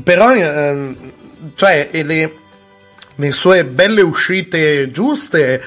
Però, 0.03 0.35
eh, 0.35 0.97
cioè, 1.55 1.89
le, 1.93 2.33
le 3.21 3.33
sue 3.33 3.65
belle 3.65 4.01
uscite 4.03 4.91
giuste 4.91 5.61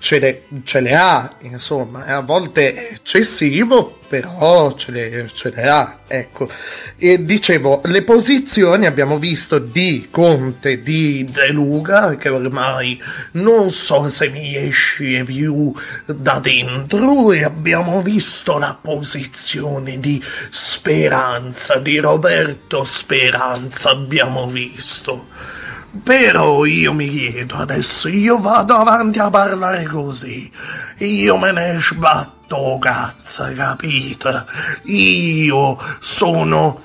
ce 0.00 0.18
le, 0.18 0.42
ce 0.64 0.80
le 0.80 0.94
ha, 0.94 1.30
insomma, 1.40 2.06
a 2.06 2.20
volte 2.20 2.74
è 2.74 2.92
eccessivo, 2.94 3.98
però 4.08 4.74
ce 4.74 4.90
le, 4.92 5.30
ce 5.32 5.52
le 5.54 5.68
ha, 5.68 5.98
ecco. 6.06 6.48
E 6.96 7.22
dicevo, 7.22 7.82
le 7.84 8.02
posizioni 8.02 8.86
abbiamo 8.86 9.18
visto 9.18 9.58
di 9.58 10.08
Conte, 10.10 10.80
di 10.80 11.28
De 11.30 11.48
Luca, 11.48 12.16
che 12.16 12.30
ormai 12.30 13.00
non 13.32 13.70
so 13.70 14.08
se 14.08 14.30
mi 14.30 14.56
esce 14.56 15.22
più 15.24 15.70
da 16.06 16.38
dentro, 16.40 17.32
e 17.32 17.44
abbiamo 17.44 18.00
visto 18.00 18.56
la 18.56 18.76
posizione 18.80 20.00
di 20.00 20.22
Speranza, 20.50 21.78
di 21.78 21.98
Roberto 21.98 22.84
Speranza, 22.84 23.90
abbiamo 23.90 24.48
visto 24.48 25.58
però 26.02 26.64
io 26.64 26.92
mi 26.92 27.08
chiedo 27.08 27.56
adesso, 27.56 28.08
io 28.08 28.38
vado 28.38 28.74
avanti 28.74 29.18
a 29.18 29.30
parlare 29.30 29.84
così, 29.84 30.50
io 30.98 31.36
me 31.36 31.52
ne 31.52 31.78
sbatto 31.80 32.78
cazzo, 32.78 33.52
capite? 33.54 34.44
Io 34.84 35.78
sono 36.00 36.80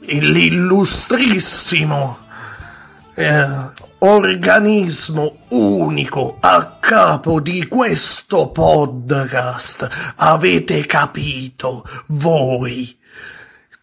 l'illustrissimo 0.00 2.18
eh, 3.14 3.46
organismo 3.98 5.36
unico 5.50 6.38
a 6.40 6.78
capo 6.80 7.40
di 7.40 7.68
questo 7.68 8.50
podcast. 8.50 10.14
Avete 10.16 10.84
capito 10.86 11.86
voi? 12.08 13.02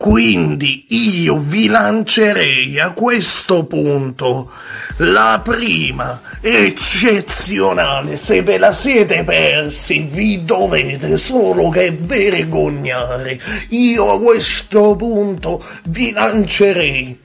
Quindi 0.02 0.86
io 0.88 1.38
vi 1.38 1.68
lancerei 1.68 2.80
a 2.80 2.90
questo 2.90 3.66
punto 3.66 4.52
la 4.98 5.40
prima 5.44 6.20
eccezionale, 6.42 8.16
se 8.16 8.42
ve 8.42 8.58
la 8.58 8.74
siete 8.74 9.24
persi 9.24 10.00
vi 10.10 10.44
dovete 10.44 11.20
solo 11.20 11.70
che 11.70 11.96
vergognare. 11.96 13.40
Io 13.70 14.12
a 14.12 14.20
questo 14.20 14.96
punto 14.96 15.64
vi 15.84 16.12
lancerei 16.12 17.20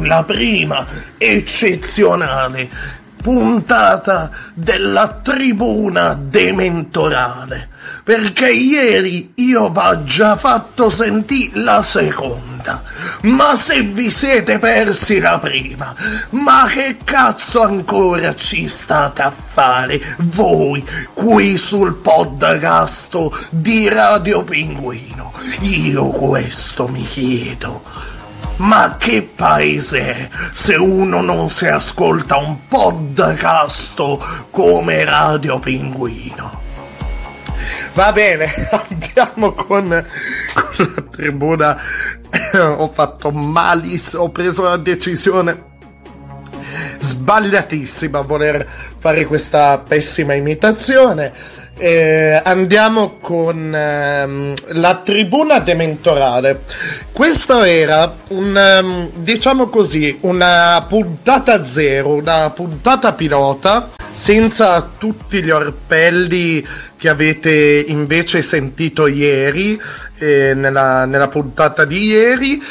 la 0.00 0.22
prima 0.22 0.86
eccezionale 1.16 3.00
puntata 3.22 4.30
della 4.54 5.20
tribuna 5.22 6.14
dementorale 6.14 7.70
perché 8.04 8.50
ieri 8.50 9.32
io 9.36 9.70
v'ho 9.70 10.04
già 10.04 10.36
fatto 10.36 10.90
sentire 10.90 11.60
la 11.60 11.82
seconda. 11.82 12.82
Ma 13.22 13.54
se 13.56 13.82
vi 13.82 14.10
siete 14.10 14.58
persi 14.58 15.18
la 15.18 15.38
prima, 15.38 15.94
ma 16.30 16.68
che 16.68 16.98
cazzo 17.02 17.62
ancora 17.62 18.34
ci 18.34 18.66
state 18.68 19.22
a 19.22 19.32
fare 19.32 20.00
voi 20.18 20.84
qui 21.12 21.56
sul 21.56 21.94
podcast 21.94 23.50
di 23.50 23.88
Radio 23.88 24.44
Pinguino? 24.44 25.32
Io 25.60 26.06
questo 26.08 26.88
mi 26.88 27.04
chiedo. 27.04 27.82
Ma 28.56 28.96
che 28.98 29.22
paese 29.22 30.00
è 30.00 30.28
se 30.52 30.76
uno 30.76 31.20
non 31.20 31.50
si 31.50 31.66
ascolta 31.66 32.36
un 32.36 32.66
podcast 32.68 34.02
come 34.50 35.04
Radio 35.04 35.58
Pinguino? 35.58 36.60
Va 37.94 38.12
bene, 38.12 38.50
andiamo 38.88 39.52
con, 39.52 39.88
con 40.54 40.92
la 40.94 41.02
tribuna. 41.10 41.80
ho 42.54 42.88
fatto 42.88 43.30
malissimo, 43.30 44.24
ho 44.24 44.30
preso 44.30 44.62
una 44.62 44.76
decisione 44.76 45.70
sbagliatissima 47.00 48.18
a 48.18 48.22
voler 48.22 48.66
fare 48.98 49.26
questa 49.26 49.78
pessima 49.78 50.34
imitazione. 50.34 51.32
Eh, 51.74 52.40
andiamo 52.44 53.18
con 53.18 53.74
ehm, 53.74 54.54
la 54.74 55.00
tribuna 55.02 55.58
dementorale. 55.58 56.62
Questa 57.10 57.66
era 57.68 58.14
un, 58.28 58.80
um, 58.82 59.10
diciamo 59.22 59.68
così, 59.68 60.18
una 60.20 60.84
puntata 60.86 61.64
zero, 61.64 62.14
una 62.14 62.50
puntata 62.50 63.14
pilota, 63.14 63.88
senza 64.12 64.90
tutti 64.96 65.42
gli 65.42 65.50
orpelli 65.50 66.64
che 66.96 67.08
avete 67.08 67.84
invece 67.88 68.42
sentito 68.42 69.06
ieri, 69.06 69.80
eh, 70.18 70.52
nella, 70.54 71.06
nella 71.06 71.28
puntata 71.28 71.84
di 71.84 72.04
ieri. 72.04 72.62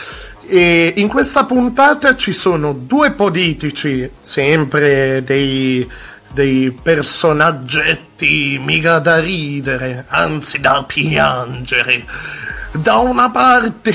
E 0.48 0.94
in 0.98 1.08
questa 1.08 1.46
puntata 1.46 2.16
ci 2.16 2.34
sono 2.34 2.74
due 2.74 3.12
politici, 3.12 4.10
sempre 4.20 5.24
dei 5.24 5.90
dei 6.34 6.72
personaggetti 6.72 8.60
mica 8.64 9.00
da 9.00 9.20
ridere, 9.20 10.06
anzi 10.08 10.60
da 10.60 10.84
piangere. 10.86 12.06
Da 12.72 12.98
una 12.98 13.30
parte 13.30 13.94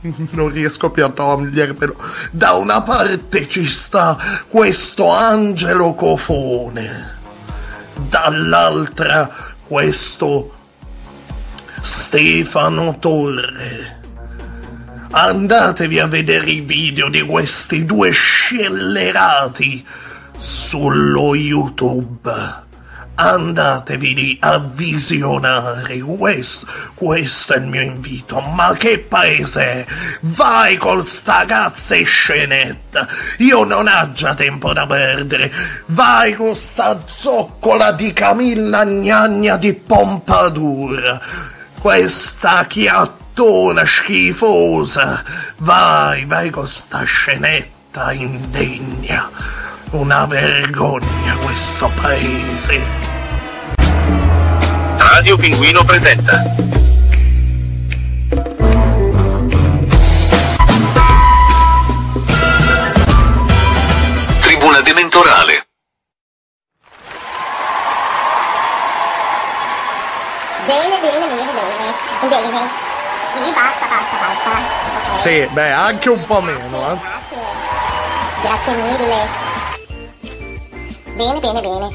non 0.30 0.50
riesco 0.50 0.90
più 0.90 1.04
a 1.04 1.08
togliermelo. 1.08 1.96
Da 2.30 2.52
una 2.52 2.82
parte 2.82 3.48
ci 3.48 3.66
sta 3.66 4.16
questo 4.48 5.10
angelo 5.10 5.94
cofone, 5.94 7.16
dall'altra 7.94 9.30
questo 9.66 10.54
Stefano 11.80 12.98
Torre. 12.98 13.96
Andatevi 15.10 16.00
a 16.00 16.06
vedere 16.06 16.50
i 16.50 16.60
video 16.60 17.08
di 17.08 17.22
questi 17.22 17.84
due 17.86 18.10
scellerati 18.10 19.86
sullo 20.38 21.34
YouTube. 21.34 22.66
Andatevi 23.20 24.14
lì 24.14 24.38
a 24.40 24.58
visionare 24.58 25.98
questo, 25.98 26.68
questo 26.94 27.54
è 27.54 27.56
il 27.56 27.66
mio 27.66 27.80
invito. 27.80 28.38
Ma 28.38 28.74
che 28.74 29.00
paese 29.00 29.60
è? 29.60 29.84
Vai 30.20 30.76
col 30.76 31.04
sta 31.04 31.44
cazza 31.44 31.96
e 31.96 32.04
scenetta. 32.04 33.08
Io 33.38 33.64
non 33.64 33.88
ho 33.88 34.12
già 34.12 34.34
tempo 34.34 34.72
da 34.72 34.86
perdere. 34.86 35.52
Vai 35.86 36.34
con 36.34 36.54
sta 36.54 37.02
zoccola 37.04 37.90
di 37.90 38.12
Camilla 38.12 38.84
Gnagna 38.84 39.56
di 39.56 39.72
Pompadour. 39.72 41.20
Questa 41.80 42.66
chiattona 42.66 43.84
schifosa. 43.84 45.24
Vai, 45.56 46.24
vai 46.24 46.50
con 46.50 46.68
sta 46.68 47.02
scenetta 47.02 48.12
indegna. 48.12 49.66
Una 49.90 50.26
vergogna 50.26 51.34
questo 51.42 51.90
paese. 51.98 52.78
Radio 54.98 55.38
Pinguino 55.38 55.82
presenta. 55.82 56.42
Tribuna 64.42 64.80
Dementorale. 64.82 65.66
Bene, 70.66 70.98
bene, 71.00 71.26
bene, 71.26 71.52
bene. 71.52 72.28
Bene. 72.28 72.68
Sì, 73.32 73.52
basta, 73.52 73.86
basta. 74.20 75.16
Sì, 75.16 75.48
beh, 75.50 75.72
anche 75.72 76.10
un 76.10 76.22
po' 76.26 76.42
meno, 76.42 76.92
eh. 76.92 76.98
Grazie 78.42 78.74
mille. 78.74 79.47
Bene, 81.18 81.40
bene, 81.40 81.60
bene. 81.60 81.90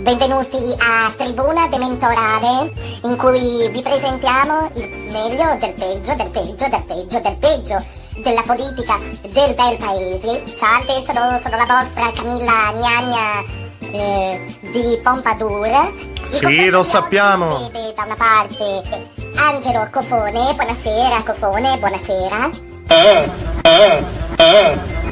Benvenuti 0.00 0.58
a 0.76 1.10
Tribuna 1.16 1.68
Dementorale, 1.68 2.70
in 3.02 3.16
cui 3.16 3.66
vi 3.70 3.80
presentiamo 3.80 4.70
il 4.74 5.08
meglio 5.10 5.56
del 5.58 5.72
peggio, 5.72 6.14
del 6.14 6.28
peggio, 6.28 6.68
del 6.68 6.84
peggio, 6.86 7.18
del 7.18 7.36
peggio 7.36 7.82
della 8.22 8.42
politica 8.42 9.00
del 9.22 9.54
bel 9.54 9.76
paese. 9.78 10.42
Salve, 10.54 11.02
sono, 11.02 11.40
sono 11.42 11.56
la 11.56 11.64
vostra 11.64 12.12
Camilla 12.12 12.74
Gnagna 12.74 13.42
eh, 13.90 14.54
di 14.70 15.00
Pompadour. 15.02 15.94
Sì, 16.24 16.68
lo 16.68 16.82
sappiamo. 16.82 17.70
Vede 17.70 17.94
da 17.96 18.02
una 18.02 18.16
parte 18.16 19.08
Angelo 19.36 19.88
Cofone, 19.90 20.52
buonasera 20.54 21.22
Cofone, 21.24 21.78
buonasera. 21.78 22.50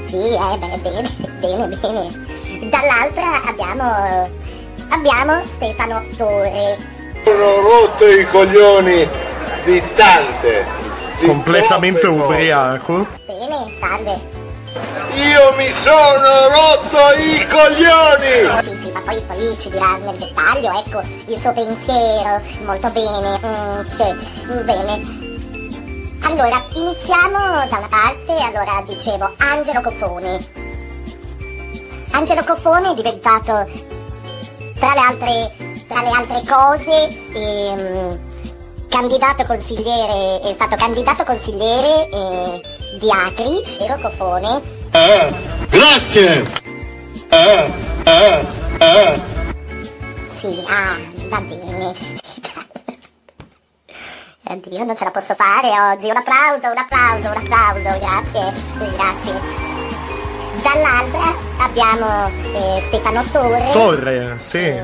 Sì, 0.09 0.35
eh, 0.35 0.59
beh, 0.59 0.79
bene, 0.83 1.17
bene, 1.41 1.77
bene. 1.79 2.36
Dall'altra 2.69 3.43
abbiamo, 3.47 4.29
abbiamo 4.89 5.45
Stefano 5.45 6.05
Torre. 6.17 6.77
Sono 7.25 7.61
rotto 7.61 8.07
i 8.07 8.27
coglioni 8.29 9.09
di 9.65 9.83
tante. 9.95 10.67
di 11.21 11.27
Completamente 11.27 12.07
ubriaco. 12.07 13.07
Bene, 13.27 13.73
salve. 13.81 14.35
Io 15.15 15.57
mi 15.57 15.71
sono 15.71 16.49
rotto 16.49 16.99
i 17.19 17.47
coglioni! 17.47 18.63
Sì, 18.63 18.85
sì, 18.85 18.93
ma 18.93 19.01
poi, 19.01 19.21
poi 19.27 19.57
ci 19.59 19.71
dirà 19.71 19.97
nel 19.97 20.17
dettaglio, 20.17 20.79
ecco, 20.79 21.01
il 21.27 21.39
suo 21.39 21.53
pensiero. 21.53 22.43
Molto 22.65 22.91
bene, 22.91 23.41
mm, 23.45 23.87
sì, 23.87 24.63
bene. 24.65 25.25
Allora, 26.23 26.63
iniziamo 26.75 27.67
da 27.69 27.77
una 27.79 27.89
parte, 27.89 28.33
allora 28.33 28.83
dicevo, 28.87 29.33
Angelo 29.39 29.81
Cofone. 29.81 30.66
Angelo 32.17 32.43
Cofone 32.45 32.93
è 32.93 32.95
diventato, 32.95 33.69
tra 34.79 34.95
le 34.95 35.01
altre, 35.01 35.53
tra 35.87 36.01
le 36.01 36.09
altre 36.09 36.41
cose, 36.49 37.09
ehm, 37.35 38.19
candidato 38.89 39.45
consigliere, 39.45 40.41
è 40.41 40.55
stato 40.55 40.77
candidato 40.77 41.25
consigliere 41.25 42.09
eh, 42.09 42.63
di 42.99 43.11
Acri, 43.11 43.63
Angelo 43.79 44.01
Cofone, 44.01 44.63
Eh, 44.93 45.35
grazie! 45.69 46.43
Eh, 47.29 47.73
eh, 48.05 48.47
eh. 48.79 49.21
Sì, 50.39 50.65
ah, 50.69 50.97
va 51.29 51.41
bene. 51.43 51.95
Oddio, 54.49 54.85
non 54.85 54.97
ce 54.97 55.05
la 55.05 55.11
posso 55.11 55.35
fare 55.35 55.69
oggi. 55.93 56.09
Un 56.09 56.17
applauso, 56.17 56.71
un 56.71 56.79
applauso, 56.79 57.29
un 57.29 57.37
applauso, 57.37 57.99
grazie, 57.99 58.55
grazie. 58.97 59.76
Dall'altra 60.67 61.33
abbiamo 61.59 62.27
eh, 62.53 62.83
Stefano 62.89 63.23
Torre. 63.31 63.71
Torre, 63.71 64.35
sì. 64.39 64.75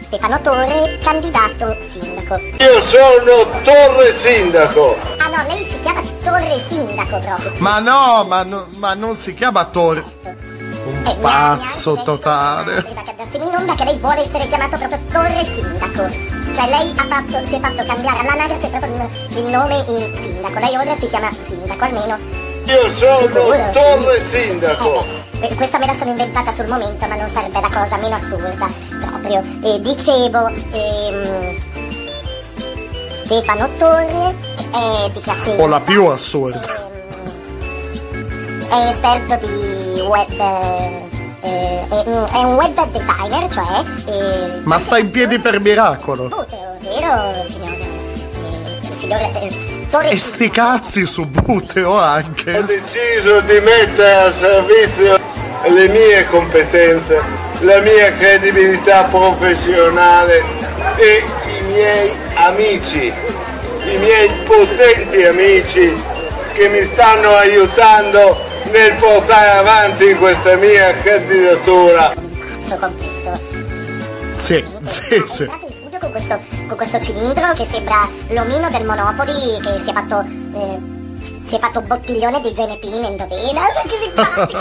Stefano 0.00 0.38
Torre, 0.42 0.98
candidato 1.02 1.76
sindaco. 1.88 2.36
Io 2.36 2.80
sono 2.82 3.60
Torre 3.62 4.12
Sindaco! 4.12 4.96
Ah 5.16 5.28
no, 5.28 5.46
lei 5.48 5.64
si 5.70 5.80
chiama 5.80 6.02
Torre 6.22 6.60
Sindaco 6.68 7.18
proprio. 7.20 7.50
sì. 7.52 7.62
Ma 7.62 7.78
no, 7.78 8.24
ma, 8.24 8.42
no- 8.42 8.66
ma 8.76 8.92
non 8.92 9.14
si 9.16 9.32
chiama 9.32 9.64
Torre. 9.64 10.04
Un 10.84 11.16
pazzo 11.22 12.02
totale. 12.04 12.82
Prima 12.82 13.02
che 13.02 13.10
andassimo 13.10 13.48
in 13.48 13.54
onda 13.56 13.74
che 13.74 13.84
lei 13.84 13.96
vuole 13.96 14.22
essere 14.22 14.46
chiamato 14.46 14.76
proprio 14.76 14.98
Torre 15.10 15.44
Sindaco. 15.44 16.08
Cioè 16.54 16.68
lei 16.68 16.92
ha 16.96 17.06
fatto, 17.08 17.46
si 17.46 17.54
è 17.54 17.60
fatto 17.60 17.84
cambiare 17.86 18.18
all'anagrafe 18.18 18.68
proprio 18.68 19.10
il 19.28 19.44
nome 19.44 19.84
in 19.86 20.16
sindaco. 20.20 20.58
Lei 20.58 20.76
ora 20.76 20.94
si 20.96 21.06
chiama 21.08 21.30
sindaco, 21.32 21.84
almeno. 21.84 22.48
Io 22.70 22.94
sono. 22.94 23.72
Torre 23.72 24.20
Sindaco! 24.28 25.04
Eh, 25.40 25.54
questa 25.54 25.78
me 25.78 25.86
la 25.86 25.94
sono 25.94 26.10
inventata 26.10 26.52
sul 26.52 26.66
momento, 26.66 27.06
ma 27.08 27.16
non 27.16 27.28
sarebbe 27.28 27.60
la 27.60 27.68
cosa 27.72 27.96
meno 27.96 28.14
assurda 28.14 28.68
proprio. 29.00 29.42
Eh, 29.62 29.80
dicevo, 29.80 30.46
ehm, 30.70 31.56
Stefano 33.24 33.68
Torre 33.78 34.34
è 34.72 35.10
di 35.12 35.20
Piacenza. 35.20 35.62
O 35.62 35.66
la 35.66 35.80
più 35.80 36.04
assurda. 36.06 36.88
è 38.70 38.88
esperto 38.90 39.46
di 39.46 40.00
web. 40.02 40.30
eh, 41.42 41.86
eh, 41.90 42.24
è, 42.32 42.42
un 42.44 42.54
web 42.54 42.90
designer, 42.90 43.50
cioè. 43.50 43.84
eh, 44.06 44.60
Ma 44.64 44.78
sta 44.78 44.98
in 44.98 45.10
piedi 45.10 45.38
per 45.38 45.58
miracolo. 45.60 46.28
vero, 46.80 47.44
signor. 47.48 47.76
eh, 49.40 49.79
Torre 49.90 50.10
E 50.10 50.18
sti 50.18 50.50
cazzi 50.50 51.04
su 51.04 51.26
Buteo 51.26 51.98
anche. 51.98 52.56
Ho 52.56 52.62
deciso 52.62 53.40
di 53.40 53.58
mettere 53.58 54.14
a 54.14 54.32
servizio 54.32 55.18
le 55.64 55.88
mie 55.88 56.28
competenze, 56.28 57.20
la 57.60 57.80
mia 57.80 58.14
credibilità 58.14 59.04
professionale 59.04 60.44
e 60.96 61.24
i 61.58 61.62
miei 61.64 62.16
amici, 62.34 63.12
i 63.84 63.98
miei 63.98 64.30
potenti 64.44 65.24
amici 65.24 65.92
che 66.52 66.68
mi 66.68 66.88
stanno 66.92 67.34
aiutando 67.34 68.38
nel 68.70 68.94
portare 68.94 69.58
avanti 69.58 70.14
questa 70.14 70.54
mia 70.54 70.94
candidatura. 70.98 72.12
Pazzo 72.14 72.76
completo. 72.76 73.40
Sì, 74.34 74.64
sì, 74.84 75.24
sì. 75.26 75.46
con 75.46 76.10
questo, 76.12 76.59
con 76.70 76.76
questo 76.76 77.00
cilindro 77.00 77.52
che 77.54 77.66
sembra 77.66 78.08
l'omino 78.28 78.70
del 78.70 78.84
Monopoli 78.84 79.58
che 79.60 79.80
si 79.82 79.90
è 79.90 79.92
fatto. 79.92 80.20
eh, 80.20 80.98
si 81.46 81.56
è 81.56 81.58
fatto 81.58 81.80
bottiglione 81.80 82.40
di 82.40 82.52
GNP 82.52 82.84
in 82.84 83.04
endovena. 83.04 83.60
Che! 83.90 83.98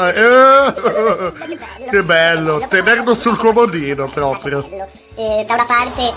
Eh, 1.80 1.90
che 1.90 2.04
bello, 2.04 2.66
tenerlo 2.68 3.14
sul 3.14 3.38
comodino 3.38 4.08
proprio. 4.10 4.68
Eh, 5.16 5.46
da 5.48 5.54
una 5.54 5.66
parte. 5.66 6.14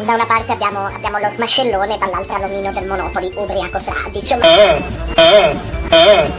Da 0.00 0.12
una 0.14 0.26
parte 0.26 0.52
abbiamo, 0.52 0.86
abbiamo 0.86 1.18
lo 1.18 1.28
smascellone, 1.28 1.98
dall'altra 1.98 2.38
l'omino 2.38 2.70
del 2.70 2.86
Monopoli, 2.86 3.32
ubriaco 3.34 3.80
fradicio. 3.80 4.36
Ma, 4.36 4.44
Eh, 4.46 4.84
eh, 5.16 5.56
eh. 5.90 6.32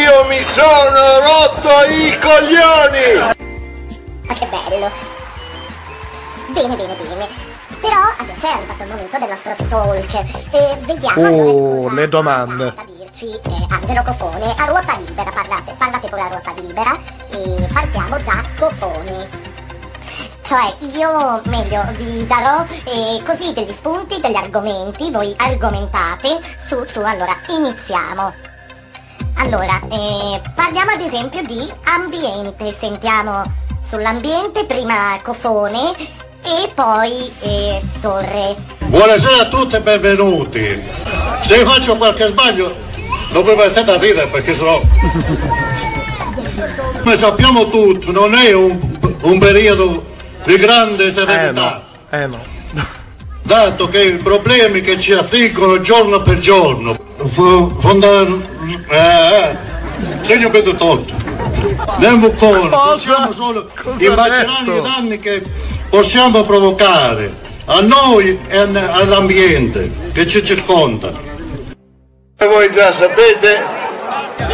Io 0.00 0.24
mi 0.28 0.42
sono 0.42 1.18
rotto 1.20 1.68
i 1.90 2.18
coglioni! 2.18 3.34
ma 4.26 4.34
che 4.34 4.46
bello! 4.46 4.90
Bene, 6.48 6.74
bene, 6.74 6.94
bene. 6.94 7.45
Però 7.80 8.00
adesso 8.18 8.46
è 8.46 8.50
arrivato 8.50 8.82
il 8.82 8.88
momento 8.88 9.18
del 9.18 9.28
nostro 9.28 9.54
talk. 9.68 10.14
E 10.54 10.78
vediamo 10.86 11.26
Oh, 11.28 11.88
le 11.90 12.08
domande. 12.08 12.72
da 12.74 12.84
dirci 12.94 13.30
eh, 13.30 13.66
Angelo 13.70 14.02
Cofone 14.02 14.54
a 14.56 14.64
ruota 14.66 14.96
libera, 15.04 15.30
parlate, 15.30 15.74
parlate 15.78 16.08
con 16.08 16.18
la 16.18 16.28
ruota 16.28 16.52
libera 16.60 16.98
e 17.30 17.66
partiamo 17.72 18.18
da 18.18 18.44
Cofone. 18.58 19.54
Cioè 20.42 20.74
io 20.94 21.40
meglio 21.46 21.82
vi 21.96 22.24
darò 22.26 22.64
eh, 22.84 23.20
così 23.24 23.52
degli 23.52 23.72
spunti, 23.72 24.20
degli 24.20 24.36
argomenti, 24.36 25.10
voi 25.10 25.34
argomentate 25.36 26.40
su, 26.64 26.84
su, 26.84 27.00
allora 27.00 27.34
iniziamo. 27.48 28.32
Allora, 29.38 29.78
eh, 29.90 30.40
parliamo 30.54 30.92
ad 30.92 31.00
esempio 31.00 31.42
di 31.42 31.70
ambiente, 31.92 32.74
sentiamo 32.78 33.42
sull'ambiente 33.82 34.64
prima 34.66 35.18
Cofone 35.22 35.92
e 36.46 36.70
poi 36.72 37.32
eh, 37.40 37.82
Torre. 38.00 38.54
Buonasera 38.78 39.40
a 39.40 39.46
tutti 39.46 39.74
e 39.74 39.80
benvenuti. 39.80 40.80
Se 41.40 41.64
faccio 41.64 41.96
qualche 41.96 42.28
sbaglio, 42.28 42.72
non 43.32 43.44
vi 43.44 43.54
mettete 43.56 43.90
a 43.90 43.98
ridere 43.98 44.28
perché 44.28 44.54
sennò. 44.54 44.80
Come 47.02 47.16
sappiamo 47.16 47.68
tutti, 47.68 48.12
non 48.12 48.32
è 48.34 48.52
un, 48.52 48.78
un 49.22 49.38
periodo 49.40 50.04
di 50.44 50.56
grande 50.56 51.06
Eh 51.06 51.10
serenità, 51.10 51.84
no, 52.10 52.16
eh 52.16 52.26
no. 52.26 52.38
dato 53.42 53.88
che 53.88 54.02
i 54.04 54.16
problemi 54.16 54.80
che 54.82 55.00
ci 55.00 55.12
affliggono 55.14 55.80
giorno 55.80 56.22
per 56.22 56.38
giorno, 56.38 56.96
f- 57.16 57.80
fonda- 57.80 58.22
eh, 58.22 58.96
eh, 58.96 59.56
segno 60.20 60.48
per 60.50 60.62
tutto. 60.62 61.04
Nel 61.98 62.14
muccone 62.14 62.68
possiamo 62.68 63.32
solo 63.32 63.68
Cosa 63.82 64.04
immaginare 64.04 64.76
i 64.76 64.82
danni 64.82 65.18
che 65.18 65.42
possiamo 65.88 66.44
provocare 66.44 67.32
a 67.66 67.80
noi 67.80 68.38
e 68.48 68.58
all'ambiente 68.58 69.90
che 70.12 70.26
ci 70.26 70.44
circonda. 70.44 71.10
Come 72.38 72.52
voi 72.52 72.70
già 72.70 72.92
sapete, 72.92 73.64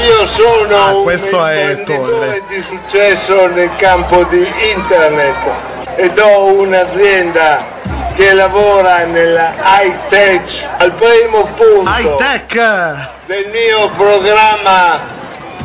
io 0.06 0.26
sono 0.26 0.76
Ah, 0.76 0.94
un 0.94 1.10
imprenditore 1.12 2.42
di 2.48 2.62
successo 2.66 3.48
nel 3.48 3.74
campo 3.76 4.24
di 4.24 4.46
internet 4.74 5.36
ed 5.96 6.18
ho 6.18 6.52
un'azienda 6.60 7.80
che 8.14 8.32
lavora 8.34 9.04
nella 9.04 9.52
high 9.62 10.08
tech 10.08 10.68
al 10.78 10.92
primo 10.92 11.48
punto 11.54 11.90
High 11.90 12.16
tech! 12.16 12.54
del 13.26 13.48
mio 13.50 13.88
programma 13.96 15.00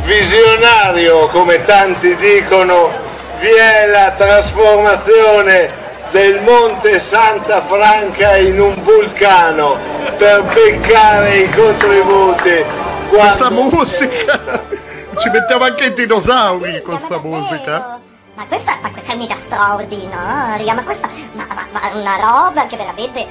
visionario, 0.03 1.27
come 1.27 1.63
tanti 1.65 2.15
dicono, 2.15 2.91
vi 3.39 3.49
è 3.49 3.87
la 3.87 4.11
trasformazione 4.11 5.85
del 6.11 6.41
Monte 6.41 6.99
Santa 6.99 7.63
Franca 7.65 8.37
in 8.37 8.59
un 8.59 8.75
vulcano 8.81 9.77
per 10.17 10.43
beccare 10.43 11.37
i 11.37 11.49
contributi. 11.49 12.65
Questa 13.09 13.49
musica! 13.49 14.65
Ci 15.17 15.29
mettiamo 15.29 15.63
anche 15.65 15.85
i 15.85 15.93
dinosauri 15.93 16.81
con 16.81 16.95
questa 16.95 17.19
musica. 17.19 17.99
Ma 18.35 18.45
questa, 18.45 18.77
ma 18.81 18.91
questa 18.91 19.11
è 19.11 19.15
un'idea 19.15 19.37
straordinaria, 19.39 20.73
ma 20.73 20.83
questa 20.83 21.09
ma, 21.33 21.45
ma- 21.49 21.67
ma 21.71 21.99
una 21.99 22.15
roba 22.15 22.67
che 22.67 22.77
veramente 22.77 23.25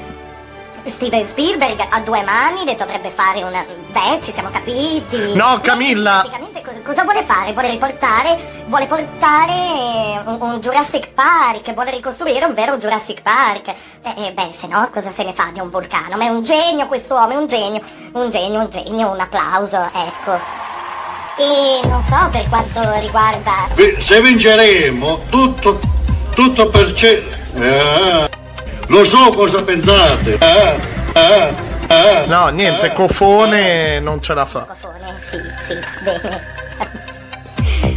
Steven 0.91 1.27
Spielberg 1.27 1.85
a 1.89 2.01
due 2.01 2.23
mani 2.23 2.65
dovrebbe 2.77 3.11
fare 3.11 3.43
una... 3.43 3.65
Beh, 3.93 4.21
ci 4.23 4.33
siamo 4.33 4.51
capiti. 4.51 5.35
No, 5.35 5.59
Camilla! 5.61 6.21
Praticamente 6.21 6.63
co- 6.63 6.83
cosa 6.85 7.03
vuole 7.03 7.25
fare? 7.25 7.53
Vuole 7.53 7.71
riportare, 7.71 8.65
vuole 8.67 8.87
portare 8.87 10.23
un, 10.27 10.39
un 10.41 10.61
Jurassic 10.61 11.09
Park, 11.13 11.73
vuole 11.75 11.91
ricostruire 11.91 12.45
un 12.45 12.55
vero 12.55 12.77
Jurassic 12.79 13.23
Park. 13.23 13.69
Eh, 14.03 14.27
eh, 14.27 14.33
beh, 14.33 14.51
se 14.57 14.67
no 14.67 14.89
cosa 14.93 15.11
se 15.13 15.25
ne 15.25 15.33
fa 15.33 15.51
di 15.53 15.61
un 15.61 15.71
vulcano? 15.71 16.17
Ma 16.17 16.25
è 16.25 16.29
un 16.29 16.43
genio 16.43 16.87
quest'uomo, 16.87 17.33
è 17.33 17.37
un 17.37 17.47
genio, 17.47 17.81
un 18.13 18.31
genio, 18.31 18.61
un 18.61 18.71
genio, 18.71 19.11
un 19.11 19.21
applauso, 19.21 19.91
ecco. 19.93 20.39
E 21.39 21.81
non 21.87 22.03
so 22.03 22.29
per 22.31 22.49
quanto 22.49 22.81
riguarda 23.01 23.69
Se 23.99 24.21
vinceremo, 24.23 25.25
tutto, 25.29 25.79
tutto 26.35 26.69
per 26.71 26.93
ce... 26.95 27.25
Eh, 27.55 28.26
lo 28.89 29.05
so 29.05 29.31
cosa 29.31 29.63
pensate. 29.63 30.39
Eh, 30.39 30.81
eh, 31.15 31.55
eh. 31.89 32.27
No, 32.27 32.49
niente, 32.49 32.93
cofone 32.93 34.01
non 34.01 34.21
ce 34.23 34.35
la 34.35 34.45
fa. 34.45 34.61
Cofone, 34.61 35.15
sì, 35.21 35.39
sì, 35.67 35.79
bene. 36.03 36.55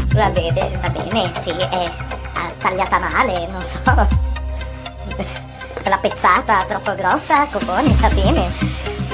Va 0.13 0.27
bene, 0.29 0.69
va 0.81 0.89
bene, 0.89 1.31
sì, 1.43 1.51
è 1.51 1.91
ah, 2.33 2.51
tagliata 2.57 2.97
male, 2.99 3.47
non 3.47 3.63
so. 3.63 3.79
La 5.83 5.97
pezzata 5.99 6.65
troppo 6.67 6.93
grossa, 6.95 7.45
cofone, 7.51 7.95
va 7.99 8.09
bene. 8.09 8.51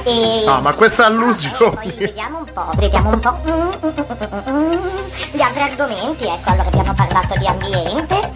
E 0.04 0.42
No, 0.46 0.60
ma 0.62 0.72
queste 0.74 1.02
allusioni. 1.02 1.92
vediamo 1.98 2.38
un 2.38 2.52
po', 2.52 2.70
vediamo 2.76 3.10
un 3.10 3.20
po'. 3.20 3.38
Mm, 3.46 3.50
mm, 3.50 3.92
mm, 3.94 4.50
mm, 4.50 4.72
mm. 4.72 4.98
Gli 5.32 5.40
altri 5.40 5.62
argomenti, 5.62 6.24
ecco, 6.24 6.50
allora 6.50 6.68
abbiamo 6.68 6.94
parlato 6.94 7.34
di 7.38 7.46
ambiente, 7.46 8.32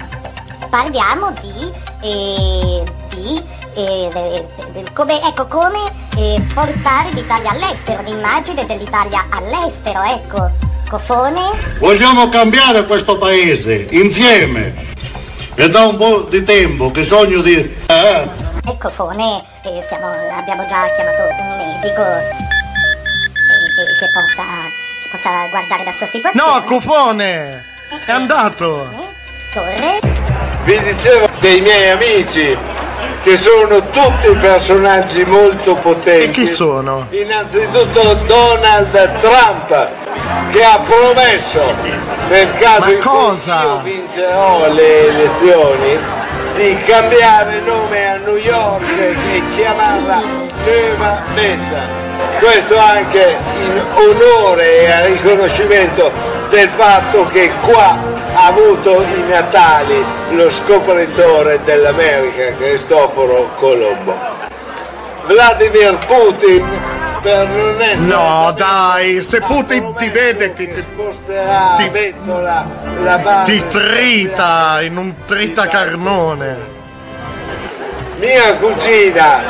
parliamo 0.70 1.32
di. 1.40 1.72
eh, 2.00 2.82
di. 3.14 3.42
eh, 3.74 4.08
de- 4.12 4.46
de- 4.72 4.82
de- 4.82 4.92
come, 4.92 5.20
ecco, 5.22 5.46
come 5.46 5.78
eh, 6.16 6.40
portare 6.54 7.10
l'Italia 7.12 7.50
all'estero, 7.50 8.02
l'immagine 8.02 8.64
dell'Italia 8.64 9.26
all'estero, 9.30 10.02
ecco. 10.02 10.50
Cofone? 10.88 11.40
Vogliamo 11.78 12.28
cambiare 12.28 12.84
questo 12.84 13.16
paese, 13.16 13.86
insieme. 13.90 14.88
E 15.54 15.68
da 15.70 15.84
un 15.86 15.96
po' 15.96 16.22
di 16.22 16.42
tempo 16.42 16.90
che 16.90 17.04
sogno 17.04 17.40
di... 17.42 17.54
Eh, 17.86 18.28
E 18.66 18.76
Cofone, 18.76 19.42
eh, 19.62 19.82
stiamo- 19.84 20.10
abbiamo 20.36 20.66
già 20.66 20.90
chiamato 20.94 21.22
un 21.22 21.56
medico 21.58 22.00
eh, 22.02 22.28
che, 23.76 23.84
che 24.00 24.06
possa, 24.12 24.42
che 25.02 25.08
possa 25.12 25.46
guardare 25.50 25.84
la 25.84 25.92
sua 25.92 26.06
situazione. 26.06 26.50
No, 26.50 26.62
cofone! 26.64 27.64
È 28.04 28.10
andato! 28.10 28.88
Torre? 29.52 29.98
Vi 30.62 30.80
dicevo 30.80 31.28
dei 31.40 31.60
miei 31.60 31.90
amici 31.90 32.56
che 33.22 33.36
sono 33.36 33.80
tutti 33.90 34.28
personaggi 34.40 35.24
molto 35.24 35.74
potenti. 35.74 36.24
E 36.24 36.30
chi 36.30 36.46
sono? 36.46 37.06
Innanzitutto 37.10 38.14
Donald 38.26 39.20
Trump 39.20 39.88
che 40.50 40.64
ha 40.64 40.78
promesso 40.78 41.60
nel 42.28 42.52
caso 42.58 42.80
Ma 42.80 42.90
in 42.90 42.98
cosa? 43.00 43.56
cui 43.56 43.90
io 43.90 44.00
vincerò 44.00 44.72
le 44.72 45.08
elezioni 45.08 45.98
di 46.56 46.78
cambiare 46.84 47.60
nome 47.60 48.08
a 48.08 48.16
New 48.16 48.36
York 48.36 48.84
e 48.98 49.42
chiamarla 49.56 50.22
Nueva 50.64 51.22
Meta. 51.34 51.98
Questo 52.38 52.78
anche 52.78 53.36
in 53.62 53.82
onore 53.94 54.82
e 54.82 54.90
a 54.90 55.04
riconoscimento 55.06 56.12
del 56.50 56.68
fatto 56.76 57.26
che 57.28 57.50
qua 57.62 57.98
ha 58.40 58.46
avuto 58.46 59.02
i 59.02 59.22
natali 59.28 60.02
lo 60.30 60.50
scopritore 60.50 61.60
dell'America, 61.64 62.54
Cristoforo 62.56 63.50
Colombo. 63.58 64.14
Vladimir 65.26 65.98
Putin 66.06 66.66
per 67.20 67.46
non 67.48 67.78
essere 67.82 67.98
No, 68.06 68.52
dai, 68.56 69.20
se 69.20 69.40
Putin 69.42 69.92
ti 69.94 70.08
vede 70.08 70.54
ti, 70.54 70.72
ti, 70.72 70.80
sposterà 70.80 71.74
ti- 71.76 71.90
mettola 71.90 72.64
la 73.02 73.18
base 73.18 73.52
ti 73.52 73.68
trita 73.68 74.80
in 74.80 74.96
un 74.96 75.12
tritacarnone. 75.26 76.56
mia 78.20 78.54
cugina 78.54 79.42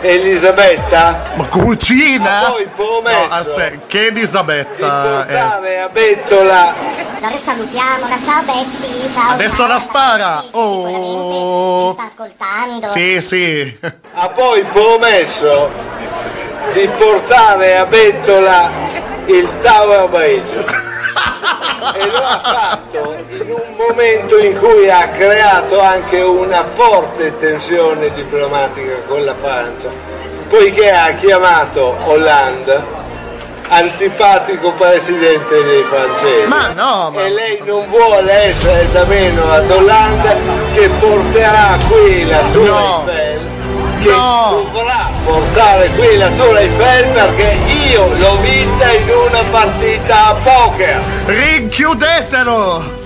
Elisabetta 0.00 1.22
Ma 1.34 1.46
cucina? 1.46 2.46
ha 2.46 2.50
poi 2.50 2.66
promesso 2.74 3.18
No, 3.26 3.32
aspetta, 3.34 3.80
che 3.86 4.06
Elisabetta 4.06 5.26
è? 5.26 5.32
portare 5.32 5.80
a 5.80 5.88
Bettola 5.88 6.74
Allora 7.20 7.38
salutiamola, 7.38 8.16
ciao 8.24 8.42
Betty, 8.42 9.12
ciao. 9.12 9.32
Adesso 9.32 9.66
la 9.66 9.78
spara! 9.80 10.44
Oh! 10.52 11.92
Sta 11.94 12.04
ascoltando. 12.06 12.86
Sì, 12.86 13.20
sì. 13.20 13.76
ha 14.14 14.28
poi 14.28 14.62
promesso 14.64 15.68
di 16.72 16.86
portare 16.96 17.76
a 17.78 17.86
Bettola 17.86 18.70
il 19.26 19.48
Tower 19.62 20.08
Bridge 20.08 20.64
e 21.94 22.06
lo 22.10 22.16
ha 22.16 22.40
fatto 22.42 23.16
in 23.28 23.50
un 23.50 23.76
momento 23.76 24.38
in 24.38 24.56
cui 24.58 24.90
ha 24.90 25.08
creato 25.08 25.80
anche 25.80 26.20
una 26.20 26.64
forte 26.74 27.38
tensione 27.38 28.12
diplomatica 28.12 29.02
con 29.06 29.24
la 29.24 29.34
Francia, 29.40 29.90
poiché 30.48 30.90
ha 30.90 31.14
chiamato 31.14 31.96
Hollande 32.04 32.96
antipatico 33.68 34.72
presidente 34.72 35.62
dei 35.62 35.82
francesi. 35.82 36.46
Ma 36.46 36.72
no, 36.72 37.10
ma... 37.10 37.24
E 37.24 37.30
lei 37.30 37.62
non 37.64 37.86
vuole 37.88 38.32
essere 38.32 38.90
da 38.92 39.04
meno 39.04 39.50
ad 39.50 39.70
Hollande 39.70 40.36
che 40.72 40.88
porterà 40.98 41.78
qui 41.88 42.26
la 42.26 42.40
Tour 42.52 42.66
No. 42.66 43.04
Eiffel, 43.06 43.40
che 43.98 44.10
No. 44.10 44.68
dovrà 44.72 45.08
portare 45.24 45.88
qui 45.90 46.16
la 46.16 46.30
Tour 46.30 46.56
Eiffel 46.56 47.06
perché 47.12 47.56
io 47.90 48.06
l'ho 48.16 48.36
vinta 48.40 48.92
in 48.92 49.08
una 49.28 49.42
partita 49.50 50.26
a 50.28 50.34
poker. 50.34 51.02
Rinchiudetelo! 51.26 52.96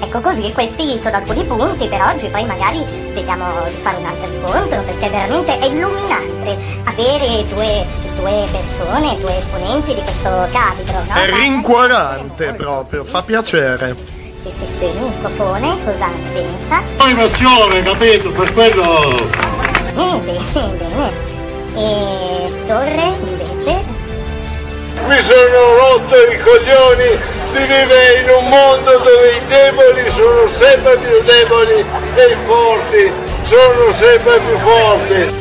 Ecco 0.00 0.20
così, 0.20 0.52
questi 0.52 1.00
sono 1.00 1.16
alcuni 1.16 1.42
punti 1.44 1.86
per 1.86 2.02
oggi, 2.02 2.26
poi 2.28 2.44
magari 2.44 2.84
vediamo 3.14 3.46
di 3.66 3.76
fare 3.80 3.96
un 3.96 4.04
altro 4.04 4.28
incontro, 4.28 4.82
perché 4.82 5.08
veramente 5.08 5.58
è 5.58 5.64
illuminante 5.64 6.58
avere 6.84 7.46
due, 7.48 7.86
due 8.16 8.46
persone, 8.52 9.18
due 9.20 9.38
esponenti 9.38 9.94
di 9.94 10.02
questo 10.02 10.48
calibro, 10.52 11.02
no? 11.08 11.14
È 11.14 11.30
rincuorante 11.32 12.52
proprio, 12.52 13.04
fa 13.04 13.22
piacere. 13.22 13.96
Sì, 14.42 14.50
sì, 14.54 14.66
sì, 14.66 14.90
Cofone, 15.22 15.78
cosa 15.84 16.08
ne 16.08 16.30
pensa? 16.32 16.82
emozione, 17.06 17.80
capito? 17.84 18.32
Per 18.32 18.52
quello... 18.52 19.14
Eh, 19.94 20.18
bene, 20.18 20.76
bene. 20.78 21.12
E 21.76 22.52
Torre, 22.66 23.14
invece? 23.22 23.84
Mi 25.06 25.18
sono 25.20 25.76
rotto 25.78 26.16
i 26.16 26.40
coglioni 26.40 27.18
di 27.52 27.60
vivere 27.60 28.22
in 28.22 28.30
un 28.30 28.48
mondo 28.48 28.98
dove 28.98 29.30
i 29.30 29.46
deboli 29.46 30.10
sono 30.10 30.48
sempre 30.48 30.96
più 30.96 31.22
deboli 31.22 31.84
e 32.16 32.32
i 32.32 32.36
forti 32.44 33.12
sono 33.44 33.92
sempre 33.92 34.40
più 34.40 34.58
forti. 34.58 35.40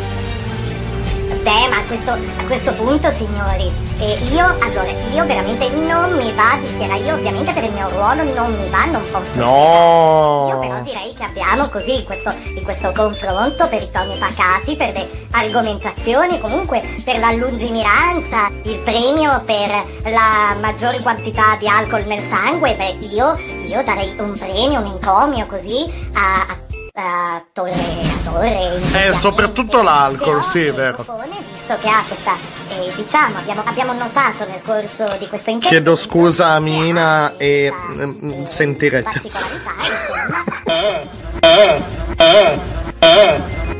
Beh, 1.42 1.68
ma 1.70 1.78
a 1.78 1.84
questo, 1.88 2.12
a 2.12 2.44
questo 2.46 2.72
punto, 2.74 3.10
signori, 3.10 3.81
eh, 4.02 4.18
io, 4.34 4.46
allora, 4.46 4.90
io 5.14 5.26
veramente 5.26 5.70
non 5.70 6.16
mi 6.16 6.34
va 6.34 6.58
di 6.60 6.68
schierare, 6.68 7.00
io 7.02 7.14
ovviamente 7.14 7.54
per 7.54 7.64
il 7.66 7.72
mio 7.72 7.88
ruolo 7.90 8.24
non 8.34 8.52
mi 8.60 8.68
va, 8.70 8.86
non 8.86 9.04
posso 9.12 9.40
Io 9.40 10.58
però 10.60 10.74
No! 10.74 10.82
direi 10.84 11.14
che 11.14 11.24
abbiamo 11.24 11.68
così 11.70 12.00
in 12.00 12.04
questo, 12.04 12.34
in 12.56 12.64
questo 12.64 12.92
confronto 12.92 13.68
per 13.68 13.84
i 13.84 13.92
toni 13.92 14.18
pacati, 14.18 14.76
per 14.76 14.92
le 14.94 15.08
argomentazioni, 15.32 16.40
comunque 16.40 16.82
per 17.06 17.20
la 17.20 17.32
lungimiranza, 17.32 18.50
il 18.64 18.80
premio 18.80 19.42
per 19.46 19.70
la 20.12 20.56
maggior 20.60 21.00
quantità 21.02 21.56
di 21.60 21.68
alcol 21.68 22.04
nel 22.06 22.24
sangue, 22.28 22.74
beh 22.76 23.06
io, 23.12 23.38
io 23.68 23.84
darei 23.84 24.16
un 24.18 24.34
premio, 24.38 24.80
un 24.80 24.88
encomio 24.88 25.46
così 25.46 25.86
a, 26.14 26.48
a, 26.50 26.58
a 26.94 27.44
Torre, 27.54 27.72
a 27.72 28.30
Torre. 28.30 29.08
Eh, 29.08 29.14
soprattutto 29.14 29.82
l'alcol, 29.82 30.44
sì, 30.44 30.66
è 30.66 30.74
vero. 30.74 30.98
Visto 31.54 31.78
che 31.80 31.88
ha 31.88 32.04
questa, 32.08 32.34
eh, 32.70 32.92
diciamo, 32.96 33.38
abbiamo, 33.38 33.62
abbiamo 33.66 33.94
notato 33.94 34.46
nel 34.46 34.62
corso 34.64 35.04
di 35.18 35.28
questo 35.28 35.50
intervento 35.52 35.68
Chiedo 35.68 35.96
scusa 35.96 36.48
a 36.50 36.60
Mina 36.60 37.38
e 37.38 37.72
mm, 37.72 38.44
sentirete. 38.44 39.22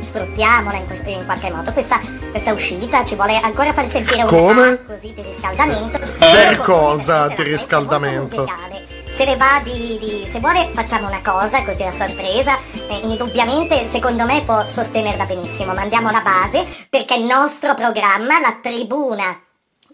sfruttiamola 0.00 0.76
in, 0.78 0.86
questo- 0.86 1.08
in 1.08 1.24
qualche 1.24 1.50
modo 1.50 1.72
questa, 1.72 2.00
questa 2.30 2.52
uscita 2.52 3.04
ci 3.04 3.14
vuole 3.14 3.36
ancora 3.38 3.72
far 3.72 3.86
sentire 3.86 4.22
un 4.22 4.28
Come? 4.28 4.82
così 4.86 5.12
di 5.12 5.22
riscaldamento 5.22 5.98
Per 6.18 6.58
cosa 6.58 7.28
di 7.28 7.42
riscaldamento? 7.42 8.40
musicale 8.42 8.86
se 9.14 9.24
ne 9.24 9.36
va 9.36 9.60
di, 9.62 9.98
di- 9.98 10.26
se 10.26 10.38
vuole 10.40 10.70
facciamo 10.72 11.06
una 11.08 11.20
cosa 11.22 11.62
così 11.64 11.82
a 11.84 11.92
sorpresa 11.92 12.56
eh, 12.88 13.00
indubbiamente 13.02 13.88
secondo 13.90 14.24
me 14.24 14.40
può 14.42 14.64
sostenerla 14.66 15.24
benissimo 15.24 15.72
mandiamo 15.74 16.10
la 16.10 16.22
base 16.22 16.66
perché 16.88 17.14
il 17.14 17.24
nostro 17.24 17.74
programma 17.74 18.40
la 18.40 18.58
tribuna 18.60 19.24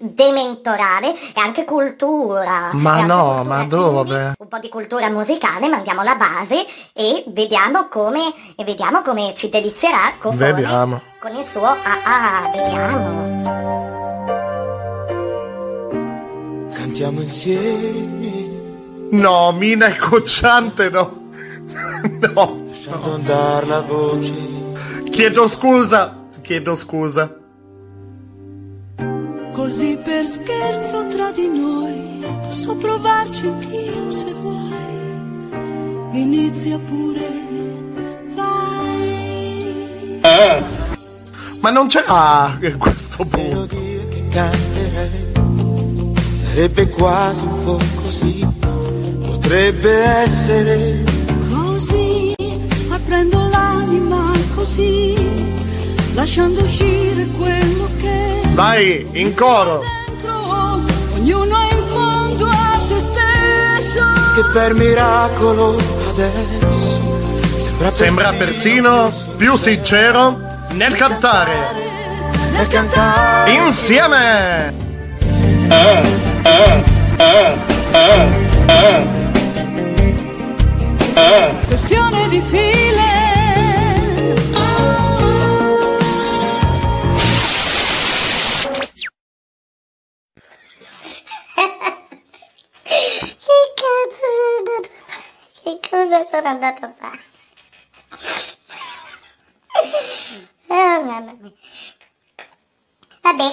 dementorale 0.00 1.12
è 1.34 1.40
anche 1.40 1.64
cultura 1.64 2.70
Ma 2.74 3.04
no, 3.04 3.24
cultura, 3.24 3.42
ma 3.42 3.64
dove? 3.64 4.32
un 4.38 4.46
po' 4.48 4.58
di 4.60 4.68
cultura 4.68 5.10
musicale 5.10 5.66
mandiamo 5.68 6.04
la 6.04 6.14
base 6.14 6.64
e 6.92 7.24
vediamo 7.28 7.88
come 7.88 8.32
e 8.56 8.62
vediamo 8.62 9.02
come 9.02 9.34
ci 9.34 9.48
delizierà 9.48 10.12
Cofone 10.20 10.52
Vediamo. 10.52 11.02
con 11.18 11.34
il 11.34 11.42
suo 11.44 11.64
ah 11.66 11.98
ah 12.04 12.50
vediamo 12.54 13.36
Cantiamo 16.70 17.20
insieme. 17.20 18.47
No, 19.10 19.52
Mina 19.52 19.86
è 19.86 19.96
cocciante, 19.96 20.90
no. 20.90 21.26
No. 22.34 22.66
Lasciando 22.68 23.14
andare 23.14 23.66
la 23.66 23.80
voce. 23.80 24.32
Chiedo 25.10 25.48
scusa. 25.48 26.26
Chiedo 26.40 26.74
scusa. 26.76 27.34
Così 29.52 29.98
per 30.02 30.26
scherzo 30.26 31.08
tra 31.08 31.30
di 31.32 31.48
noi 31.48 32.24
posso 32.42 32.76
provarci 32.76 33.46
anch'io 33.46 34.10
se 34.10 34.32
vuoi. 34.32 34.76
Inizia 36.12 36.78
pure, 36.78 37.28
vai. 38.34 40.20
Ma 41.60 41.70
non 41.70 41.88
c'è. 41.88 42.04
Ah, 42.06 42.56
questo 42.78 43.24
punto. 43.24 43.66
che 43.66 44.28
canterei 44.30 45.28
sarebbe 46.58 46.88
quasi 46.88 47.44
un 47.44 47.64
po' 47.64 47.78
così, 48.02 48.44
potrebbe 49.48 50.04
essere 50.04 51.02
Così 51.48 52.34
aprendo 52.90 53.48
l'anima 53.48 54.30
così, 54.54 55.16
lasciando 56.12 56.60
uscire 56.60 57.26
quello 57.28 57.88
che 57.98 58.42
Vai, 58.52 59.08
in 59.12 59.34
coro. 59.34 59.82
dentro 60.06 60.84
ognuno 61.14 61.56
è 61.60 61.72
in 61.72 61.82
fondo 61.88 62.44
a 62.44 62.78
se 62.78 63.00
stesso. 63.00 64.02
che 64.34 64.42
per 64.52 64.74
miracolo 64.74 65.76
adesso 66.10 67.00
sembra, 67.62 67.90
Sembra 67.90 68.32
persino 68.34 69.10
più 69.38 69.56
sincero 69.56 70.38
nel 70.72 70.94
cantare. 70.94 71.52
nel 72.52 72.68
cantare 72.68 73.52
Insieme. 73.52 74.74
Questione 78.08 78.30
di 78.40 78.58
file. 78.58 79.17
Sono 81.28 81.36
andato 81.36 81.66
a 81.66 82.42
fare? 82.48 83.20
Che 95.62 95.80
cosa 95.90 96.24
sono 96.30 96.48
andato 96.48 96.84
a 96.86 96.94
fare? 96.96 97.20
Oh, 100.68 101.04
mamma 101.04 101.36
mia. 101.38 101.52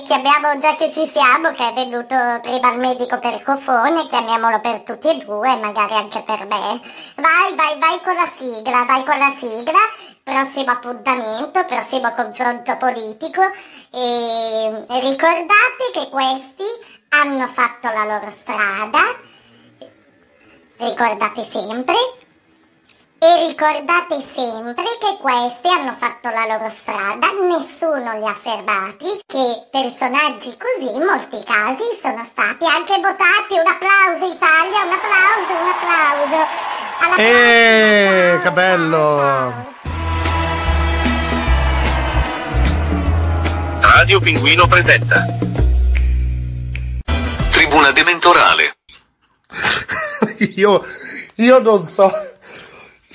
Chiamiamo 0.06 0.60
già 0.60 0.76
che 0.76 0.92
ci 0.92 1.08
siamo, 1.08 1.52
che 1.54 1.68
è 1.68 1.74
venuto 1.74 2.16
prima 2.44 2.72
il 2.72 2.78
medico 2.78 3.18
per 3.18 3.42
cofone, 3.42 4.06
chiamiamolo 4.06 4.60
per 4.60 4.82
tutti 4.82 5.10
e 5.10 5.26
due, 5.26 5.56
magari 5.56 5.94
anche 5.94 6.22
per 6.22 6.46
me. 6.46 6.80
Vai, 7.16 7.56
vai, 7.56 7.80
vai 7.80 8.00
con 8.04 8.14
la 8.14 8.30
sigla, 8.32 8.86
vai 8.86 9.04
con 9.04 9.18
la 9.18 9.34
sigla. 9.36 9.80
Prossimo 10.22 10.72
appuntamento, 10.72 11.66
prossimo 11.66 12.14
confronto 12.14 12.78
politico. 12.78 13.42
E 13.92 14.86
ricordate 14.88 15.90
che 15.92 16.10
questi 16.12 16.66
hanno 17.10 17.48
fatto 17.48 17.90
la 17.90 18.06
loro 18.06 18.30
strada, 18.30 19.02
ricordate 20.78 21.44
sempre. 21.44 21.96
E 23.18 23.48
ricordate 23.48 24.22
sempre 24.22 24.84
che 25.00 25.18
questi 25.22 25.68
hanno 25.70 25.96
fatto 25.98 26.30
la 26.30 26.46
loro 26.46 26.70
strada, 26.70 27.28
nessuno 27.48 28.18
li 28.20 28.26
ha 28.26 28.34
fermati, 28.36 29.22
che 29.26 29.68
personaggi 29.72 30.56
così 30.58 30.94
in 30.94 31.04
molti 31.04 31.42
casi 31.44 31.84
sono 32.00 32.24
stati 32.24 32.66
anche 32.66 32.96
votati. 32.98 33.58
Un 33.58 33.66
applauso 33.66 34.34
Italia, 34.34 34.84
un 34.84 34.92
applauso, 34.92 35.52
un 35.62 35.70
applauso. 35.72 36.48
Alla 37.00 37.16
Eh, 37.16 38.40
che 38.44 38.52
bello. 38.52 39.74
Radio 43.80 44.20
Pinguino 44.20 44.68
presenta 44.68 45.26
Tribuna 47.50 47.92
Dementorale 47.92 48.76
Io, 50.56 50.86
io 51.36 51.60
non 51.60 51.86
so 51.86 52.12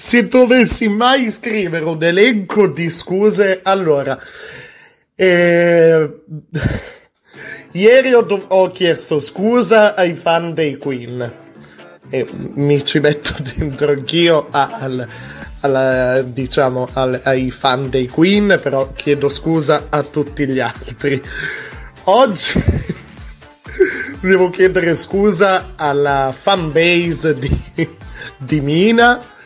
se 0.01 0.29
dovessi 0.29 0.89
mai 0.89 1.31
scrivere 1.31 1.85
un 1.85 2.03
elenco 2.03 2.67
di 2.69 2.89
scuse. 2.89 3.61
Allora, 3.63 4.19
eh, 5.15 6.11
ieri 7.73 8.15
ho, 8.15 8.23
dov- 8.23 8.47
ho 8.49 8.71
chiesto 8.71 9.21
scusa 9.21 9.95
ai 9.95 10.15
fan 10.15 10.55
dei 10.55 10.79
Queen 10.79 11.33
e 12.09 12.27
mi 12.55 12.83
ci 12.83 12.99
metto 12.99 13.35
dentro 13.55 13.91
anch'io 13.91 14.49
al, 14.51 15.07
alla- 15.61 16.23
diciamo 16.23 16.89
al- 16.95 17.21
ai 17.25 17.51
fan 17.51 17.91
dei 17.91 18.09
Queen, 18.09 18.59
però 18.61 18.93
chiedo 18.95 19.29
scusa 19.29 19.89
a 19.91 20.03
tutti 20.03 20.47
gli 20.47 20.61
altri. 20.61 21.23
Oggi 22.05 22.53
devo 24.23 24.49
chiedere 24.49 24.95
scusa 24.95 25.75
alla 25.77 26.35
fanbase 26.35 27.37
di, 27.37 27.87
di 28.39 28.61
Mina 28.63 29.37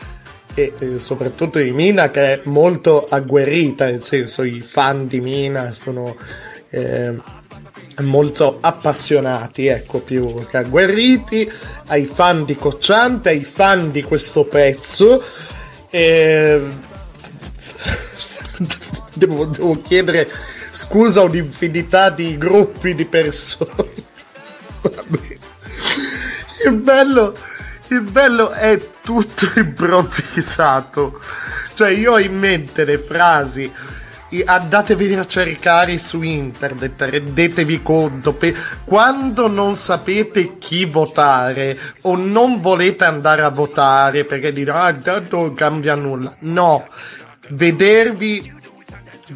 e 0.55 0.73
eh, 0.79 0.99
soprattutto 0.99 1.59
di 1.59 1.71
Mina 1.71 2.09
che 2.09 2.33
è 2.33 2.41
molto 2.45 3.05
agguerrita, 3.07 3.85
nel 3.85 4.01
senso 4.01 4.43
i 4.43 4.61
fan 4.61 5.07
di 5.07 5.19
Mina 5.19 5.73
sono 5.73 6.15
eh, 6.69 7.13
molto 8.01 8.57
appassionati, 8.61 9.67
ecco, 9.67 9.99
più 9.99 10.45
che 10.47 10.57
agguerriti, 10.57 11.49
ai 11.87 12.05
fan 12.05 12.45
di 12.45 12.55
Cocciante, 12.55 13.29
ai 13.29 13.43
fan 13.43 13.91
di 13.91 14.01
questo 14.01 14.45
pezzo. 14.45 15.21
eh, 15.89 16.61
devo, 19.13 19.45
devo 19.45 19.81
chiedere 19.81 20.29
scusa 20.71 21.21
a 21.21 21.23
un'infinità 21.23 22.09
di 22.09 22.37
gruppi 22.37 22.95
di 22.95 23.05
persone. 23.05 23.91
Vabbè. 24.81 25.37
Il 26.65 26.75
bello, 26.75 27.35
il 27.89 28.01
bello 28.01 28.51
è 28.51 28.79
tutto 29.03 29.47
improvvisato. 29.59 31.19
Cioè, 31.73 31.89
io 31.91 32.13
ho 32.13 32.19
in 32.19 32.37
mente 32.37 32.85
le 32.85 32.97
frasi. 32.97 33.71
Andatevi 34.43 35.13
a 35.13 35.25
cercare 35.25 35.97
su 35.97 36.21
internet, 36.21 36.99
rendetevi 36.99 37.81
conto. 37.81 38.33
pe- 38.33 38.53
quando 38.83 39.47
non 39.47 39.75
sapete 39.75 40.57
chi 40.57 40.83
votare 40.83 41.79
o 42.01 42.17
non 42.17 42.59
volete 42.59 43.05
andare 43.05 43.43
a 43.43 43.49
votare 43.49 44.25
perché 44.25 44.51
dire 44.51 44.71
ah, 44.71 44.89
intanto 44.89 45.37
non 45.37 45.53
cambia 45.53 45.95
nulla. 45.95 46.35
No, 46.39 46.85
vedervi 47.49 48.51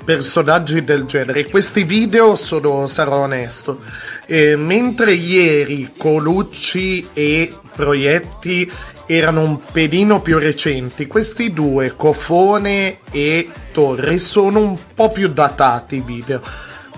personaggi 0.04 0.84
del 0.84 1.06
genere. 1.06 1.50
Questi 1.50 1.84
video 1.84 2.36
sono, 2.36 2.88
sarò 2.88 3.20
onesto. 3.20 3.82
Eh, 4.26 4.56
mentre 4.56 5.14
ieri 5.14 5.94
Colucci 5.98 7.10
e 7.14 7.54
Proietti 7.80 8.70
erano 9.06 9.40
un 9.40 9.60
pelino 9.72 10.20
più 10.20 10.38
recenti, 10.38 11.08
questi 11.08 11.54
due, 11.54 11.96
Cofone 11.96 12.98
e 13.10 13.50
Torre, 13.72 14.18
sono 14.18 14.60
un 14.60 14.78
po' 14.94 15.10
più 15.14 15.30
datati 15.30 15.96
i 15.96 16.02
video. 16.02 16.42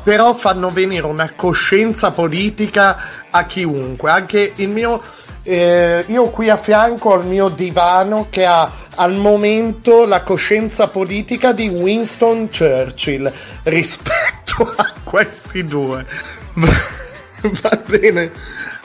Però 0.04 0.34
fanno 0.34 0.72
venire 0.72 1.06
una 1.06 1.34
coscienza 1.36 2.10
politica 2.10 2.98
a 3.30 3.46
chiunque. 3.46 4.10
Anche 4.10 4.54
il 4.56 4.70
mio. 4.70 5.00
eh, 5.44 6.04
io 6.08 6.24
qui 6.32 6.50
a 6.50 6.58
fianco 6.58 7.10
ho 7.12 7.20
il 7.20 7.28
mio 7.28 7.50
divano 7.50 8.26
che 8.32 8.46
ha 8.46 8.72
al 8.96 9.14
momento 9.14 10.08
la 10.08 10.24
coscienza 10.24 10.88
politica 10.88 11.52
di 11.54 11.68
Winston 11.68 12.50
Churchill 12.50 13.32
rispetto 13.66 14.74
a 14.78 14.92
questi 15.04 15.64
due. 15.64 16.04
Va 17.62 17.82
bene, 17.86 18.32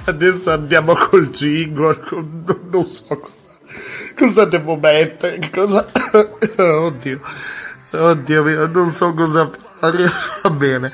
adesso 0.07 0.51
andiamo 0.53 0.95
col 0.95 1.31
jingle. 1.31 1.99
con- 2.01 2.43
Non, 2.47 2.61
non 2.70 2.83
so 2.83 3.19
cosa, 3.19 3.59
cosa 4.16 4.45
devo 4.45 4.77
mettere. 4.77 5.39
Cosa... 5.51 5.87
Oddio, 6.57 7.20
oddio 7.93 8.43
mio, 8.43 8.66
non 8.66 8.91
so 8.91 9.12
cosa 9.15 9.51
fare. 9.51 10.05
Va 10.43 10.51
bene. 10.51 10.93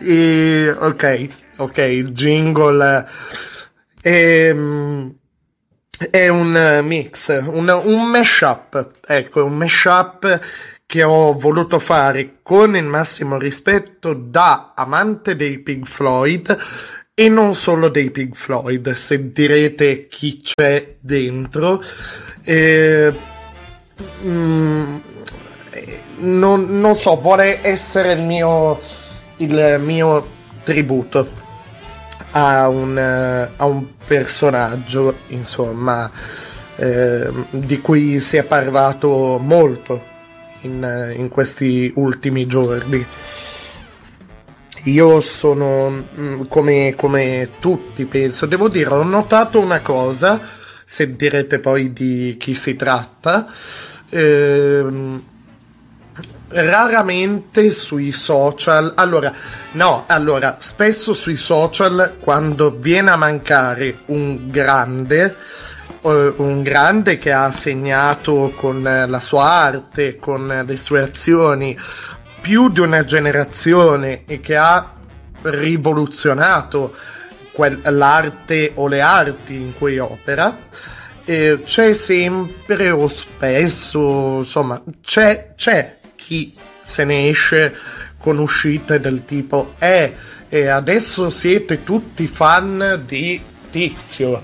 E, 0.00 0.74
ok, 0.78 1.26
ok, 1.58 1.78
il 1.78 2.10
jingle. 2.10 3.06
Ehm, 4.02 5.14
è 6.10 6.28
un 6.28 6.80
mix, 6.84 7.28
un, 7.46 7.68
un 7.84 8.10
mashup, 8.10 8.90
ecco, 9.06 9.44
un 9.44 9.56
mashup 9.56 10.40
che 10.84 11.02
ho 11.02 11.32
voluto 11.32 11.78
fare 11.78 12.38
con 12.42 12.76
il 12.76 12.84
massimo 12.84 13.38
rispetto 13.38 14.12
da 14.12 14.72
amante 14.76 15.34
dei 15.34 15.58
Pink 15.60 15.86
Floyd 15.86 16.56
e 17.18 17.30
non 17.30 17.54
solo 17.54 17.88
dei 17.88 18.10
Pink 18.10 18.36
Floyd, 18.36 18.92
sentirete 18.92 20.06
chi 20.06 20.36
c'è 20.36 20.96
dentro. 21.00 21.82
Eh, 22.44 23.10
mm, 24.22 24.96
non, 26.18 26.78
non, 26.78 26.94
so, 26.94 27.16
vuole 27.16 27.60
essere 27.62 28.12
il 28.12 28.22
mio, 28.22 28.78
il 29.36 29.80
mio 29.82 30.28
tributo 30.62 31.26
a 32.32 32.68
un, 32.68 32.98
a 32.98 33.64
un 33.64 33.86
personaggio, 34.06 35.20
insomma, 35.28 36.10
eh, 36.76 37.30
di 37.48 37.80
cui 37.80 38.20
si 38.20 38.36
è 38.36 38.42
parlato 38.42 39.38
molto 39.40 40.04
in, 40.60 41.14
in 41.16 41.30
questi 41.30 41.90
ultimi 41.96 42.44
giorni. 42.44 43.06
Io 44.86 45.20
sono 45.20 45.90
mm, 45.90 46.42
come, 46.48 46.94
come 46.96 47.50
tutti, 47.58 48.04
penso. 48.06 48.46
Devo 48.46 48.68
dire, 48.68 48.90
ho 48.90 49.02
notato 49.02 49.58
una 49.58 49.80
cosa, 49.80 50.40
sentirete 50.84 51.58
poi 51.58 51.92
di 51.92 52.36
chi 52.38 52.54
si 52.54 52.76
tratta. 52.76 53.46
Ehm, 54.10 55.22
raramente 56.48 57.70
sui 57.70 58.12
social 58.12 58.92
allora 58.94 59.32
no 59.72 60.04
allora 60.06 60.58
spesso 60.60 61.12
sui 61.12 61.34
social 61.34 62.18
quando 62.20 62.70
viene 62.70 63.10
a 63.10 63.16
mancare 63.16 64.02
un 64.06 64.48
grande 64.48 65.34
eh, 66.06 66.34
un 66.36 66.62
grande 66.62 67.18
che 67.18 67.32
ha 67.32 67.50
segnato 67.50 68.52
con 68.54 68.80
la 68.82 69.20
sua 69.20 69.42
arte, 69.42 70.18
con 70.18 70.64
le 70.64 70.76
sue 70.76 71.02
azioni, 71.02 71.76
più 72.46 72.68
di 72.68 72.78
una 72.78 73.02
generazione 73.02 74.22
e 74.24 74.38
che 74.38 74.54
ha 74.54 74.92
rivoluzionato 75.42 76.94
l'arte 77.86 78.70
o 78.74 78.86
le 78.86 79.00
arti 79.00 79.56
in 79.56 79.74
cui 79.76 79.98
opera, 79.98 80.56
eh, 81.24 81.62
c'è 81.64 81.92
sempre 81.92 82.92
o 82.92 83.08
spesso, 83.08 84.36
insomma, 84.36 84.80
c'è, 85.02 85.54
c'è 85.56 85.96
chi 86.14 86.54
se 86.80 87.02
ne 87.02 87.26
esce 87.26 87.74
con 88.16 88.38
uscite 88.38 89.00
del 89.00 89.24
tipo 89.24 89.72
eh, 89.80 90.14
eh 90.48 90.68
adesso 90.68 91.30
siete 91.30 91.82
tutti 91.82 92.28
fan 92.28 93.02
di 93.04 93.42
Tizio, 93.70 94.40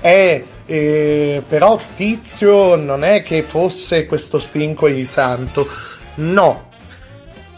eh, 0.00 0.46
eh, 0.64 1.42
però 1.48 1.76
Tizio 1.96 2.76
non 2.76 3.02
è 3.02 3.24
che 3.24 3.42
fosse 3.42 4.06
questo 4.06 4.38
stinco 4.38 4.88
di 4.88 5.04
santo, 5.04 5.68
no, 6.16 6.70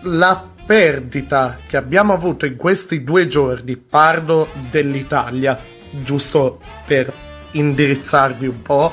la 0.05 0.49
perdita 0.65 1.59
che 1.67 1.77
abbiamo 1.77 2.13
avuto 2.13 2.47
in 2.47 2.57
questi 2.57 3.05
due 3.05 3.29
giorni, 3.29 3.77
parlo 3.77 4.49
dell'Italia, 4.71 5.59
giusto 5.91 6.61
per 6.87 7.13
indirizzarvi 7.53 8.47
un 8.47 8.63
po', 8.63 8.93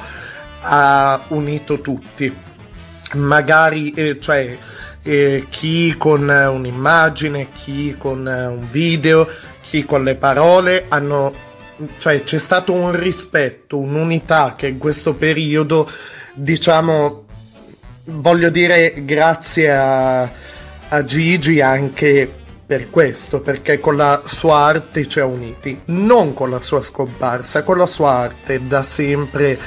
ha 0.62 1.24
unito 1.30 1.82
tutti. 1.82 2.34
Magari, 3.14 3.92
eh, 3.92 4.20
cioè, 4.20 4.58
eh, 5.04 5.46
chi 5.50 5.96
con 5.98 6.28
un'immagine, 6.28 7.50
chi 7.54 7.96
con 7.98 8.26
un 8.26 8.68
video, 8.70 9.28
chi 9.62 9.84
con 9.86 10.04
le 10.04 10.16
parole 10.16 10.86
hanno 10.90 11.50
cioè 11.98 12.24
c'è 12.24 12.38
stato 12.38 12.74
un 12.74 12.92
rispetto, 12.92 13.78
un'unità 13.78 14.56
che 14.56 14.68
in 14.68 14.78
questo 14.78 15.14
periodo, 15.14 15.90
diciamo, 16.34 17.26
voglio 18.06 18.50
dire 18.50 19.04
grazie 19.04 19.72
a, 19.72 20.32
a 20.94 21.04
Gigi 21.06 21.62
anche 21.62 22.30
per 22.66 22.90
questo, 22.90 23.42
perché 23.42 23.80
con 23.80 23.96
la 23.96 24.22
sua 24.26 24.58
arte 24.58 25.08
ci 25.08 25.20
ha 25.20 25.26
uniti, 25.26 25.82
non 25.86 26.34
con 26.34 26.50
la 26.50 26.60
sua 26.62 26.82
scomparsa, 26.82 27.64
con 27.64 27.78
la 27.78 27.86
sua 27.86 28.12
arte 28.12 28.66
da 28.66 28.84
sempre 28.84 29.60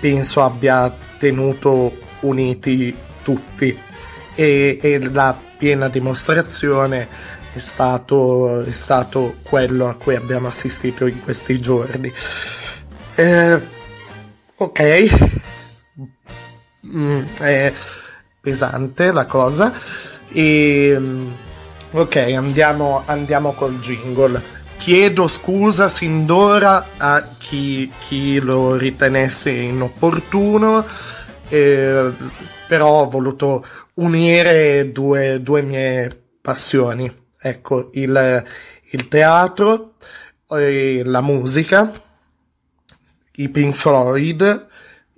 penso 0.00 0.42
abbia 0.42 0.92
tenuto 1.18 1.96
uniti 2.20 2.96
tutti 3.22 3.76
e, 4.34 4.78
e 4.80 5.10
la 5.12 5.38
piena 5.58 5.88
dimostrazione 5.88 7.08
è 7.52 7.58
stato, 7.58 8.62
è 8.62 8.72
stato 8.72 9.36
quello 9.42 9.88
a 9.88 9.94
cui 9.94 10.14
abbiamo 10.14 10.46
assistito 10.46 11.06
in 11.06 11.20
questi 11.22 11.60
giorni. 11.60 12.12
Eh, 13.16 13.60
ok, 14.56 15.08
mm, 16.86 17.22
è 17.40 17.72
pesante 18.40 19.12
la 19.12 19.26
cosa. 19.26 19.72
E, 20.32 20.96
mm, 20.98 21.30
ok, 21.92 22.16
andiamo, 22.36 23.02
andiamo 23.06 23.52
col 23.52 23.78
jingle. 23.80 24.58
Chiedo 24.76 25.28
scusa 25.28 25.88
sin 25.88 26.24
d'ora 26.24 26.86
a 26.96 27.22
chi, 27.36 27.90
chi 27.98 28.40
lo 28.40 28.76
ritenesse 28.76 29.50
inopportuno, 29.50 30.86
eh, 31.48 32.12
però 32.66 33.02
ho 33.02 33.08
voluto 33.10 33.64
unire 33.94 34.90
due, 34.92 35.42
due 35.42 35.62
mie 35.62 36.08
passioni. 36.40 37.12
Ecco, 37.38 37.90
il, 37.94 38.44
il 38.90 39.08
teatro, 39.08 39.94
eh, 40.50 41.02
la 41.04 41.20
musica, 41.20 41.92
i 43.32 43.48
Pink 43.48 43.74
Floyd 43.74 44.66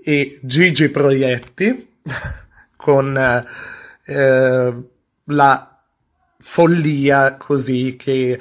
e 0.04 0.40
Gigi 0.42 0.88
Proietti 0.88 1.96
con 2.76 3.16
eh, 4.04 4.74
la 5.32 5.80
follia 6.38 7.36
così 7.36 7.96
che 7.96 8.38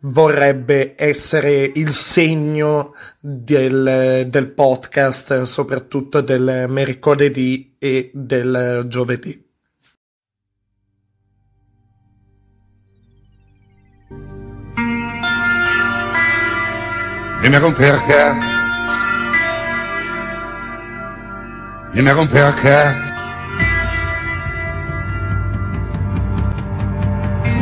vorrebbe 0.00 0.94
essere 0.96 1.70
il 1.74 1.90
segno 1.92 2.94
del, 3.20 4.26
del 4.28 4.50
podcast, 4.50 5.42
soprattutto 5.42 6.20
del 6.20 6.66
mercoledì 6.68 7.76
e 7.78 8.10
del 8.12 8.84
giovedì. 8.86 9.42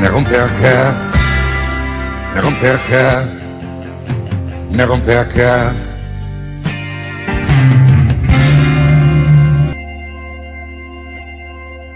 naar 0.03 0.15
om 0.15 0.29
werken, 0.29 0.97
naar 2.35 2.45
om 2.45 2.61
werken, 2.61 3.29
naar 4.69 4.91
om 4.91 5.05
werken. 5.05 5.74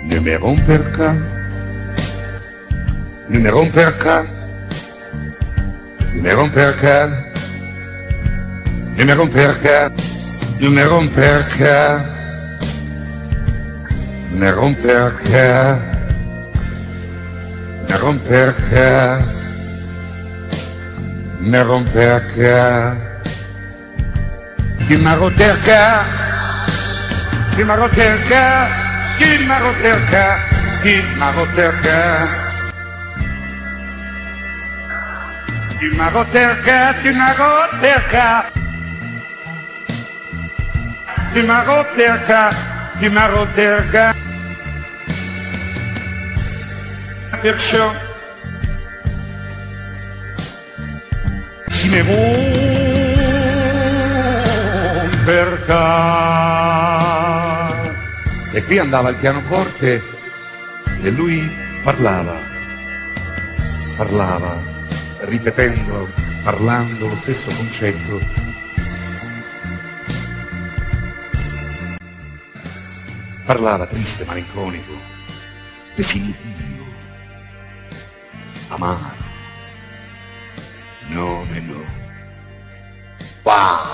Nummer 0.07 0.45
om 0.45 0.65
werken, 0.65 1.25
nummer 3.27 3.55
om 3.55 3.71
werken, 11.13 12.05
nummer 14.31 14.59
om 14.59 14.77
werken. 14.83 15.96
me 17.89 17.97
romper 17.97 18.49
acá, 18.51 19.19
me 21.41 21.63
romper 21.65 22.11
tu 22.13 22.97
y 24.89 24.97
me 24.97 25.15
romper 25.17 25.51
acá, 25.51 26.05
y 27.59 27.65
me 27.65 27.77
romper 27.77 28.11
acá, 28.11 28.69
y 29.19 29.25
me 29.45 29.59
romper 29.59 29.93
tu 29.93 30.39
y 30.85 31.19
me 31.19 31.33
romper 31.33 31.67
acá. 31.67 32.29
Timagoterca, 35.79 36.95
tu 37.03 38.51
timagoterca, 41.35 42.51
timagoterca. 42.99 44.26
Perciò 47.41 47.93
si 51.69 51.89
ne 51.91 52.03
perca. 55.25 55.75
E 58.53 58.63
qui 58.65 58.79
andava 58.79 59.11
il 59.11 59.17
pianoforte 59.17 60.03
e 61.03 61.11
lui 61.11 61.51
parlava, 61.83 62.41
parlava, 63.97 64.57
ripetendo, 65.21 66.09
parlando 66.43 67.09
lo 67.09 67.17
stesso 67.17 67.51
concetto 67.55 68.45
parlava 73.47 73.87
triste, 73.87 74.25
malinconico, 74.25 74.93
definitivo, 75.95 76.76
amaro. 78.69 79.25
No, 81.09 81.45
no. 81.45 81.85
Wow. 83.45 83.87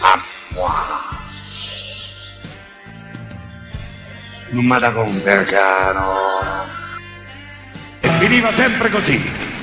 Acqua. 0.00 1.14
Non 4.50 4.64
mi 4.64 4.78
da 4.78 4.92
conta, 4.92 5.44
caro. 5.44 6.66
E 8.00 8.08
finiva 8.18 8.50
sempre 8.52 8.90
così. 8.90 9.55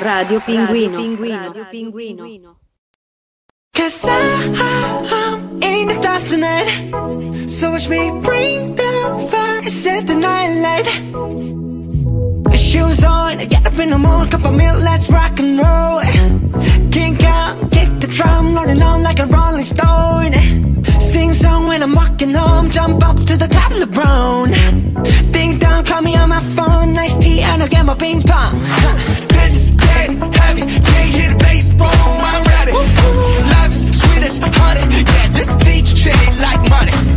Radio 0.00 0.40
Pinguino. 0.40 0.96
Radio 1.18 1.64
Pinguino. 1.70 2.56
Cause 3.74 4.02
I'm 4.02 5.62
in 5.62 5.88
the 5.88 5.94
stars 5.94 6.30
tonight. 6.30 7.48
So 7.48 7.70
watch 7.72 7.86
me 7.90 8.10
bring 8.22 8.76
the 8.76 9.28
fire, 9.30 9.68
set 9.68 10.06
the 10.06 10.14
night 10.14 10.54
light. 10.64 10.86
Shoes 12.56 13.04
on, 13.04 13.38
get 13.48 13.66
up 13.66 13.78
in 13.78 13.90
the 13.90 13.98
morning, 13.98 14.30
cup 14.30 14.46
of 14.46 14.54
milk, 14.54 14.80
let's 14.80 15.10
rock 15.10 15.38
and 15.38 15.58
roll. 15.58 16.00
Kink 16.90 17.22
out, 17.22 17.70
kick 17.70 18.00
the 18.00 18.06
drum, 18.10 18.54
rolling 18.54 18.80
on 18.80 19.02
like 19.02 19.18
a 19.18 19.26
rolling 19.26 19.64
stone. 19.64 20.32
Sing 21.12 21.34
song 21.34 21.66
when 21.66 21.82
I'm 21.82 21.94
walking 21.94 22.32
home, 22.32 22.70
jump 22.70 23.04
up 23.06 23.16
to 23.16 23.36
the 23.36 23.48
top 23.48 23.70
of 23.72 23.80
the 23.80 23.86
brown. 23.86 24.50
Ding 25.30 25.58
dong, 25.58 25.84
call 25.84 26.00
me 26.00 26.16
on 26.16 26.30
my 26.30 26.40
phone, 26.56 26.94
nice 26.94 27.16
tea, 27.16 27.42
and 27.42 27.62
I'll 27.62 27.68
get 27.68 27.84
my 27.84 27.94
ping 27.94 28.22
pong. 28.22 29.29
This 30.00 30.12
is 30.12 30.16
dead 30.16 30.34
heavy, 30.34 30.62
can't 30.62 31.10
hear 31.12 31.30
the 31.30 31.36
bass, 31.36 31.68
boom, 31.70 31.84
I'm 31.84 32.42
ready. 32.44 32.72
Life 32.72 33.72
is 33.72 34.00
sweet 34.00 34.24
as 34.24 34.38
honey, 34.38 34.80
yeah, 34.96 35.28
this 35.28 35.54
beat 35.56 35.84
chain 35.94 36.40
like 36.40 36.62
money. 36.70 37.09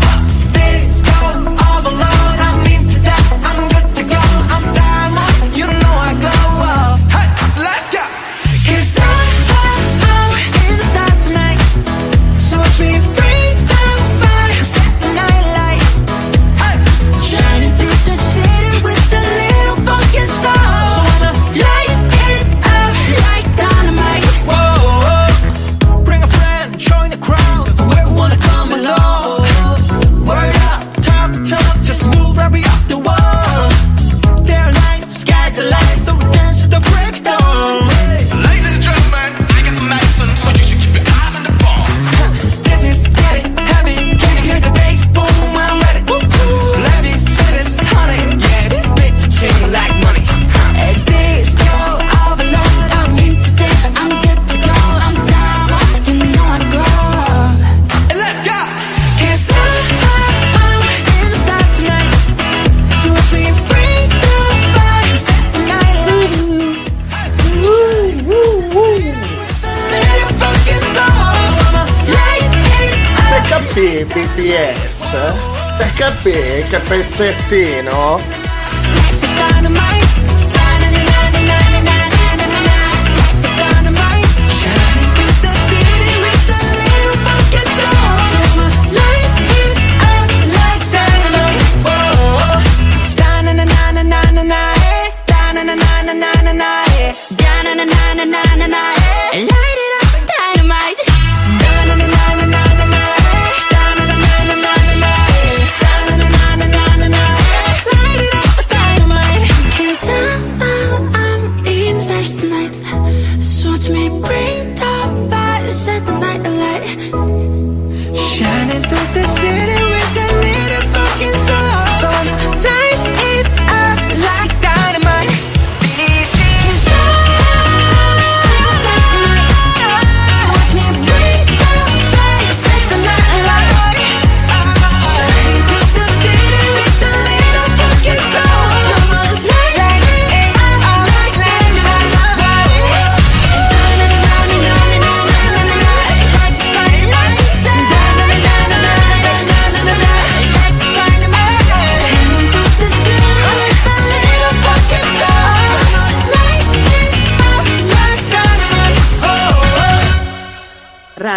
Capì 75.95 76.65
che 76.69 76.79
pezzettino? 76.79 78.19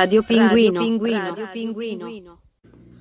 Radio 0.07 0.23
Pinguino. 0.23 0.81
Radio 1.20 1.49
Pinguino. 1.51 2.39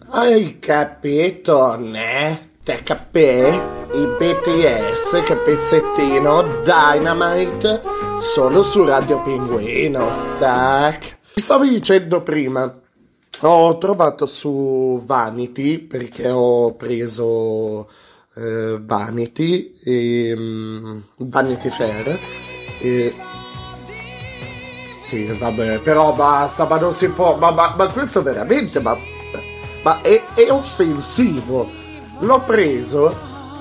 Hai 0.09 0.57
capito, 0.57 1.77
ne? 1.77 2.53
Te 2.63 2.81
capì? 2.81 3.19
I 3.19 4.07
BTS, 4.17 5.21
che 5.23 5.35
pezzettino, 5.35 6.63
Dynamite, 6.63 7.83
solo 8.17 8.63
su 8.63 8.83
Radio 8.85 9.21
Pinguino, 9.21 10.07
tac. 10.39 11.19
Stavo 11.35 11.63
dicendo 11.65 12.23
prima, 12.23 12.81
ho 13.41 13.77
trovato 13.77 14.25
su 14.25 15.03
Vanity, 15.05 15.77
perché 15.77 16.31
ho 16.31 16.73
preso 16.73 17.87
eh, 18.35 18.79
Vanity, 18.81 19.75
e, 19.83 20.33
mm, 20.35 20.99
Vanity 21.17 21.69
Fair, 21.69 22.19
e 22.81 23.13
sì, 25.15 25.23
vabbè, 25.25 25.79
però 25.79 26.11
basta, 26.13 26.65
ma 26.67 26.77
non 26.77 26.91
si 26.91 27.09
può, 27.09 27.35
ma, 27.37 27.51
ma- 27.51 27.73
ma 27.77 27.87
questo 27.87 28.21
veramente, 28.21 28.81
ma, 28.81 28.97
ma 29.81 30.01
è, 30.01 30.21
è 30.33 30.51
offensivo. 30.51 31.69
L'ho 32.19 32.41
preso 32.41 33.15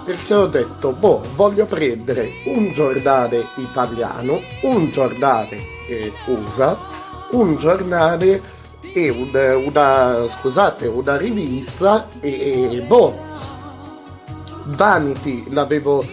perché 0.05 0.35
ho 0.35 0.47
detto, 0.47 0.93
boh, 0.93 1.23
voglio 1.37 1.65
prendere 1.67 2.29
un 2.47 2.73
giornale 2.73 3.47
italiano, 3.57 4.41
un 4.63 4.91
giornale 4.91 5.59
eh, 5.89 6.13
USA, 6.27 6.77
un 7.31 7.57
giornale 7.57 8.43
e 8.93 9.09
un- 9.11 9.65
una, 9.67 10.27
scusate, 10.27 10.87
una 10.89 11.17
rivista 11.17 12.09
e, 12.21 12.69
e 12.79 12.81
boh, 12.83 13.17
Vanity 14.65 15.45
l'avevo 15.51 16.05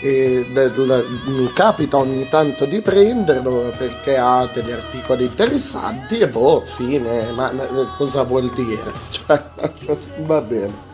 eh, 0.00 0.46
del- 0.52 1.06
mi 1.26 1.52
capita 1.52 1.96
ogni 1.98 2.28
tanto 2.28 2.64
di 2.64 2.80
prenderlo 2.80 3.72
perché 3.76 4.16
ha 4.16 4.46
degli 4.52 4.70
articoli 4.72 5.24
interessanti 5.26 6.18
e 6.18 6.28
boh, 6.28 6.62
fine, 6.64 7.30
ma, 7.32 7.52
ma 7.52 7.66
cosa 7.96 8.22
vuol 8.22 8.50
dire? 8.52 8.92
Cioè, 9.10 9.40
va 10.18 10.40
bene. 10.40 10.88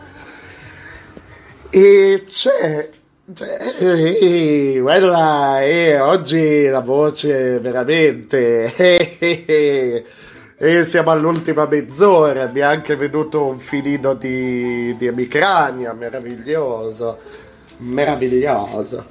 E 1.69 2.23
c'è 2.25 2.89
Cioè, 3.33 3.75
eh, 3.79 4.79
quella 4.81 5.61
è 5.61 6.01
oggi 6.01 6.67
la 6.67 6.79
voce 6.81 7.59
veramente. 7.59 8.73
Eh, 10.59 10.75
e 10.79 10.85
siamo 10.85 11.11
all'ultima 11.11 11.67
mezz'ora, 11.67 12.47
mi 12.47 12.61
è 12.61 12.63
anche 12.63 12.95
venuto 12.95 13.45
un 13.45 13.59
filino 13.59 14.15
di, 14.15 14.95
di 14.97 15.05
emicrania, 15.05 15.93
meraviglioso, 15.93 17.19
meraviglioso. 17.77 19.05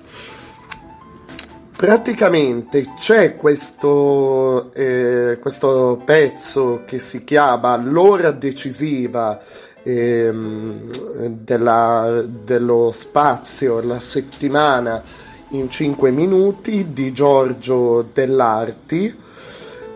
Praticamente 1.76 2.94
c'è 2.96 3.36
questo, 3.36 4.72
eh, 4.72 5.38
questo 5.40 6.00
pezzo 6.02 6.84
che 6.86 6.98
si 6.98 7.22
chiama 7.22 7.76
L'ora 7.76 8.30
decisiva 8.30 9.38
ehm, 9.82 11.28
della, 11.28 12.24
dello 12.26 12.90
spazio, 12.94 13.82
la 13.82 13.98
settimana 13.98 15.02
in 15.50 15.68
5 15.68 16.10
minuti 16.10 16.94
di 16.94 17.12
Giorgio 17.12 18.08
Dell'Arti. 18.10 19.14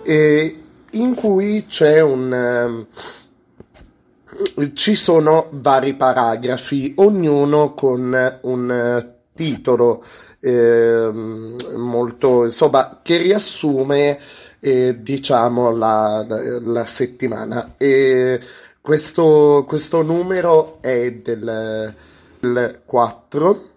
E 0.02 0.62
in 0.90 1.14
cui 1.14 1.64
c'è 1.66 2.00
un... 2.00 2.86
Ci 4.72 4.94
sono 4.94 5.48
vari 5.52 5.94
paragrafi, 5.94 6.94
ognuno 6.96 7.74
con 7.74 8.38
un 8.42 9.14
titolo 9.34 10.02
eh, 10.40 11.10
molto, 11.76 12.44
insomma, 12.44 13.00
che 13.02 13.18
riassume, 13.18 14.18
eh, 14.60 15.02
diciamo, 15.02 15.70
la, 15.72 16.24
la, 16.62 16.86
settimana. 16.86 17.74
E 17.76 18.40
questo, 18.80 19.64
questo 19.68 20.02
numero 20.02 20.78
è 20.80 21.12
del, 21.12 21.94
del 22.40 22.80
4 22.84 23.68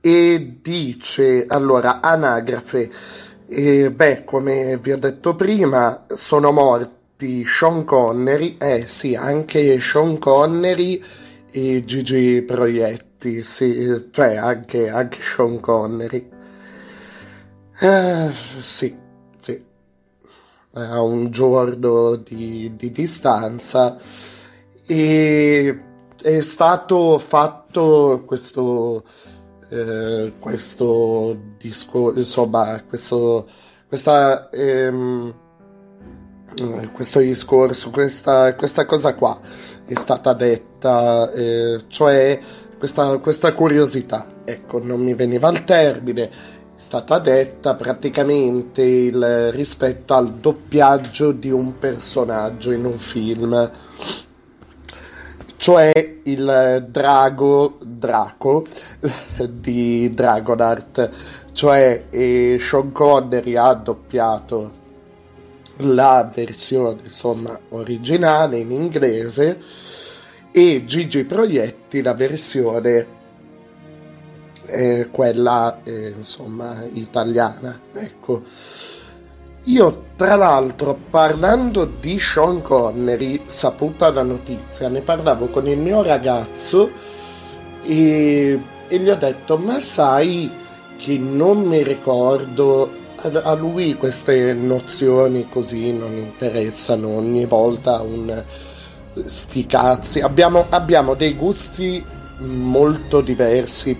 e 0.00 0.58
dice, 0.60 1.46
allora, 1.48 2.00
anagrafe 2.00 2.90
e 3.46 3.90
beh, 3.90 4.24
come 4.24 4.78
vi 4.78 4.92
ho 4.92 4.98
detto 4.98 5.34
prima, 5.34 6.06
sono 6.08 6.52
morti 6.52 7.00
Sean 7.44 7.84
Connery, 7.84 8.56
eh 8.58 8.86
sì, 8.86 9.14
anche 9.14 9.78
Sean 9.80 10.18
Connery 10.18 11.02
e 11.50 11.84
Gigi 11.84 12.42
Proietti, 12.42 13.42
sì, 13.42 14.08
cioè 14.10 14.36
anche, 14.36 14.88
anche 14.88 15.20
Sean 15.20 15.60
Connery. 15.60 16.28
Eh, 17.80 18.30
sì, 18.60 18.96
sì, 19.38 19.64
a 20.72 21.00
un 21.02 21.30
giorno 21.30 22.16
di, 22.16 22.72
di 22.76 22.90
distanza 22.92 23.98
e 24.86 25.80
è 26.20 26.40
stato 26.40 27.18
fatto 27.18 28.22
questo 28.26 29.02
eh, 29.72 30.34
questo 30.38 31.34
disco, 31.56 32.12
insomma, 32.14 32.82
questo, 32.86 33.46
questa, 33.88 34.50
ehm, 34.50 35.34
questo 36.92 37.20
discorso, 37.20 37.90
questa, 37.90 38.54
questa, 38.54 38.84
cosa 38.84 39.14
qua 39.14 39.38
è 39.86 39.94
stata 39.94 40.32
detta, 40.32 41.30
eh, 41.32 41.80
cioè 41.88 42.38
questa, 42.78 43.18
questa 43.18 43.52
curiosità, 43.52 44.26
ecco, 44.44 44.82
non 44.82 45.00
mi 45.00 45.14
veniva 45.14 45.48
al 45.48 45.64
termine, 45.64 46.28
è 46.28 46.30
stata 46.76 47.18
detta 47.18 47.74
praticamente 47.74 48.82
il, 48.82 49.52
rispetto 49.52 50.14
al 50.14 50.32
doppiaggio 50.32 51.32
di 51.32 51.50
un 51.50 51.78
personaggio 51.78 52.72
in 52.72 52.84
un 52.84 52.98
film. 52.98 53.70
Cioè 55.56 56.18
il 56.24 56.86
drago 56.90 57.78
Draco 57.80 58.66
di 59.48 60.12
Dragonart, 60.12 61.10
cioè 61.52 62.06
eh, 62.10 62.58
Sean 62.60 62.90
Connery 62.90 63.54
ha 63.54 63.72
doppiato 63.74 64.80
la 65.78 66.30
versione 66.32 67.00
insomma 67.04 67.58
originale 67.70 68.58
in 68.58 68.70
inglese 68.70 69.60
e 70.50 70.84
Gigi 70.84 71.24
Proietti 71.24 72.02
la 72.02 72.14
versione 72.14 73.06
eh, 74.66 75.08
quella 75.10 75.80
eh, 75.82 76.14
insomma 76.16 76.84
italiana 76.92 77.78
ecco. 77.92 78.42
Io, 79.66 80.06
tra 80.16 80.34
l'altro, 80.34 80.98
parlando 81.08 81.84
di 81.84 82.18
Sean 82.18 82.62
Connery, 82.62 83.42
saputa 83.46 84.10
la 84.10 84.22
notizia, 84.22 84.88
ne 84.88 85.02
parlavo 85.02 85.46
con 85.46 85.68
il 85.68 85.78
mio 85.78 86.02
ragazzo 86.02 86.90
e, 87.84 88.60
e 88.88 88.98
gli 88.98 89.08
ho 89.08 89.14
detto, 89.14 89.56
ma 89.58 89.78
sai 89.78 90.50
che 90.96 91.16
non 91.16 91.60
mi 91.60 91.84
ricordo, 91.84 92.90
a 93.30 93.54
lui 93.54 93.94
queste 93.94 94.52
nozioni 94.52 95.48
così 95.48 95.92
non 95.92 96.16
interessano, 96.16 97.08
ogni 97.08 97.46
volta 97.46 98.00
un 98.00 98.42
sti 99.24 99.66
cazzi, 99.66 100.20
abbiamo, 100.20 100.66
abbiamo 100.70 101.14
dei 101.14 101.34
gusti 101.34 102.04
molto 102.38 103.20
diversi. 103.20 103.96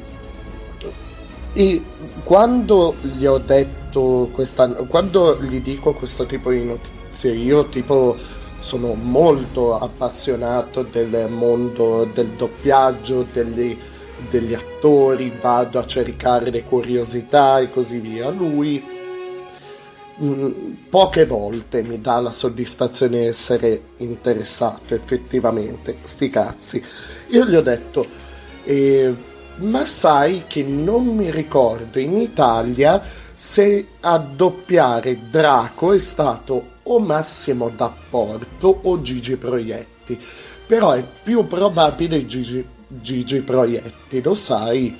E 1.54 1.82
quando 2.24 2.94
gli 3.00 3.26
ho 3.26 3.38
detto 3.38 4.30
questa, 4.32 4.68
quando 4.68 5.38
gli 5.40 5.60
dico 5.60 5.92
questo 5.92 6.24
tipo 6.26 6.50
di 6.50 6.64
notizie, 6.64 7.32
io 7.32 7.66
tipo 7.66 8.16
sono 8.58 8.94
molto 8.94 9.78
appassionato 9.78 10.82
del 10.82 11.28
mondo 11.28 12.08
del 12.12 12.28
doppiaggio, 12.28 13.26
degli, 13.30 13.76
degli 14.30 14.54
attori, 14.54 15.32
vado 15.40 15.78
a 15.78 15.84
cercare 15.84 16.50
le 16.50 16.62
curiosità 16.62 17.58
e 17.58 17.70
così 17.70 17.98
via. 17.98 18.30
Lui 18.30 18.91
mm, 20.20 20.72
poche 20.88 21.26
volte 21.26 21.82
mi 21.82 22.00
dà 22.00 22.20
la 22.20 22.32
soddisfazione 22.32 23.20
di 23.20 23.26
essere 23.26 23.82
interessato 23.98 24.94
effettivamente, 24.94 25.96
sti 26.02 26.28
cazzi. 26.28 26.84
Io 27.28 27.44
gli 27.46 27.54
ho 27.54 27.62
detto, 27.62 28.04
eh, 28.64 29.14
ma 29.56 29.84
sai 29.84 30.44
che 30.46 30.62
non 30.62 31.06
mi 31.06 31.30
ricordo 31.30 31.98
in 31.98 32.16
Italia 32.16 33.02
se 33.34 33.86
a 34.00 34.18
doppiare 34.18 35.28
Draco 35.30 35.92
è 35.92 35.98
stato 35.98 36.70
o 36.84 36.98
Massimo 36.98 37.68
D'Apporto 37.68 38.80
o 38.82 39.00
Gigi 39.00 39.36
Proietti. 39.36 40.18
Però 40.66 40.92
è 40.92 41.04
più 41.22 41.46
probabile 41.46 42.26
Gigi, 42.26 42.64
Gigi 42.86 43.40
Proietti, 43.40 44.22
lo 44.22 44.34
sai? 44.34 44.96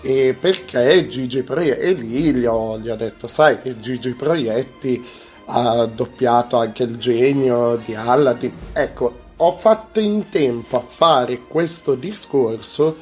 E 0.00 0.36
perché 0.38 1.06
Gigi 1.08 1.42
Proietti? 1.42 1.80
E 1.80 1.92
lì 1.94 2.32
gli 2.34 2.44
ho, 2.44 2.78
gli 2.78 2.88
ho 2.88 2.96
detto, 2.96 3.28
sai 3.28 3.60
che 3.60 3.80
Gigi 3.80 4.10
Proietti 4.10 5.04
ha 5.46 5.86
doppiato 5.86 6.56
anche 6.58 6.84
il 6.84 6.96
genio 6.96 7.76
di 7.84 7.94
Aladdin. 7.94 8.52
Ecco, 8.72 9.24
ho 9.36 9.52
fatto 9.52 10.00
in 10.00 10.28
tempo 10.28 10.76
a 10.78 10.80
fare 10.80 11.40
questo 11.46 11.94
discorso 11.94 12.96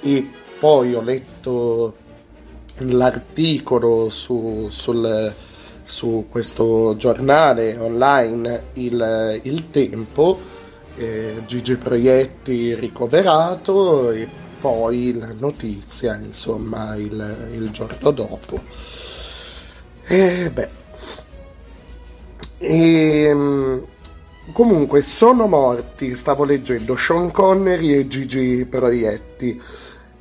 e 0.00 0.30
poi 0.58 0.94
ho 0.94 1.02
letto 1.02 1.94
l'articolo 2.78 4.08
su, 4.10 4.68
sul, 4.70 5.34
su 5.84 6.26
questo 6.30 6.94
giornale 6.96 7.76
online 7.76 8.64
Il, 8.74 9.40
il 9.42 9.70
Tempo, 9.70 10.38
eh, 10.96 11.42
Gigi 11.46 11.76
Proietti 11.76 12.74
ricoverato 12.74 14.10
e 14.10 14.28
poi 14.60 15.14
la 15.14 15.32
notizia, 15.38 16.16
insomma, 16.16 16.94
il, 16.96 17.50
il 17.52 17.70
giorno 17.70 18.10
dopo. 18.10 18.60
E 20.04 20.50
beh. 20.52 20.68
E, 22.58 23.22
ehm, 23.24 23.86
comunque 24.52 25.02
sono 25.02 25.46
morti, 25.46 26.14
stavo 26.14 26.44
leggendo, 26.44 26.96
Sean 26.96 27.30
Connery 27.30 27.92
e 27.94 28.06
Gigi 28.06 28.66
Proietti. 28.66 29.60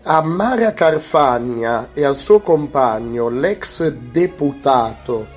A 0.04 0.22
Mara 0.22 0.74
Carfagna 0.74 1.90
e 1.94 2.06
al 2.06 2.16
suo 2.16 2.40
compagno, 2.40 3.30
l'ex 3.30 3.90
deputato 3.90 5.36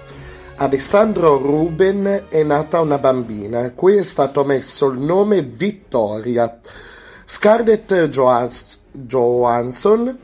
Alessandro 0.63 1.39
Ruben, 1.39 2.27
è 2.29 2.43
nata 2.43 2.81
una 2.81 2.99
bambina, 2.99 3.71
cui 3.71 3.97
è 3.97 4.03
stato 4.03 4.45
messo 4.45 4.89
il 4.89 4.99
nome 4.99 5.41
Vittoria. 5.41 6.61
Scarlett 7.25 8.09
Johansson 9.07 10.19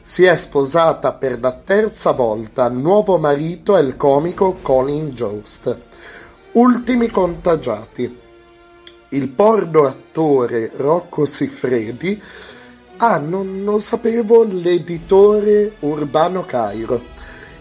si 0.00 0.24
è 0.24 0.36
sposata 0.36 1.12
per 1.12 1.40
la 1.40 1.52
terza 1.52 2.12
volta, 2.12 2.68
nuovo 2.68 3.18
marito 3.18 3.76
è 3.76 3.80
il 3.80 3.96
comico 3.96 4.58
Colin 4.60 5.10
Jost. 5.10 5.78
Ultimi 6.52 7.08
contagiati. 7.08 8.18
Il 9.10 9.28
porno 9.28 9.84
attore 9.84 10.70
Rocco 10.74 11.24
Siffredi 11.26 12.20
Ah, 13.04 13.18
non, 13.18 13.64
non 13.64 13.80
sapevo 13.80 14.44
l'editore 14.44 15.72
Urbano 15.80 16.44
Cairo. 16.44 17.00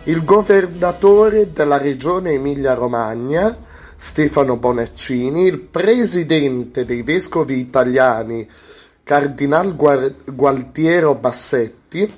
Il 0.03 0.23
governatore 0.23 1.52
della 1.52 1.80
regione 1.80 2.34
Emilia-Romagna, 2.34 3.57
Stefano 3.95 4.57
Bonaccini, 4.57 5.45
il 5.45 5.60
presidente 5.60 6.85
dei 6.85 7.02
vescovi 7.02 7.57
italiani, 7.57 8.48
Cardinal 9.11 9.75
Gualtiero 9.75 11.15
Bassetti, 11.15 12.09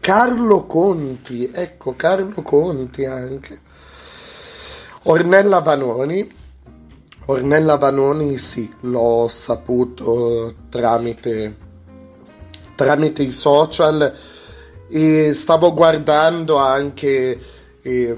Carlo 0.00 0.66
Conti, 0.66 1.48
ecco 1.54 1.94
Carlo 1.94 2.42
Conti 2.42 3.04
anche, 3.04 3.60
Ornella 5.04 5.60
Vanoni, 5.60 6.28
Ornella 7.26 7.76
Vanoni 7.76 8.38
sì, 8.38 8.68
l'ho 8.80 9.28
saputo 9.28 10.54
tramite, 10.68 11.56
tramite 12.74 13.22
i 13.22 13.30
social 13.30 14.12
e 14.88 15.32
stavo 15.32 15.72
guardando 15.72 16.56
anche 16.56 17.40
eh, 17.82 18.16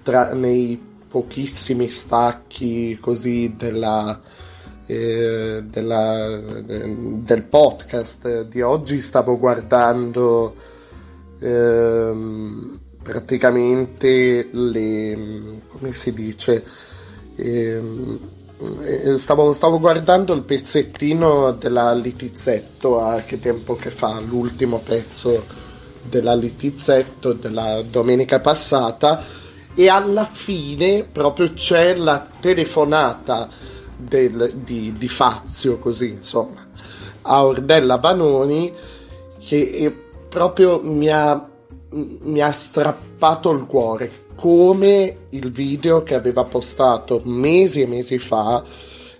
tra, 0.00 0.32
nei 0.32 0.80
pochissimi 1.08 1.88
stacchi 1.88 2.96
così 3.00 3.54
della, 3.56 4.20
eh, 4.86 5.64
della, 5.64 6.36
del 6.36 7.42
podcast 7.42 8.42
di 8.46 8.60
oggi. 8.62 9.00
Stavo 9.00 9.38
guardando 9.38 10.54
eh, 11.40 12.12
praticamente 13.02 14.48
le 14.50 15.18
come 15.68 15.92
si 15.92 16.12
dice 16.12 16.64
ehm, 17.36 18.18
eh, 18.82 19.18
Stavo, 19.18 19.52
stavo, 19.52 19.78
guardando 19.78 20.32
il 20.32 20.42
pezzettino 20.42 21.52
della 21.52 21.92
Litizzetto 21.92 23.00
a 23.00 23.20
che 23.20 23.38
tempo 23.38 23.76
che 23.76 23.90
fa 23.90 24.18
l'ultimo 24.20 24.78
pezzo 24.78 25.44
della 26.02 26.34
Litizzetto 26.34 27.34
della 27.34 27.82
domenica 27.82 28.40
passata. 28.40 29.22
E 29.74 29.88
alla 29.90 30.24
fine 30.24 31.04
proprio 31.04 31.52
c'è 31.52 31.96
la 31.96 32.26
telefonata 32.40 33.46
del, 33.96 34.52
di, 34.62 34.94
di 34.96 35.08
Fazio, 35.08 35.78
così 35.78 36.10
insomma, 36.10 36.66
a 37.22 37.44
Ordella 37.44 37.98
Banoni 37.98 38.72
che 39.38 39.94
proprio 40.28 40.80
mi 40.82 41.08
ha, 41.08 41.48
mi 41.90 42.40
ha 42.40 42.50
strappato 42.50 43.50
il 43.52 43.64
cuore 43.66 44.24
come 44.34 45.28
il 45.30 45.50
video 45.50 46.02
che 46.02 46.14
aveva 46.14 46.44
postato 46.44 47.22
mesi 47.24 47.80
e 47.80 47.86
mesi 47.86 48.18
fa 48.18 48.62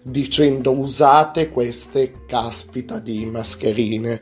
dicendo 0.03 0.73
usate 0.73 1.49
queste 1.49 2.27
caspita 2.27 2.99
di 2.99 3.25
mascherine. 3.27 4.21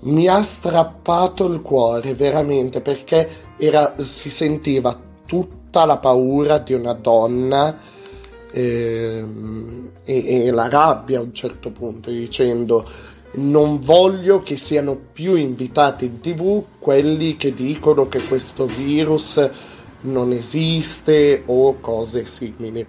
Mi 0.00 0.26
ha 0.26 0.42
strappato 0.42 1.46
il 1.46 1.60
cuore 1.60 2.14
veramente 2.14 2.80
perché 2.80 3.28
era, 3.58 3.94
si 3.98 4.30
sentiva 4.30 4.98
tutta 5.24 5.84
la 5.84 5.98
paura 5.98 6.58
di 6.58 6.72
una 6.72 6.94
donna 6.94 7.78
eh, 8.52 9.24
e, 10.04 10.44
e 10.44 10.50
la 10.50 10.68
rabbia 10.68 11.18
a 11.18 11.22
un 11.22 11.32
certo 11.32 11.70
punto 11.70 12.10
dicendo 12.10 12.88
non 13.34 13.78
voglio 13.78 14.42
che 14.42 14.56
siano 14.56 14.96
più 14.96 15.34
invitati 15.34 16.04
in 16.04 16.20
tv 16.20 16.64
quelli 16.78 17.36
che 17.36 17.54
dicono 17.54 18.08
che 18.08 18.22
questo 18.24 18.66
virus 18.66 19.50
non 20.02 20.32
esiste 20.32 21.42
o 21.46 21.80
cose 21.80 22.26
simili. 22.26 22.86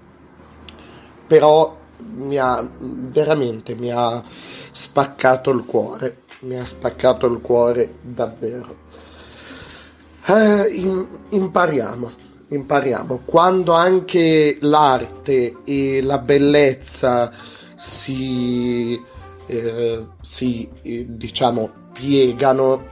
Però 1.26 1.78
mi 2.16 2.38
ha 2.38 2.68
veramente 2.78 3.76
mi 3.76 3.92
ha 3.92 4.22
spaccato 4.72 5.52
il 5.52 5.64
cuore 5.64 6.24
mi 6.44 6.58
ha 6.58 6.66
spaccato 6.66 7.26
il 7.28 7.40
cuore 7.40 7.96
davvero. 8.02 8.82
Eh, 10.26 10.98
impariamo 11.30 12.12
impariamo. 12.54 13.22
Quando 13.26 13.74
anche 13.74 14.58
l'arte 14.62 15.58
e 15.64 16.02
la 16.02 16.20
bellezza 16.20 17.32
si, 17.76 19.00
eh, 19.48 20.06
si 20.22 20.70
eh, 20.82 21.06
diciamo, 21.10 21.72
piegano, 21.92 22.86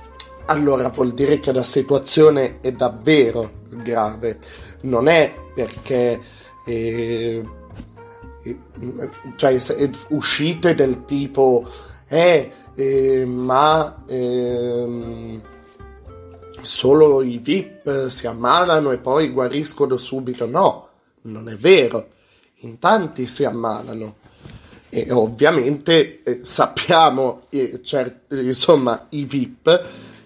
allora 0.45 0.89
vuol 0.89 1.13
dire 1.13 1.39
che 1.39 1.51
la 1.51 1.63
situazione 1.63 2.59
è 2.61 2.71
davvero 2.71 3.51
grave. 3.69 4.39
Non 4.81 5.07
è 5.07 5.33
perché 5.53 6.19
eh, 6.65 7.43
eh 8.43 8.59
cioè, 9.35 9.57
uscite 10.09 10.73
del 10.73 11.05
tipo 11.05 11.63
eh, 12.07 12.51
eh 12.73 13.25
ma 13.25 14.03
ehm, 14.07 15.41
solo 16.61 17.21
i 17.21 17.37
VIP 17.37 18.07
si 18.07 18.27
ammalano 18.27 18.91
e 18.91 18.97
poi 18.97 19.29
guariscono 19.29 19.97
subito. 19.97 20.45
No, 20.45 20.87
non 21.23 21.49
è 21.49 21.55
vero. 21.55 22.07
In 22.61 22.79
tanti 22.79 23.27
si 23.27 23.43
ammalano. 23.43 24.15
E 24.89 25.11
ovviamente 25.11 26.21
eh, 26.23 26.39
sappiamo, 26.41 27.43
eh, 27.49 27.79
cert- 27.81 28.33
insomma, 28.33 29.07
i 29.09 29.25
VIP 29.25 29.83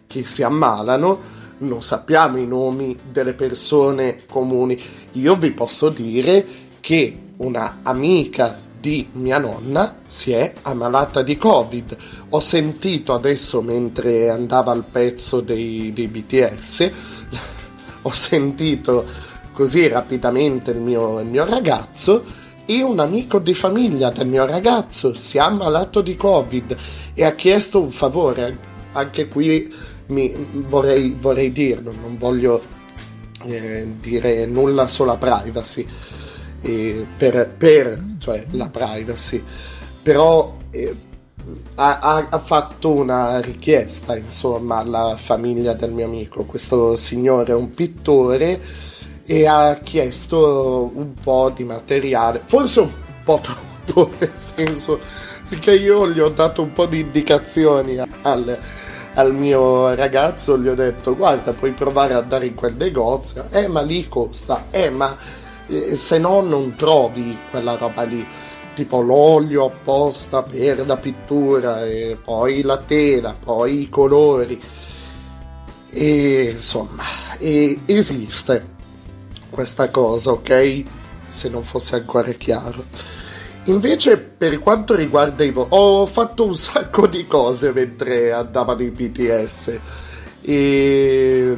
che 0.07 0.25
si 0.25 0.41
ammalano, 0.41 1.19
non 1.59 1.83
sappiamo 1.83 2.37
i 2.37 2.47
nomi 2.47 2.97
delle 3.11 3.33
persone 3.33 4.23
comuni. 4.29 4.81
Io 5.13 5.35
vi 5.35 5.51
posso 5.51 5.89
dire 5.89 6.45
che 6.79 7.17
una 7.37 7.79
amica 7.83 8.61
di 8.85 9.09
mia 9.13 9.39
nonna 9.39 10.01
si 10.05 10.31
è 10.31 10.53
ammalata 10.61 11.23
di 11.23 11.37
covid. 11.37 11.97
Ho 12.29 12.39
sentito 12.39 13.15
adesso 13.15 13.63
mentre 13.63 14.29
andava 14.29 14.71
al 14.71 14.83
pezzo 14.83 15.41
dei, 15.41 15.91
dei 15.91 16.07
BTS, 16.07 16.91
ho 18.03 18.11
sentito 18.11 19.03
così 19.53 19.87
rapidamente 19.87 20.69
il 20.69 20.81
mio, 20.81 21.19
il 21.19 21.25
mio 21.25 21.45
ragazzo 21.45 22.23
e 22.63 22.83
un 22.83 22.99
amico 22.99 23.39
di 23.39 23.55
famiglia 23.55 24.11
del 24.11 24.27
mio 24.27 24.45
ragazzo 24.45 25.15
si 25.15 25.37
è 25.37 25.39
ammalato 25.39 26.01
di 26.01 26.15
covid 26.15 26.77
e 27.15 27.23
ha 27.23 27.33
chiesto 27.33 27.81
un 27.81 27.89
favore. 27.89 28.73
Anche 28.91 29.27
qui 29.27 29.73
mi, 30.07 30.31
vorrei, 30.67 31.15
vorrei 31.19 31.51
dirlo, 31.51 31.91
non 31.91 32.17
voglio 32.17 32.61
eh, 33.45 33.87
dire 33.99 34.45
nulla 34.45 34.87
sulla 34.87 35.17
privacy 35.17 35.87
per, 37.17 37.53
per 37.55 38.03
cioè 38.19 38.45
la 38.51 38.69
privacy, 38.69 39.43
però 40.01 40.57
eh, 40.71 40.95
ha, 41.75 42.27
ha, 42.29 42.39
fatto 42.39 42.91
una 42.91 43.39
richiesta 43.39 44.15
insomma 44.17 44.77
alla 44.77 45.15
famiglia 45.17 45.73
del 45.73 45.91
mio 45.91 46.05
amico. 46.05 46.43
Questo 46.43 46.95
signore 46.97 47.51
è 47.51 47.55
un 47.55 47.73
pittore 47.73 48.59
e 49.25 49.45
ha 49.45 49.79
chiesto 49.81 50.91
un 50.93 51.13
po' 51.13 51.51
di 51.55 51.63
materiale, 51.63 52.41
forse 52.43 52.79
un 52.81 52.91
po' 53.23 53.41
troppo, 53.41 54.11
nel 54.19 54.33
senso 54.35 54.99
che 55.59 55.75
io 55.75 56.09
gli 56.09 56.19
ho 56.19 56.29
dato 56.29 56.61
un 56.61 56.73
po' 56.73 56.87
di 56.87 57.01
indicazioni 57.01 57.97
al, 58.23 58.57
al 59.13 59.33
mio 59.33 59.93
ragazzo, 59.93 60.57
gli 60.57 60.67
ho 60.67 60.75
detto 60.75 61.15
guarda 61.15 61.53
puoi 61.53 61.71
provare 61.71 62.13
ad 62.13 62.23
andare 62.23 62.47
in 62.47 62.55
quel 62.55 62.75
negozio, 62.75 63.45
eh 63.51 63.67
ma 63.67 63.81
lì 63.81 64.07
costa, 64.07 64.65
eh 64.71 64.89
ma 64.89 65.15
eh, 65.67 65.95
se 65.95 66.17
no 66.17 66.41
non 66.41 66.75
trovi 66.75 67.37
quella 67.49 67.75
roba 67.75 68.03
lì 68.03 68.25
tipo 68.75 69.01
l'olio 69.01 69.65
apposta 69.65 70.43
per 70.43 70.85
la 70.85 70.97
pittura 70.97 71.85
e 71.85 72.17
poi 72.21 72.61
la 72.61 72.77
tela 72.77 73.33
poi 73.33 73.83
i 73.83 73.89
colori. 73.89 74.61
E 75.89 76.49
insomma 76.53 77.03
e 77.39 77.79
esiste 77.85 78.73
questa 79.49 79.89
cosa 79.89 80.31
ok? 80.31 80.83
Se 81.27 81.49
non 81.49 81.63
fosse 81.63 81.95
ancora 81.95 82.31
chiaro. 82.33 82.83
Invece 83.67 84.17
per 84.17 84.59
quanto 84.59 84.93
riguarda 84.93 85.43
i 85.43 85.51
vo- 85.51 85.65
ho 85.69 86.05
fatto 86.05 86.45
un 86.45 86.53
sacco 86.55 87.07
di 87.07 87.25
cose 87.25 87.71
mentre 87.71 88.31
andavano 88.31 88.83
i 88.83 88.91
BTS 88.91 89.79
e 90.41 91.55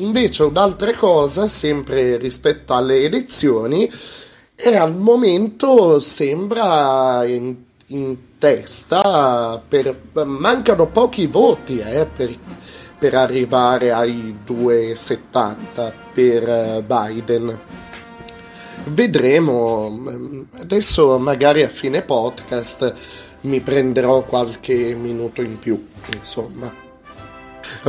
Invece 0.00 0.44
un'altra 0.44 0.94
cosa, 0.94 1.46
sempre 1.46 2.16
rispetto 2.16 2.72
alle 2.74 3.02
elezioni, 3.02 3.90
è 4.54 4.74
al 4.74 4.94
momento 4.94 6.00
sembra 6.00 7.22
in, 7.26 7.54
in 7.88 8.16
testa, 8.38 9.62
per, 9.66 9.94
mancano 10.24 10.86
pochi 10.86 11.26
voti 11.26 11.80
eh, 11.80 12.06
per, 12.06 12.34
per 12.98 13.14
arrivare 13.14 13.92
ai 13.92 14.38
2,70 14.46 15.92
per 16.14 16.48
eh, 16.48 16.82
Biden. 16.82 17.60
Vedremo, 18.84 20.02
adesso 20.60 21.18
magari 21.18 21.62
a 21.62 21.68
fine 21.68 22.00
podcast 22.00 22.94
mi 23.42 23.60
prenderò 23.60 24.22
qualche 24.22 24.94
minuto 24.94 25.42
in 25.42 25.58
più, 25.58 25.86
insomma. 26.16 26.79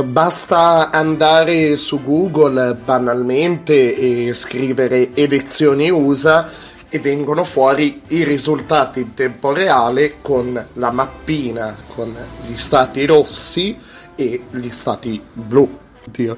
Basta 0.04 0.90
andare 0.90 1.76
su 1.76 2.02
Google 2.02 2.74
banalmente 2.74 3.94
e 4.28 4.32
scrivere 4.34 5.14
elezioni 5.14 5.90
USA 5.90 6.48
e 6.88 6.98
vengono 6.98 7.42
fuori 7.44 8.02
i 8.08 8.22
risultati 8.22 9.00
in 9.00 9.14
tempo 9.14 9.52
reale 9.52 10.16
con 10.20 10.66
la 10.74 10.90
mappina 10.90 11.74
con 11.94 12.14
gli 12.46 12.56
stati 12.56 13.06
rossi 13.06 13.78
e 14.14 14.44
gli 14.50 14.70
stati 14.70 15.20
blu. 15.32 15.78
Dio. 16.10 16.36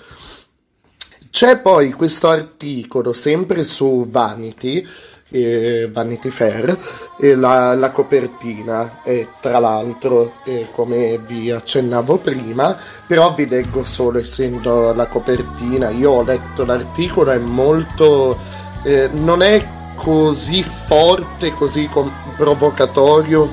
C'è 1.30 1.58
poi 1.60 1.92
questo 1.92 2.28
articolo 2.28 3.14
sempre 3.14 3.64
su 3.64 4.04
Vanity, 4.06 4.86
eh, 5.30 5.88
Vanity 5.90 6.28
Fair, 6.28 6.76
e 7.18 7.34
la, 7.34 7.74
la 7.74 7.90
copertina, 7.90 9.02
e 9.02 9.28
tra 9.40 9.58
l'altro, 9.58 10.34
eh, 10.44 10.68
come 10.72 11.18
vi 11.18 11.50
accennavo 11.50 12.18
prima, 12.18 12.76
però 13.06 13.32
vi 13.32 13.48
leggo 13.48 13.82
solo 13.82 14.18
essendo 14.18 14.92
la 14.92 15.06
copertina. 15.06 15.88
Io 15.88 16.10
ho 16.10 16.22
letto 16.22 16.66
l'articolo, 16.66 17.30
è 17.30 17.38
molto. 17.38 18.38
Eh, 18.84 19.08
non 19.10 19.40
è 19.40 19.66
così 19.94 20.62
forte, 20.62 21.52
così 21.52 21.88
com- 21.88 22.12
provocatorio 22.36 23.48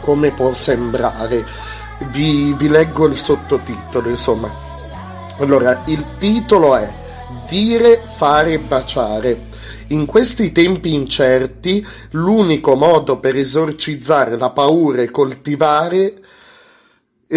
come 0.00 0.30
può 0.30 0.52
sembrare. 0.54 1.44
Vi, 2.10 2.54
vi 2.54 2.68
leggo 2.68 3.06
il 3.06 3.16
sottotitolo, 3.16 4.08
insomma. 4.08 4.50
Allora, 5.38 5.82
il 5.86 6.04
titolo 6.18 6.76
è 6.76 6.98
Dire, 7.46 8.00
fare, 8.14 8.58
baciare. 8.60 9.48
In 9.88 10.06
questi 10.06 10.52
tempi 10.52 10.94
incerti, 10.94 11.84
l'unico 12.12 12.76
modo 12.76 13.18
per 13.18 13.34
esorcizzare 13.34 14.36
la 14.36 14.50
paura 14.50 15.02
e 15.02 15.10
coltivare 15.10 16.14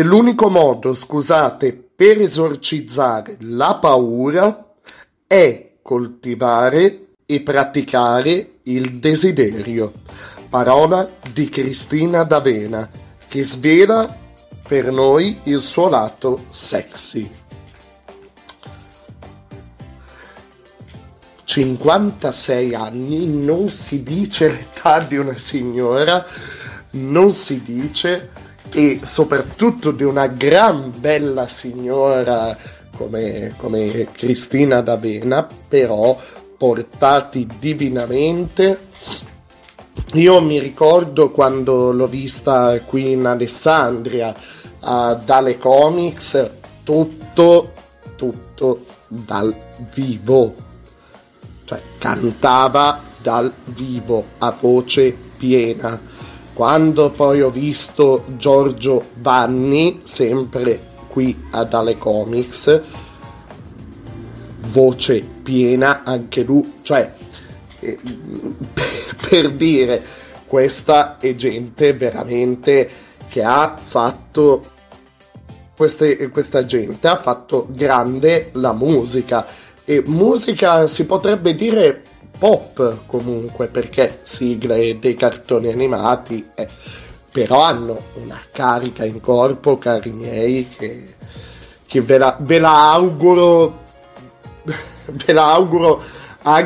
l'unico 0.02 0.50
modo, 0.50 0.94
scusate, 0.94 1.74
per 1.74 2.20
esorcizzare 2.22 3.38
la 3.42 3.76
paura 3.76 4.76
è 5.28 5.74
coltivare 5.82 7.03
e 7.34 7.42
praticare 7.42 8.60
il 8.64 9.00
desiderio. 9.00 9.92
Parola 10.50 11.10
di 11.32 11.50
Cristina 11.50 12.24
D'Avena 12.24 12.88
che 13.28 13.44
svela 13.44 14.18
per 14.68 14.92
noi 14.92 15.40
il 15.44 15.60
suo 15.60 15.90
lato 15.90 16.46
sexy. 16.50 17.42
56 21.44 22.74
anni, 22.76 23.28
non 23.28 23.70
si 23.70 24.04
dice 24.04 24.50
l'età 24.50 25.00
di 25.00 25.18
una 25.18 25.36
signora, 25.36 26.26
non 26.92 27.32
si 27.32 27.62
dice 27.64 28.30
e 28.72 29.00
soprattutto 29.02 29.92
di 29.92 30.04
una 30.04 30.28
gran 30.28 30.92
bella 30.98 31.48
signora 31.48 32.56
come, 32.96 33.54
come 33.58 34.08
Cristina 34.12 34.82
D'Avena, 34.82 35.48
però 35.68 36.18
portati 36.64 37.46
divinamente. 37.60 38.88
Io 40.14 40.42
mi 40.42 40.62
ricordo 40.62 41.30
quando 41.30 41.92
l'ho 41.92 42.08
vista 42.08 42.80
qui 42.80 43.12
in 43.12 43.26
Alessandria 43.26 44.34
uh, 44.80 45.18
dalle 45.26 45.58
comics, 45.58 46.52
tutto, 46.84 47.74
tutto 48.16 48.86
dal 49.10 49.54
vivo, 49.94 50.56
cioè 51.66 51.82
cantava 51.98 53.02
dal 53.22 53.52
vivo 53.66 54.24
a 54.38 54.56
voce 54.58 55.14
piena. 55.38 56.00
Quando 56.54 57.10
poi 57.10 57.42
ho 57.42 57.50
visto 57.50 58.24
Giorgio 58.38 59.08
Vanni, 59.16 60.00
sempre 60.04 60.82
qui 61.10 61.38
ad 61.52 61.74
Ale 61.74 61.98
Comics, 61.98 62.82
voce 64.68 65.33
piena 65.44 66.04
anche 66.04 66.44
lui, 66.44 66.80
cioè 66.82 67.12
eh, 67.80 68.00
per 69.30 69.52
dire 69.52 70.02
questa 70.48 71.18
è 71.18 71.36
gente 71.36 71.94
veramente 71.94 72.90
che 73.28 73.44
ha 73.44 73.78
fatto 73.82 74.64
queste, 75.76 76.30
questa 76.30 76.66
gente 76.66 77.08
ha 77.08 77.18
fatto 77.18 77.68
grande 77.70 78.50
la 78.54 78.74
musica. 78.74 79.46
E 79.86 80.02
musica 80.06 80.88
si 80.88 81.06
potrebbe 81.06 81.56
dire 81.56 82.02
pop 82.38 83.02
comunque 83.06 83.68
perché 83.68 84.20
sigle 84.22 84.98
dei 85.00 85.16
cartoni 85.16 85.72
animati 85.72 86.46
eh, 86.56 86.68
però 87.32 87.64
hanno 87.64 88.02
una 88.24 88.40
carica 88.52 89.04
in 89.04 89.20
corpo 89.20 89.78
cari 89.78 90.12
miei 90.12 90.68
che, 90.70 91.16
che 91.86 92.02
ve, 92.02 92.18
la, 92.18 92.38
ve 92.40 92.60
la 92.60 92.92
auguro 92.92 93.82
ve 95.12 95.34
la 95.34 95.54
auguro 95.54 96.02
a, 96.44 96.66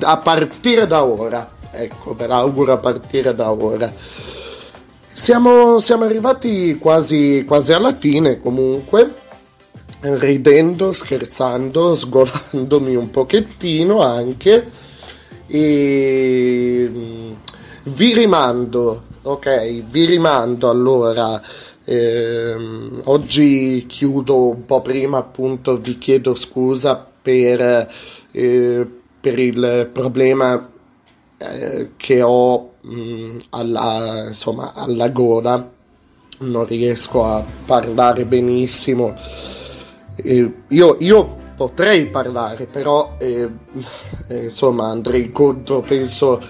a 0.00 0.16
partire 0.18 0.86
da 0.86 1.04
ora. 1.04 1.50
Ecco, 1.70 2.14
ve 2.14 2.26
la 2.26 2.36
auguro 2.36 2.72
a 2.72 2.78
partire 2.78 3.34
da 3.34 3.50
ora. 3.50 3.92
Siamo, 5.14 5.78
siamo 5.78 6.04
arrivati 6.04 6.76
quasi, 6.78 7.44
quasi 7.46 7.72
alla 7.72 7.94
fine 7.94 8.40
comunque 8.40 9.20
ridendo, 10.00 10.92
scherzando, 10.92 11.94
sgolandomi 11.94 12.96
un 12.96 13.10
pochettino 13.10 14.02
anche 14.02 14.68
e 15.46 16.90
mm, 16.90 17.32
vi 17.84 18.14
rimando, 18.14 19.04
ok, 19.22 19.82
vi 19.90 20.06
rimando 20.06 20.70
allora 20.70 21.40
ehm, 21.84 23.02
oggi 23.04 23.84
chiudo 23.86 24.48
un 24.48 24.64
po' 24.64 24.80
prima 24.80 25.18
appunto 25.18 25.76
vi 25.78 25.98
chiedo 25.98 26.34
scusa 26.34 27.11
per, 27.22 27.88
eh, 28.32 28.86
per 29.20 29.38
il 29.38 29.90
problema 29.92 30.70
eh, 31.38 31.92
che 31.96 32.22
ho 32.22 32.72
mh, 32.80 33.36
alla, 33.50 34.26
insomma, 34.28 34.72
alla 34.74 35.08
gola, 35.08 35.70
non 36.38 36.66
riesco 36.66 37.24
a 37.24 37.44
parlare 37.64 38.24
benissimo. 38.24 39.14
Eh, 40.16 40.52
io, 40.68 40.96
io, 41.00 41.40
potrei 41.56 42.08
parlare, 42.08 42.66
però 42.66 43.16
eh, 43.18 43.48
eh, 44.28 44.44
insomma 44.44 44.88
andrei 44.88 45.30
contro, 45.30 45.80
penso, 45.80 46.40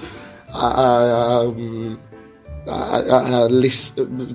a, 0.49 0.75
a, 0.75 1.53
a, 2.67 3.43
a 3.43 3.49
le, 3.49 3.71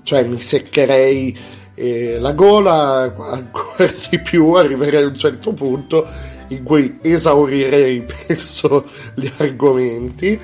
cioè 0.03 0.23
mi 0.23 0.39
seccherei 0.39 1.35
e 1.79 2.17
la 2.17 2.31
gola 2.31 3.13
ancora 3.15 3.93
di 4.09 4.19
più 4.19 4.53
arriverei 4.53 5.03
a 5.03 5.07
un 5.07 5.15
certo 5.15 5.53
punto 5.53 6.07
in 6.47 6.63
cui 6.63 6.97
esaurirei 7.03 8.01
penso 8.25 8.83
gli 9.13 9.29
argomenti. 9.37 10.39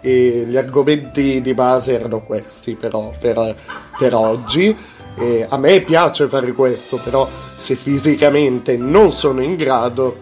E 0.00 0.44
gli 0.46 0.56
argomenti 0.56 1.40
di 1.40 1.54
base 1.54 1.98
erano 1.98 2.22
questi 2.22 2.76
però 2.76 3.12
per, 3.18 3.56
per 3.98 4.14
oggi. 4.14 4.76
E 5.16 5.44
a 5.48 5.56
me 5.56 5.80
piace 5.80 6.28
fare 6.28 6.52
questo 6.52 7.00
però 7.02 7.28
se 7.56 7.74
fisicamente 7.74 8.76
non 8.76 9.10
sono 9.10 9.42
in 9.42 9.56
grado 9.56 10.18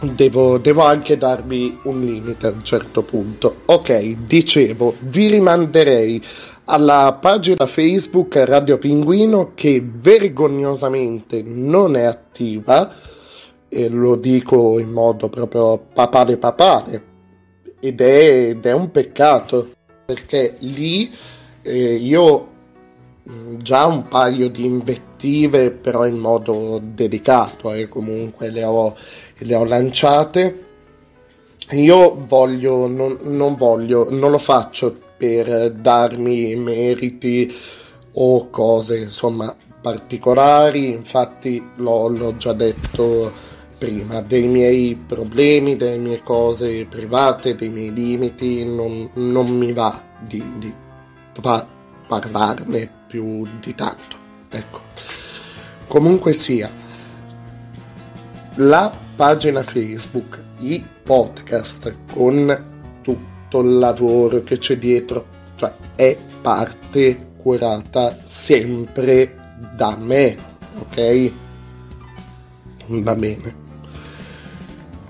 devo, 0.00 0.56
devo 0.56 0.84
anche 0.84 1.18
darmi 1.18 1.80
un 1.82 2.00
limite 2.00 2.46
a 2.46 2.50
un 2.50 2.64
certo 2.64 3.02
punto. 3.02 3.62
Ok 3.66 4.16
dicevo 4.26 4.94
vi 5.00 5.26
rimanderei 5.26 6.22
alla 6.70 7.16
pagina 7.18 7.66
Facebook 7.66 8.36
Radio 8.36 8.76
Pinguino 8.76 9.52
che 9.54 9.82
vergognosamente 9.82 11.42
non 11.42 11.96
è 11.96 12.02
attiva 12.02 12.92
e 13.68 13.88
lo 13.88 14.16
dico 14.16 14.78
in 14.78 14.90
modo 14.90 15.30
proprio 15.30 15.78
papale 15.78 16.36
papale 16.36 17.02
ed 17.80 18.00
è, 18.02 18.48
ed 18.50 18.66
è 18.66 18.72
un 18.72 18.90
peccato 18.90 19.70
perché 20.04 20.56
lì 20.60 21.10
eh, 21.62 21.94
io 21.94 22.48
già 23.56 23.86
un 23.86 24.06
paio 24.08 24.50
di 24.50 24.64
invettive 24.66 25.70
però 25.70 26.06
in 26.06 26.18
modo 26.18 26.80
delicato 26.82 27.72
e 27.72 27.80
eh, 27.80 27.88
comunque 27.88 28.50
le 28.50 28.64
ho, 28.64 28.94
le 29.38 29.54
ho 29.54 29.64
lanciate. 29.64 30.64
Io 31.72 32.16
voglio 32.26 32.86
non, 32.86 33.18
non 33.24 33.54
voglio 33.54 34.08
non 34.10 34.30
lo 34.30 34.38
faccio 34.38 35.07
per 35.18 35.72
darmi 35.72 36.54
meriti 36.54 37.52
o 38.12 38.48
cose 38.48 38.98
insomma 38.98 39.54
particolari 39.80 40.88
infatti 40.88 41.62
l'ho, 41.76 42.08
l'ho 42.08 42.36
già 42.36 42.52
detto 42.52 43.32
prima, 43.78 44.20
dei 44.20 44.48
miei 44.48 44.96
problemi, 44.96 45.76
delle 45.76 45.96
mie 45.96 46.22
cose 46.22 46.84
private, 46.84 47.54
dei 47.54 47.68
miei 47.68 47.92
limiti, 47.92 48.64
non, 48.64 49.08
non 49.14 49.46
mi 49.46 49.72
va 49.72 50.02
di, 50.20 50.42
di 50.58 50.74
pa- 51.40 51.66
parlarne 52.06 52.90
più 53.06 53.46
di 53.60 53.74
tanto. 53.74 54.16
Ecco. 54.50 54.80
Comunque 55.86 56.32
sia, 56.32 56.70
la 58.56 58.92
pagina 59.14 59.62
Facebook, 59.62 60.42
i 60.58 60.84
podcast 61.04 61.94
con 62.12 62.77
tutto 63.48 63.60
il 63.60 63.78
lavoro 63.78 64.42
che 64.42 64.58
c'è 64.58 64.76
dietro, 64.76 65.26
cioè 65.56 65.72
è 65.96 66.16
parte 66.42 67.30
curata 67.38 68.16
sempre 68.22 69.56
da 69.74 69.96
me, 69.96 70.36
ok? 70.78 71.32
Va 72.86 73.14
bene. 73.14 73.66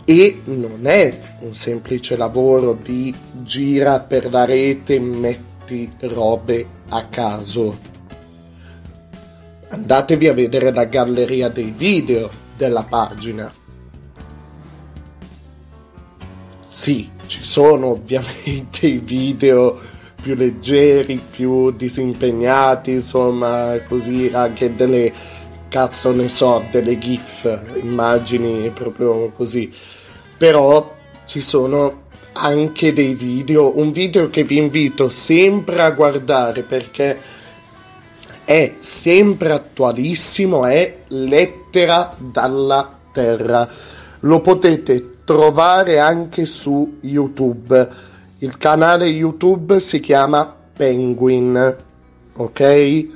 E 0.05 0.40
non 0.44 0.86
è 0.86 1.20
un 1.40 1.55
semplice 1.55 2.16
lavoro 2.16 2.78
di 2.81 3.15
gira 3.43 4.01
per 4.01 4.31
la 4.31 4.44
rete 4.44 4.98
metti 5.01 5.93
robe 6.01 6.66
a 6.89 7.05
caso. 7.06 7.86
Andatevi 9.70 10.28
a 10.28 10.32
vedere 10.32 10.73
la 10.73 10.85
galleria 10.85 11.48
dei 11.48 11.74
video 11.77 12.31
della 12.56 12.85
pagina. 12.85 13.52
Sì, 16.69 17.10
ci 17.28 17.44
sono 17.44 17.88
ovviamente 17.88 18.86
i 18.88 18.98
video 18.98 19.78
più 20.20 20.34
leggeri, 20.34 21.20
più 21.30 21.70
disimpegnati, 21.70 22.90
insomma, 22.90 23.78
così 23.86 24.30
anche 24.32 24.74
delle 24.74 25.12
cazzo 25.68 26.10
ne 26.12 26.28
so, 26.28 26.64
delle 26.72 26.98
gif, 26.98 27.60
immagini 27.80 28.70
proprio 28.70 29.30
così. 29.30 29.70
Però 30.36 30.96
ci 31.26 31.40
sono 31.40 32.06
anche 32.32 32.92
dei 32.92 33.14
video, 33.14 33.78
un 33.78 33.92
video 33.92 34.30
che 34.30 34.42
vi 34.42 34.56
invito 34.56 35.09
sempre 35.09 35.82
a 35.82 35.90
guardare 35.90 36.62
perché 36.62 37.18
è 38.44 38.74
sempre 38.78 39.52
attualissimo, 39.52 40.64
è 40.64 41.02
Lettera 41.09 42.14
dalla 42.16 42.98
Terra. 43.12 43.68
Lo 44.20 44.40
potete 44.40 45.18
trovare 45.28 45.98
anche 45.98 46.46
su 46.46 47.00
YouTube. 47.02 47.86
Il 48.38 48.56
canale 48.56 49.05
YouTube 49.05 49.78
si 49.78 50.00
chiama 50.00 50.50
Penguin, 50.72 51.76
ok? 52.34 53.06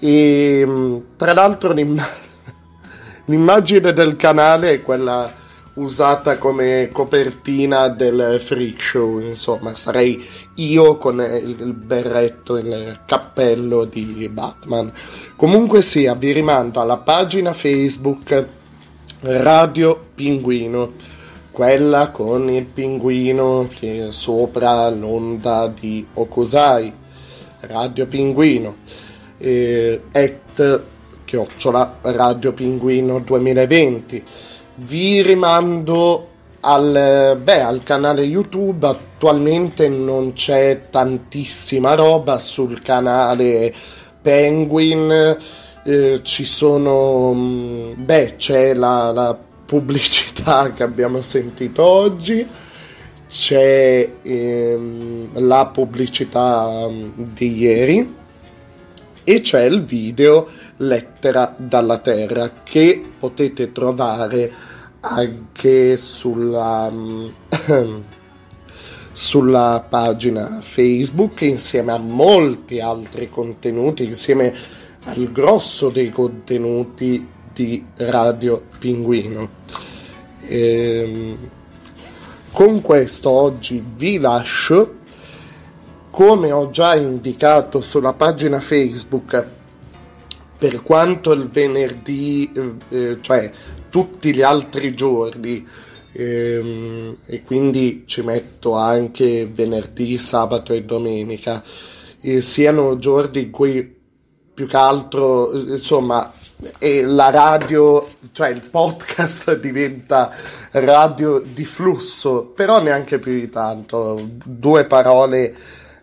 E 0.00 1.02
tra 1.16 1.32
l'altro 1.32 1.72
l'imm- 1.72 2.02
l'immagine 3.26 3.92
del 3.92 4.16
canale 4.16 4.72
è 4.72 4.82
quella 4.82 5.32
usata 5.74 6.36
come 6.36 6.88
copertina 6.92 7.86
del 7.90 8.40
freak 8.40 8.80
show, 8.80 9.20
insomma, 9.20 9.72
sarei 9.76 10.20
io 10.56 10.98
con 10.98 11.20
il 11.20 11.74
berretto, 11.74 12.56
il 12.56 13.02
cappello 13.06 13.84
di 13.84 14.28
Batman. 14.32 14.92
Comunque 15.36 15.80
sia, 15.80 16.16
vi 16.16 16.32
rimando 16.32 16.80
alla 16.80 16.96
pagina 16.96 17.52
Facebook 17.52 18.62
Radio 19.26 20.08
Pinguino, 20.14 20.92
quella 21.50 22.10
con 22.10 22.50
il 22.50 22.66
pinguino 22.66 23.66
che 23.72 24.08
è 24.08 24.12
sopra 24.12 24.88
l'onda 24.90 25.66
di 25.68 26.06
Okusai, 26.12 26.92
Radio 27.60 28.06
Pinguino, 28.06 28.76
eh, 29.38 30.02
at 30.12 30.80
chiocciola 31.24 31.98
Radio 32.02 32.52
Pinguino 32.52 33.18
2020 33.18 34.24
vi 34.76 35.22
rimando 35.22 36.28
al, 36.60 37.38
beh, 37.42 37.60
al 37.60 37.82
canale 37.82 38.22
YouTube. 38.22 38.86
Attualmente 38.86 39.88
non 39.88 40.32
c'è 40.34 40.88
tantissima 40.90 41.94
roba 41.94 42.38
sul 42.38 42.82
canale 42.82 43.72
Penguin. 44.20 45.36
Eh, 45.86 46.20
ci 46.22 46.46
sono, 46.46 47.34
mm, 47.34 48.04
beh, 48.04 48.36
c'è 48.36 48.72
la, 48.72 49.12
la 49.12 49.38
pubblicità 49.66 50.70
che 50.72 50.82
abbiamo 50.82 51.20
sentito 51.20 51.84
oggi 51.84 52.46
c'è 53.26 54.10
ehm, 54.22 55.46
la 55.46 55.66
pubblicità 55.66 56.88
mm, 56.88 57.10
di 57.16 57.58
ieri 57.58 58.14
e 59.24 59.40
c'è 59.40 59.64
il 59.64 59.84
video 59.84 60.48
Lettera 60.78 61.54
dalla 61.56 61.98
Terra 61.98 62.50
che 62.62 63.04
potete 63.18 63.72
trovare 63.72 64.50
anche 65.00 65.98
sulla, 65.98 66.90
sulla 69.12 69.86
pagina 69.86 70.60
Facebook 70.62 71.42
insieme 71.42 71.92
a 71.92 71.98
molti 71.98 72.80
altri 72.80 73.28
contenuti, 73.28 74.04
insieme 74.04 74.82
al 75.04 75.30
grosso 75.32 75.90
dei 75.90 76.10
contenuti 76.10 77.26
di 77.52 77.84
Radio 77.96 78.62
Pinguino. 78.78 79.48
Ehm, 80.46 81.38
con 82.50 82.80
questo 82.80 83.30
oggi 83.30 83.82
vi 83.96 84.18
lascio 84.18 85.02
come 86.10 86.52
ho 86.52 86.70
già 86.70 86.94
indicato 86.94 87.80
sulla 87.80 88.12
pagina 88.12 88.60
Facebook, 88.60 89.46
per 90.56 90.82
quanto 90.82 91.32
il 91.32 91.48
venerdì, 91.48 92.50
eh, 92.88 93.18
cioè 93.20 93.50
tutti 93.90 94.32
gli 94.32 94.42
altri 94.42 94.94
giorni, 94.94 95.66
ehm, 96.12 97.16
e 97.26 97.42
quindi 97.42 98.04
ci 98.06 98.22
metto 98.22 98.74
anche 98.74 99.50
venerdì, 99.52 100.16
sabato 100.16 100.72
e 100.72 100.84
domenica, 100.84 101.62
eh, 102.20 102.40
siano 102.40 102.98
giorni 102.98 103.42
in 103.42 103.50
cui 103.50 103.93
più 104.54 104.66
che 104.66 104.76
altro, 104.76 105.52
insomma, 105.52 106.32
la 106.78 107.30
radio, 107.30 108.08
cioè 108.32 108.48
il 108.48 108.60
podcast 108.60 109.58
diventa 109.60 110.32
radio 110.72 111.40
di 111.40 111.64
flusso, 111.64 112.46
però 112.54 112.80
neanche 112.80 113.18
più 113.18 113.32
di 113.32 113.50
tanto, 113.50 114.28
due 114.44 114.86
parole 114.86 115.54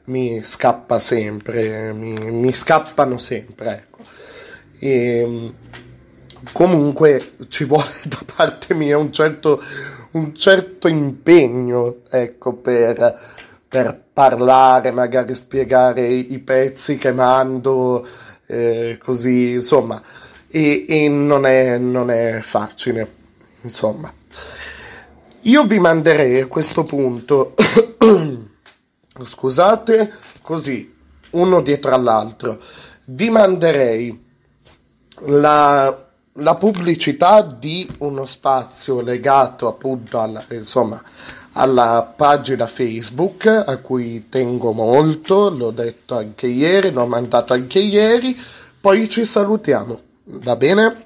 mi 0.05 0.41
scappa 0.43 0.99
sempre, 0.99 1.93
mi, 1.93 2.13
mi 2.13 2.51
scappano 2.51 3.17
sempre, 3.17 3.71
ecco. 3.71 4.03
E, 4.79 5.17
ehm, 5.19 5.53
comunque 6.51 7.33
ci 7.47 7.65
vuole 7.65 7.89
da 8.05 8.19
parte 8.35 8.73
mia 8.73 8.97
un 8.97 9.11
certo, 9.11 9.61
un 10.11 10.33
certo 10.35 10.87
impegno, 10.87 11.97
ecco, 12.09 12.53
per, 12.53 13.19
per 13.67 14.03
parlare, 14.11 14.91
magari 14.91 15.33
spiegare 15.35 16.05
i 16.05 16.39
pezzi 16.39 16.97
che 16.97 17.13
mando, 17.13 18.05
eh, 18.51 18.97
così, 19.01 19.51
insomma, 19.51 20.01
e, 20.49 20.85
e 20.87 21.07
non, 21.07 21.45
è, 21.45 21.77
non 21.77 22.11
è 22.11 22.39
facile, 22.41 23.09
insomma. 23.61 24.13
Io 25.45 25.63
vi 25.63 25.79
manderei 25.79 26.41
a 26.41 26.47
questo 26.47 26.83
punto 26.83 27.55
scusate, 29.23 30.11
così, 30.41 30.93
uno 31.31 31.61
dietro 31.61 31.93
all'altro. 31.93 32.59
Vi 33.05 33.29
manderei 33.29 34.23
la, 35.25 36.05
la 36.33 36.55
pubblicità 36.55 37.41
di 37.41 37.89
uno 37.99 38.25
spazio 38.25 39.01
legato 39.01 39.67
appunto 39.67 40.19
alla, 40.19 40.43
insomma, 40.49 41.01
alla 41.53 42.13
pagina 42.15 42.67
Facebook 42.67 43.45
a 43.45 43.77
cui 43.77 44.29
tengo 44.29 44.71
molto, 44.71 45.49
l'ho 45.49 45.71
detto 45.71 46.17
anche 46.17 46.47
ieri, 46.47 46.91
l'ho 46.91 47.05
mandato 47.05 47.53
anche 47.53 47.79
ieri, 47.79 48.39
poi 48.79 49.09
ci 49.09 49.25
salutiamo, 49.25 49.99
va 50.23 50.55
bene? 50.55 51.05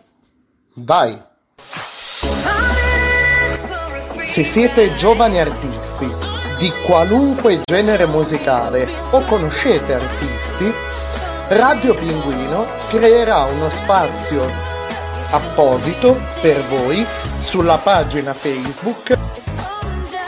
Vai! 0.76 1.20
Se 4.22 4.44
siete 4.44 4.96
giovani 4.96 5.40
artisti 5.40 6.10
di 6.58 6.72
qualunque 6.86 7.62
genere 7.64 8.06
musicale 8.06 8.88
o 9.12 9.22
conoscete 9.22 9.94
artisti, 9.94 10.74
Radio 11.50 11.94
Pinguino 11.94 12.66
creerà 12.90 13.44
uno 13.44 13.70
spazio 13.70 14.42
apposito 15.30 16.20
per 16.42 16.60
voi 16.64 17.06
sulla 17.40 17.78
pagina 17.78 18.34
Facebook 18.34 19.18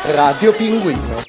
Radio 0.10 0.54
Pinguino 0.54 1.22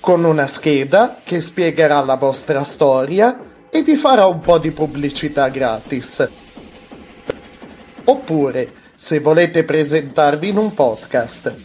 con 0.00 0.24
una 0.24 0.46
scheda 0.46 1.20
che 1.24 1.40
spiegherà 1.40 2.02
la 2.02 2.16
vostra 2.16 2.62
storia 2.62 3.40
e 3.70 3.80
vi 3.80 3.96
farà 3.96 4.26
un 4.26 4.40
po' 4.40 4.58
di 4.58 4.70
pubblicità 4.70 5.48
gratis. 5.48 6.28
Oppure, 8.04 8.72
se 8.94 9.20
volete 9.20 9.64
presentarvi 9.64 10.48
in 10.48 10.58
un 10.58 10.74
podcast, 10.74 11.56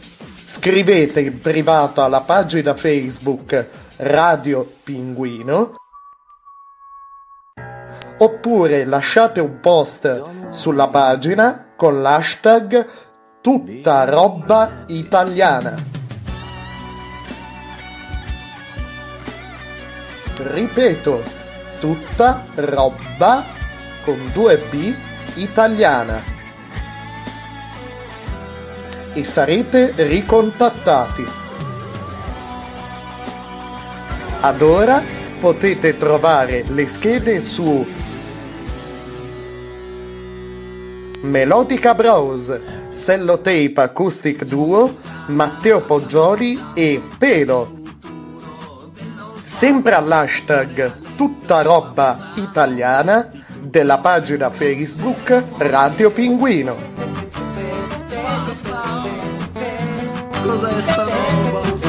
scrivete 0.46 1.20
in 1.20 1.40
privato 1.40 2.02
alla 2.02 2.22
pagina 2.22 2.74
Facebook 2.76 3.68
Radio 3.98 4.72
Pinguino 4.84 5.76
oppure 8.20 8.86
lasciate 8.86 9.42
un 9.42 9.60
post 9.60 10.50
sulla 10.50 10.88
pagina 10.88 11.74
con 11.76 12.02
l'hashtag 12.02 12.86
tutta 13.50 14.04
roba 14.06 14.84
italiana. 14.90 15.74
Ripeto, 20.38 21.24
tutta 21.80 22.46
roba 22.54 23.44
con 24.04 24.30
due 24.34 24.58
B 24.70 24.94
italiana. 25.38 26.22
E 29.14 29.24
sarete 29.24 29.94
ricontattati. 29.96 31.26
Ad 34.42 34.62
ora 34.62 35.02
potete 35.40 35.98
trovare 35.98 36.66
le 36.68 36.86
schede 36.88 37.40
su 37.40 37.84
Melodica 41.22 41.96
Bros, 41.96 42.79
Sellotape 42.90 43.74
Acoustic 43.76 44.44
Duo, 44.46 44.92
Matteo 45.28 45.82
Poggioli 45.82 46.60
e 46.74 47.02
Pelo. 47.18 47.78
Sempre 49.44 49.94
all'hashtag 49.94 51.16
tutta 51.16 51.62
roba 51.62 52.32
italiana 52.36 53.30
della 53.62 54.00
pagina 54.00 54.50
Facebook 54.50 55.44
Radio 55.58 56.12
Pinguino. 56.12 56.76
Cos'è 60.44 60.82
sta 60.82 61.04
roba? 61.04 61.80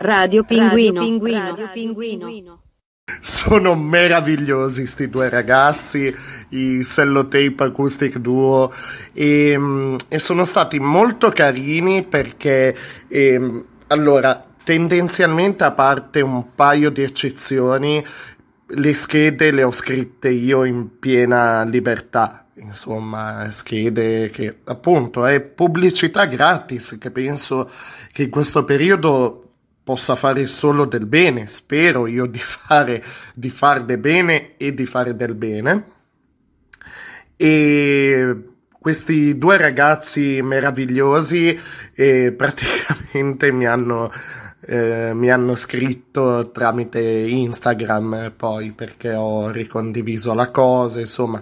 Radio 0.00 0.44
Pinguino. 0.44 1.00
Radio 1.00 1.68
Pinguino. 1.72 2.57
Sono 3.20 3.74
meravigliosi 3.74 4.86
sti 4.86 5.08
due 5.08 5.28
ragazzi, 5.28 6.14
i 6.50 6.82
Sellotape 6.82 7.64
Acoustic 7.64 8.18
Duo, 8.18 8.72
e, 9.12 9.56
mm, 9.56 9.96
e 10.08 10.18
sono 10.18 10.44
stati 10.44 10.78
molto 10.78 11.30
carini 11.30 12.04
perché, 12.04 12.76
e, 13.08 13.64
allora, 13.88 14.44
tendenzialmente 14.62 15.64
a 15.64 15.72
parte 15.72 16.20
un 16.20 16.54
paio 16.54 16.90
di 16.90 17.02
eccezioni, 17.02 18.04
le 18.70 18.94
schede 18.94 19.50
le 19.50 19.62
ho 19.62 19.72
scritte 19.72 20.28
io 20.28 20.64
in 20.64 20.98
piena 20.98 21.64
libertà, 21.64 22.46
insomma, 22.56 23.50
schede 23.50 24.28
che 24.28 24.58
appunto 24.64 25.24
è 25.24 25.40
pubblicità 25.40 26.26
gratis, 26.26 26.98
che 27.00 27.10
penso 27.10 27.70
che 28.12 28.24
in 28.24 28.30
questo 28.30 28.64
periodo 28.64 29.47
possa 29.88 30.16
fare 30.16 30.46
solo 30.46 30.84
del 30.84 31.06
bene, 31.06 31.46
spero 31.46 32.06
io 32.06 32.26
di 32.26 32.38
fare 32.38 33.02
di 33.32 33.48
farne 33.48 33.96
bene 33.96 34.58
e 34.58 34.74
di 34.74 34.84
fare 34.84 35.16
del 35.16 35.34
bene. 35.34 35.86
E 37.34 38.36
questi 38.68 39.38
due 39.38 39.56
ragazzi 39.56 40.42
meravigliosi 40.42 41.58
eh, 41.94 42.32
praticamente 42.36 43.50
mi 43.50 43.64
hanno, 43.64 44.12
eh, 44.66 45.12
mi 45.14 45.30
hanno 45.30 45.54
scritto 45.54 46.50
tramite 46.50 47.00
Instagram 47.00 48.34
poi 48.36 48.72
perché 48.72 49.14
ho 49.14 49.50
ricondiviso 49.50 50.34
la 50.34 50.50
cosa, 50.50 51.00
insomma, 51.00 51.40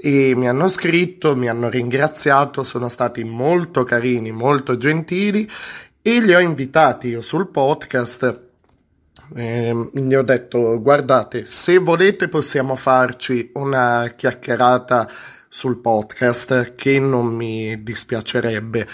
e 0.00 0.34
mi 0.36 0.48
hanno 0.48 0.68
scritto, 0.68 1.34
mi 1.34 1.48
hanno 1.48 1.68
ringraziato, 1.68 2.62
sono 2.62 2.88
stati 2.88 3.24
molto 3.24 3.82
carini, 3.82 4.30
molto 4.30 4.76
gentili 4.76 5.50
e 6.02 6.20
li 6.20 6.34
ho 6.34 6.40
invitati 6.40 7.22
sul 7.22 7.48
podcast. 7.48 8.40
Eh, 9.34 9.90
gli 9.92 10.14
ho 10.14 10.22
detto 10.22 10.78
guardate 10.82 11.46
se 11.46 11.78
volete 11.78 12.28
possiamo 12.28 12.76
farci 12.76 13.50
una 13.54 14.12
chiacchierata 14.14 15.08
sul 15.48 15.78
podcast 15.78 16.74
che 16.74 16.98
non 16.98 17.26
mi 17.26 17.82
dispiacerebbe. 17.82 18.86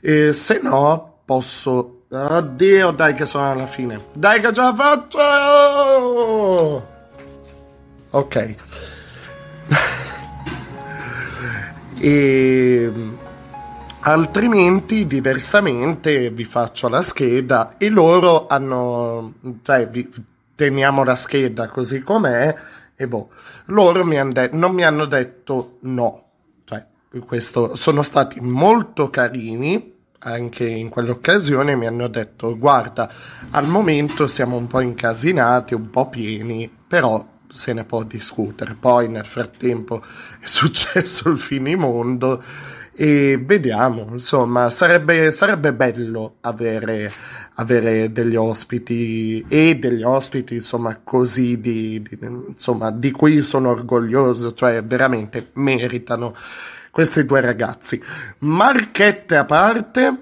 Eh, 0.00 0.32
se 0.32 0.60
no 0.62 1.20
posso 1.24 2.02
oddio 2.10 2.90
dai 2.90 3.14
che 3.14 3.26
sono 3.26 3.50
alla 3.50 3.66
fine. 3.66 4.06
Dai 4.12 4.40
che 4.40 4.52
ce 4.52 4.60
la 4.60 4.74
faccio! 4.74 5.18
Ok. 8.10 8.54
E 11.98 12.92
altrimenti 14.06 15.06
diversamente 15.06 16.30
vi 16.30 16.44
faccio 16.44 16.88
la 16.88 17.02
scheda 17.02 17.76
e 17.76 17.88
loro 17.88 18.46
hanno 18.46 19.34
cioè 19.62 19.88
vi, 19.88 20.08
teniamo 20.54 21.02
la 21.02 21.16
scheda 21.16 21.68
così 21.68 22.02
com'è 22.02 22.54
e 22.94 23.08
boh 23.08 23.30
loro 23.66 24.04
mi 24.04 24.16
de- 24.28 24.50
non 24.52 24.72
mi 24.72 24.84
hanno 24.84 25.06
detto 25.06 25.78
no. 25.80 26.22
Cioè 26.64 26.86
questo 27.26 27.74
sono 27.74 28.02
stati 28.02 28.40
molto 28.40 29.10
carini 29.10 29.94
anche 30.20 30.64
in 30.64 30.88
quell'occasione 30.88 31.74
mi 31.74 31.86
hanno 31.86 32.06
detto 32.06 32.56
guarda 32.56 33.10
al 33.50 33.66
momento 33.66 34.28
siamo 34.28 34.56
un 34.56 34.68
po' 34.68 34.80
incasinati 34.80 35.74
un 35.74 35.90
po' 35.90 36.08
pieni 36.08 36.70
però 36.86 37.34
se 37.52 37.72
ne 37.72 37.84
può 37.84 38.04
discutere. 38.04 38.74
Poi 38.74 39.08
nel 39.08 39.26
frattempo 39.26 40.00
è 40.40 40.46
successo 40.46 41.28
il 41.28 41.38
finimondo 41.38 42.42
e 42.98 43.36
vediamo, 43.36 44.08
insomma, 44.10 44.70
sarebbe, 44.70 45.30
sarebbe 45.30 45.74
bello 45.74 46.36
avere, 46.40 47.12
avere, 47.56 48.10
degli 48.10 48.36
ospiti 48.36 49.44
e 49.46 49.76
degli 49.76 50.02
ospiti, 50.02 50.54
insomma, 50.54 50.98
così 51.04 51.60
di, 51.60 52.00
di, 52.00 52.18
insomma, 52.22 52.90
di 52.90 53.10
cui 53.10 53.42
sono 53.42 53.68
orgoglioso, 53.68 54.54
cioè 54.54 54.82
veramente 54.82 55.50
meritano 55.54 56.34
questi 56.90 57.26
due 57.26 57.42
ragazzi. 57.42 58.02
Marchette 58.38 59.36
a 59.36 59.44
parte, 59.44 60.16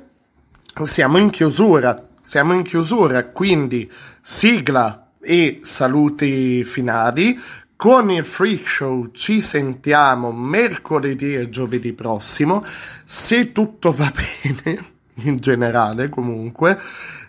siamo 0.83 1.19
in 1.19 1.31
chiusura, 1.31 2.09
siamo 2.21 2.55
in 2.55 2.65
chiusura, 2.65 3.27
quindi 3.27 3.89
sigla 4.21 5.11
e 5.21 5.61
saluti 5.63 6.65
finali. 6.65 7.41
Con 7.77 8.11
il 8.11 8.25
Freak 8.25 8.67
Show 8.67 9.11
ci 9.11 9.41
sentiamo 9.41 10.33
mercoledì 10.33 11.35
e 11.35 11.51
giovedì 11.51 11.93
prossimo, 11.93 12.65
se 13.05 13.53
tutto 13.53 13.93
va 13.93 14.11
bene, 14.43 14.93
in 15.25 15.37
generale 15.37 16.09
comunque. 16.09 16.79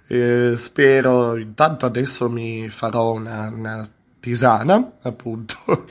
Eh, 0.07 0.53
spero, 0.55 1.35
intanto 1.35 1.87
adesso 1.87 2.29
mi 2.29 2.69
farò 2.69 3.13
una, 3.13 3.49
una 3.49 3.89
tisana, 4.19 4.93
appunto. 5.01 5.57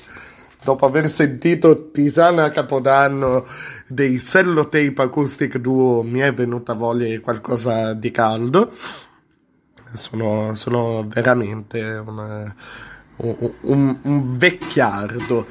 Dopo 0.64 0.86
aver 0.86 1.10
sentito 1.10 1.90
Tisana 1.90 2.50
Capodanno 2.50 3.46
dei 3.86 4.16
Sellotape 4.18 5.02
Acoustic 5.02 5.58
Duo 5.58 6.02
mi 6.02 6.20
è 6.20 6.32
venuta 6.32 6.72
voglia 6.72 7.06
di 7.06 7.18
qualcosa 7.18 7.92
di 7.92 8.10
caldo. 8.10 8.72
Sono, 9.92 10.54
sono 10.54 11.06
veramente 11.06 11.82
una, 12.06 12.54
un, 13.16 13.96
un, 14.02 14.36
vecchiardo. 14.36 15.46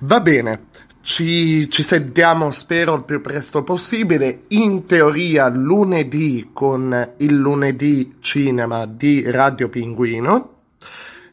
Va 0.00 0.20
bene, 0.20 0.66
ci, 1.00 1.68
ci, 1.70 1.82
sentiamo 1.82 2.50
spero 2.50 2.94
il 2.94 3.04
più 3.04 3.20
presto 3.20 3.62
possibile. 3.62 4.44
In 4.48 4.86
teoria 4.86 5.48
lunedì 5.48 6.50
con 6.52 7.12
il 7.18 7.34
lunedì 7.34 8.16
cinema 8.20 8.86
di 8.86 9.30
Radio 9.30 9.68
Pinguino. 9.68 10.54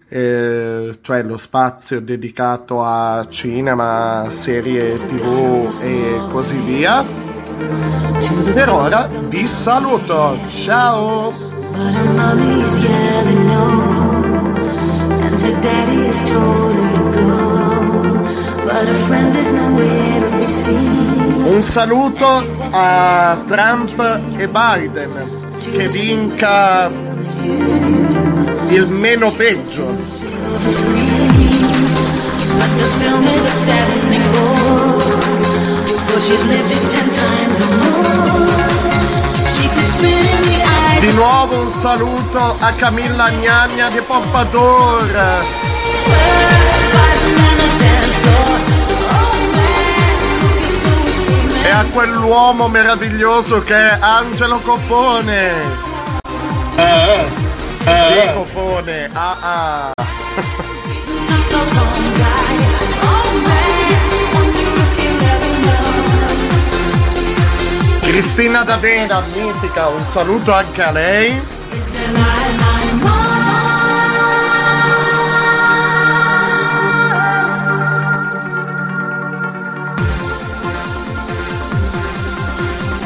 Eh, 0.09 0.99
cioè 1.01 1.23
lo 1.23 1.37
spazio 1.37 1.99
dedicato 1.99 2.83
a 2.83 3.25
cinema, 3.27 4.27
serie 4.29 4.87
tv 4.89 5.75
e 5.81 6.19
così 6.29 6.57
via. 6.57 7.03
Per 8.53 8.69
ora 8.69 9.07
vi 9.07 9.47
saluto, 9.47 10.37
ciao! 10.47 11.33
Her 15.41 15.61
daddy 15.61 16.05
has 16.05 16.23
told 16.23 16.73
her 16.73 16.91
to 16.97 17.05
go, 17.11 17.27
but 18.65 18.87
a 18.87 18.93
friend 19.07 19.35
is 19.35 19.49
nowhere 19.51 20.19
to 20.21 20.37
be 20.37 20.47
seen. 20.47 21.45
Un 21.45 21.63
saluto 21.63 22.43
a 22.71 23.37
Trump 23.47 23.95
e 24.37 24.47
Biden. 24.47 25.41
Che 25.57 25.87
vinca 25.87 26.89
il 28.69 28.87
meno 28.89 29.31
peggio. 29.31 29.95
she's 36.19 36.45
lived 36.47 36.71
it 36.71 36.91
ten 36.91 37.07
times 37.11 37.59
or 37.61 37.71
more. 37.81 38.23
She 39.53 39.67
could 39.67 39.87
spin 39.87 40.23
the 40.47 40.62
di 41.03 41.11
nuovo 41.11 41.57
un 41.59 41.69
saluto 41.69 42.55
a 42.59 42.71
Camilla 42.71 43.29
Gnagna 43.29 43.89
di 43.89 43.99
Pompadour. 43.99 45.43
E 51.61 51.69
a 51.69 51.85
quell'uomo 51.91 52.69
meraviglioso 52.69 53.61
che 53.63 53.75
è 53.75 53.97
Angelo 53.99 54.59
Copone. 54.59 55.51
Eh, 56.77 57.25
eh, 57.83 58.23
Psicofone, 58.23 59.09
ah 59.11 59.37
ah. 59.41 59.91
Cristina 68.13 68.61
D'Avena, 68.61 69.23
mitica, 69.33 69.87
un 69.87 70.05
saluto 70.05 70.53
anche 70.53 70.83
a 70.83 70.91
lei. 70.91 71.41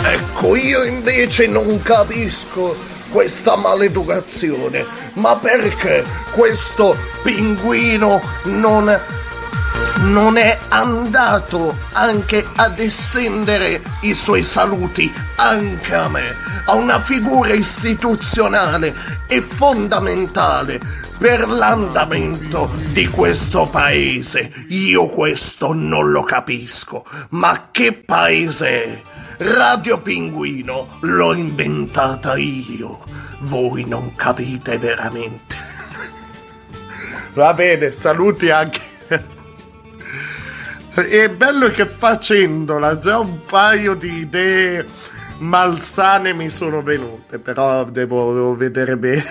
Ecco, 0.03 0.55
io 0.57 0.83
invece 0.83 1.47
non 1.47 1.81
capisco 1.81 2.75
questa 3.09 3.55
maleducazione, 3.55 4.85
ma 5.13 5.37
perché 5.37 6.03
questo 6.31 6.97
pinguino 7.23 8.21
non, 8.43 8.99
non 10.07 10.37
è 10.37 10.57
andato 10.69 11.75
anche 11.93 12.45
ad 12.55 12.79
estendere 12.79 13.81
i 14.01 14.13
suoi 14.13 14.43
saluti 14.43 15.11
anche 15.35 15.93
a 15.93 16.07
me, 16.07 16.33
a 16.65 16.75
una 16.75 16.99
figura 16.99 17.53
istituzionale 17.53 18.93
e 19.27 19.41
fondamentale 19.41 20.79
per 21.17 21.49
l'andamento 21.49 22.69
di 22.91 23.07
questo 23.07 23.67
paese. 23.69 24.51
Io 24.69 25.07
questo 25.07 25.73
non 25.73 26.11
lo 26.11 26.23
capisco, 26.23 27.05
ma 27.29 27.67
che 27.71 27.93
paese 27.93 28.83
è? 28.83 29.01
Radio 29.39 29.99
Pinguino 29.99 30.87
l'ho 31.01 31.33
inventata 31.33 32.37
io. 32.37 33.03
Voi 33.41 33.85
non 33.85 34.15
capite 34.15 34.77
veramente. 34.77 35.55
Va 37.33 37.53
bene, 37.53 37.91
saluti 37.91 38.49
anche. 38.49 39.35
È 40.97 41.29
bello 41.29 41.69
che 41.69 41.85
facendola 41.85 42.97
già 42.97 43.19
un 43.19 43.45
paio 43.45 43.93
di 43.93 44.17
idee 44.17 44.83
malsane 45.37 46.33
mi 46.33 46.49
sono 46.49 46.81
venute, 46.81 47.37
però 47.37 47.83
devo, 47.83 48.33
devo 48.33 48.55
vedere 48.55 48.97
bene. 48.97 49.23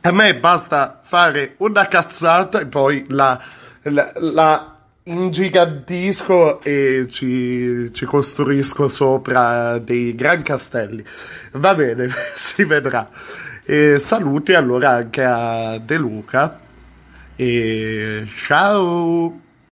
A 0.00 0.10
me 0.10 0.36
basta 0.36 1.00
fare 1.04 1.56
una 1.58 1.86
cazzata 1.86 2.60
e 2.60 2.66
poi 2.66 3.04
la, 3.08 3.38
la, 3.82 4.10
la 4.14 4.78
ingigantesco 5.02 6.62
e 6.62 7.06
ci, 7.10 7.92
ci, 7.92 8.06
costruisco 8.06 8.88
sopra 8.88 9.76
dei 9.76 10.14
gran 10.14 10.40
castelli. 10.40 11.04
Va 11.52 11.74
bene, 11.74 12.08
si 12.34 12.64
vedrà. 12.64 13.06
E 13.66 13.98
saluti 13.98 14.54
allora 14.54 14.92
anche 14.92 15.22
a 15.22 15.76
De 15.76 15.98
Luca 15.98 16.58
e 17.36 18.24
ciao! 18.26 19.41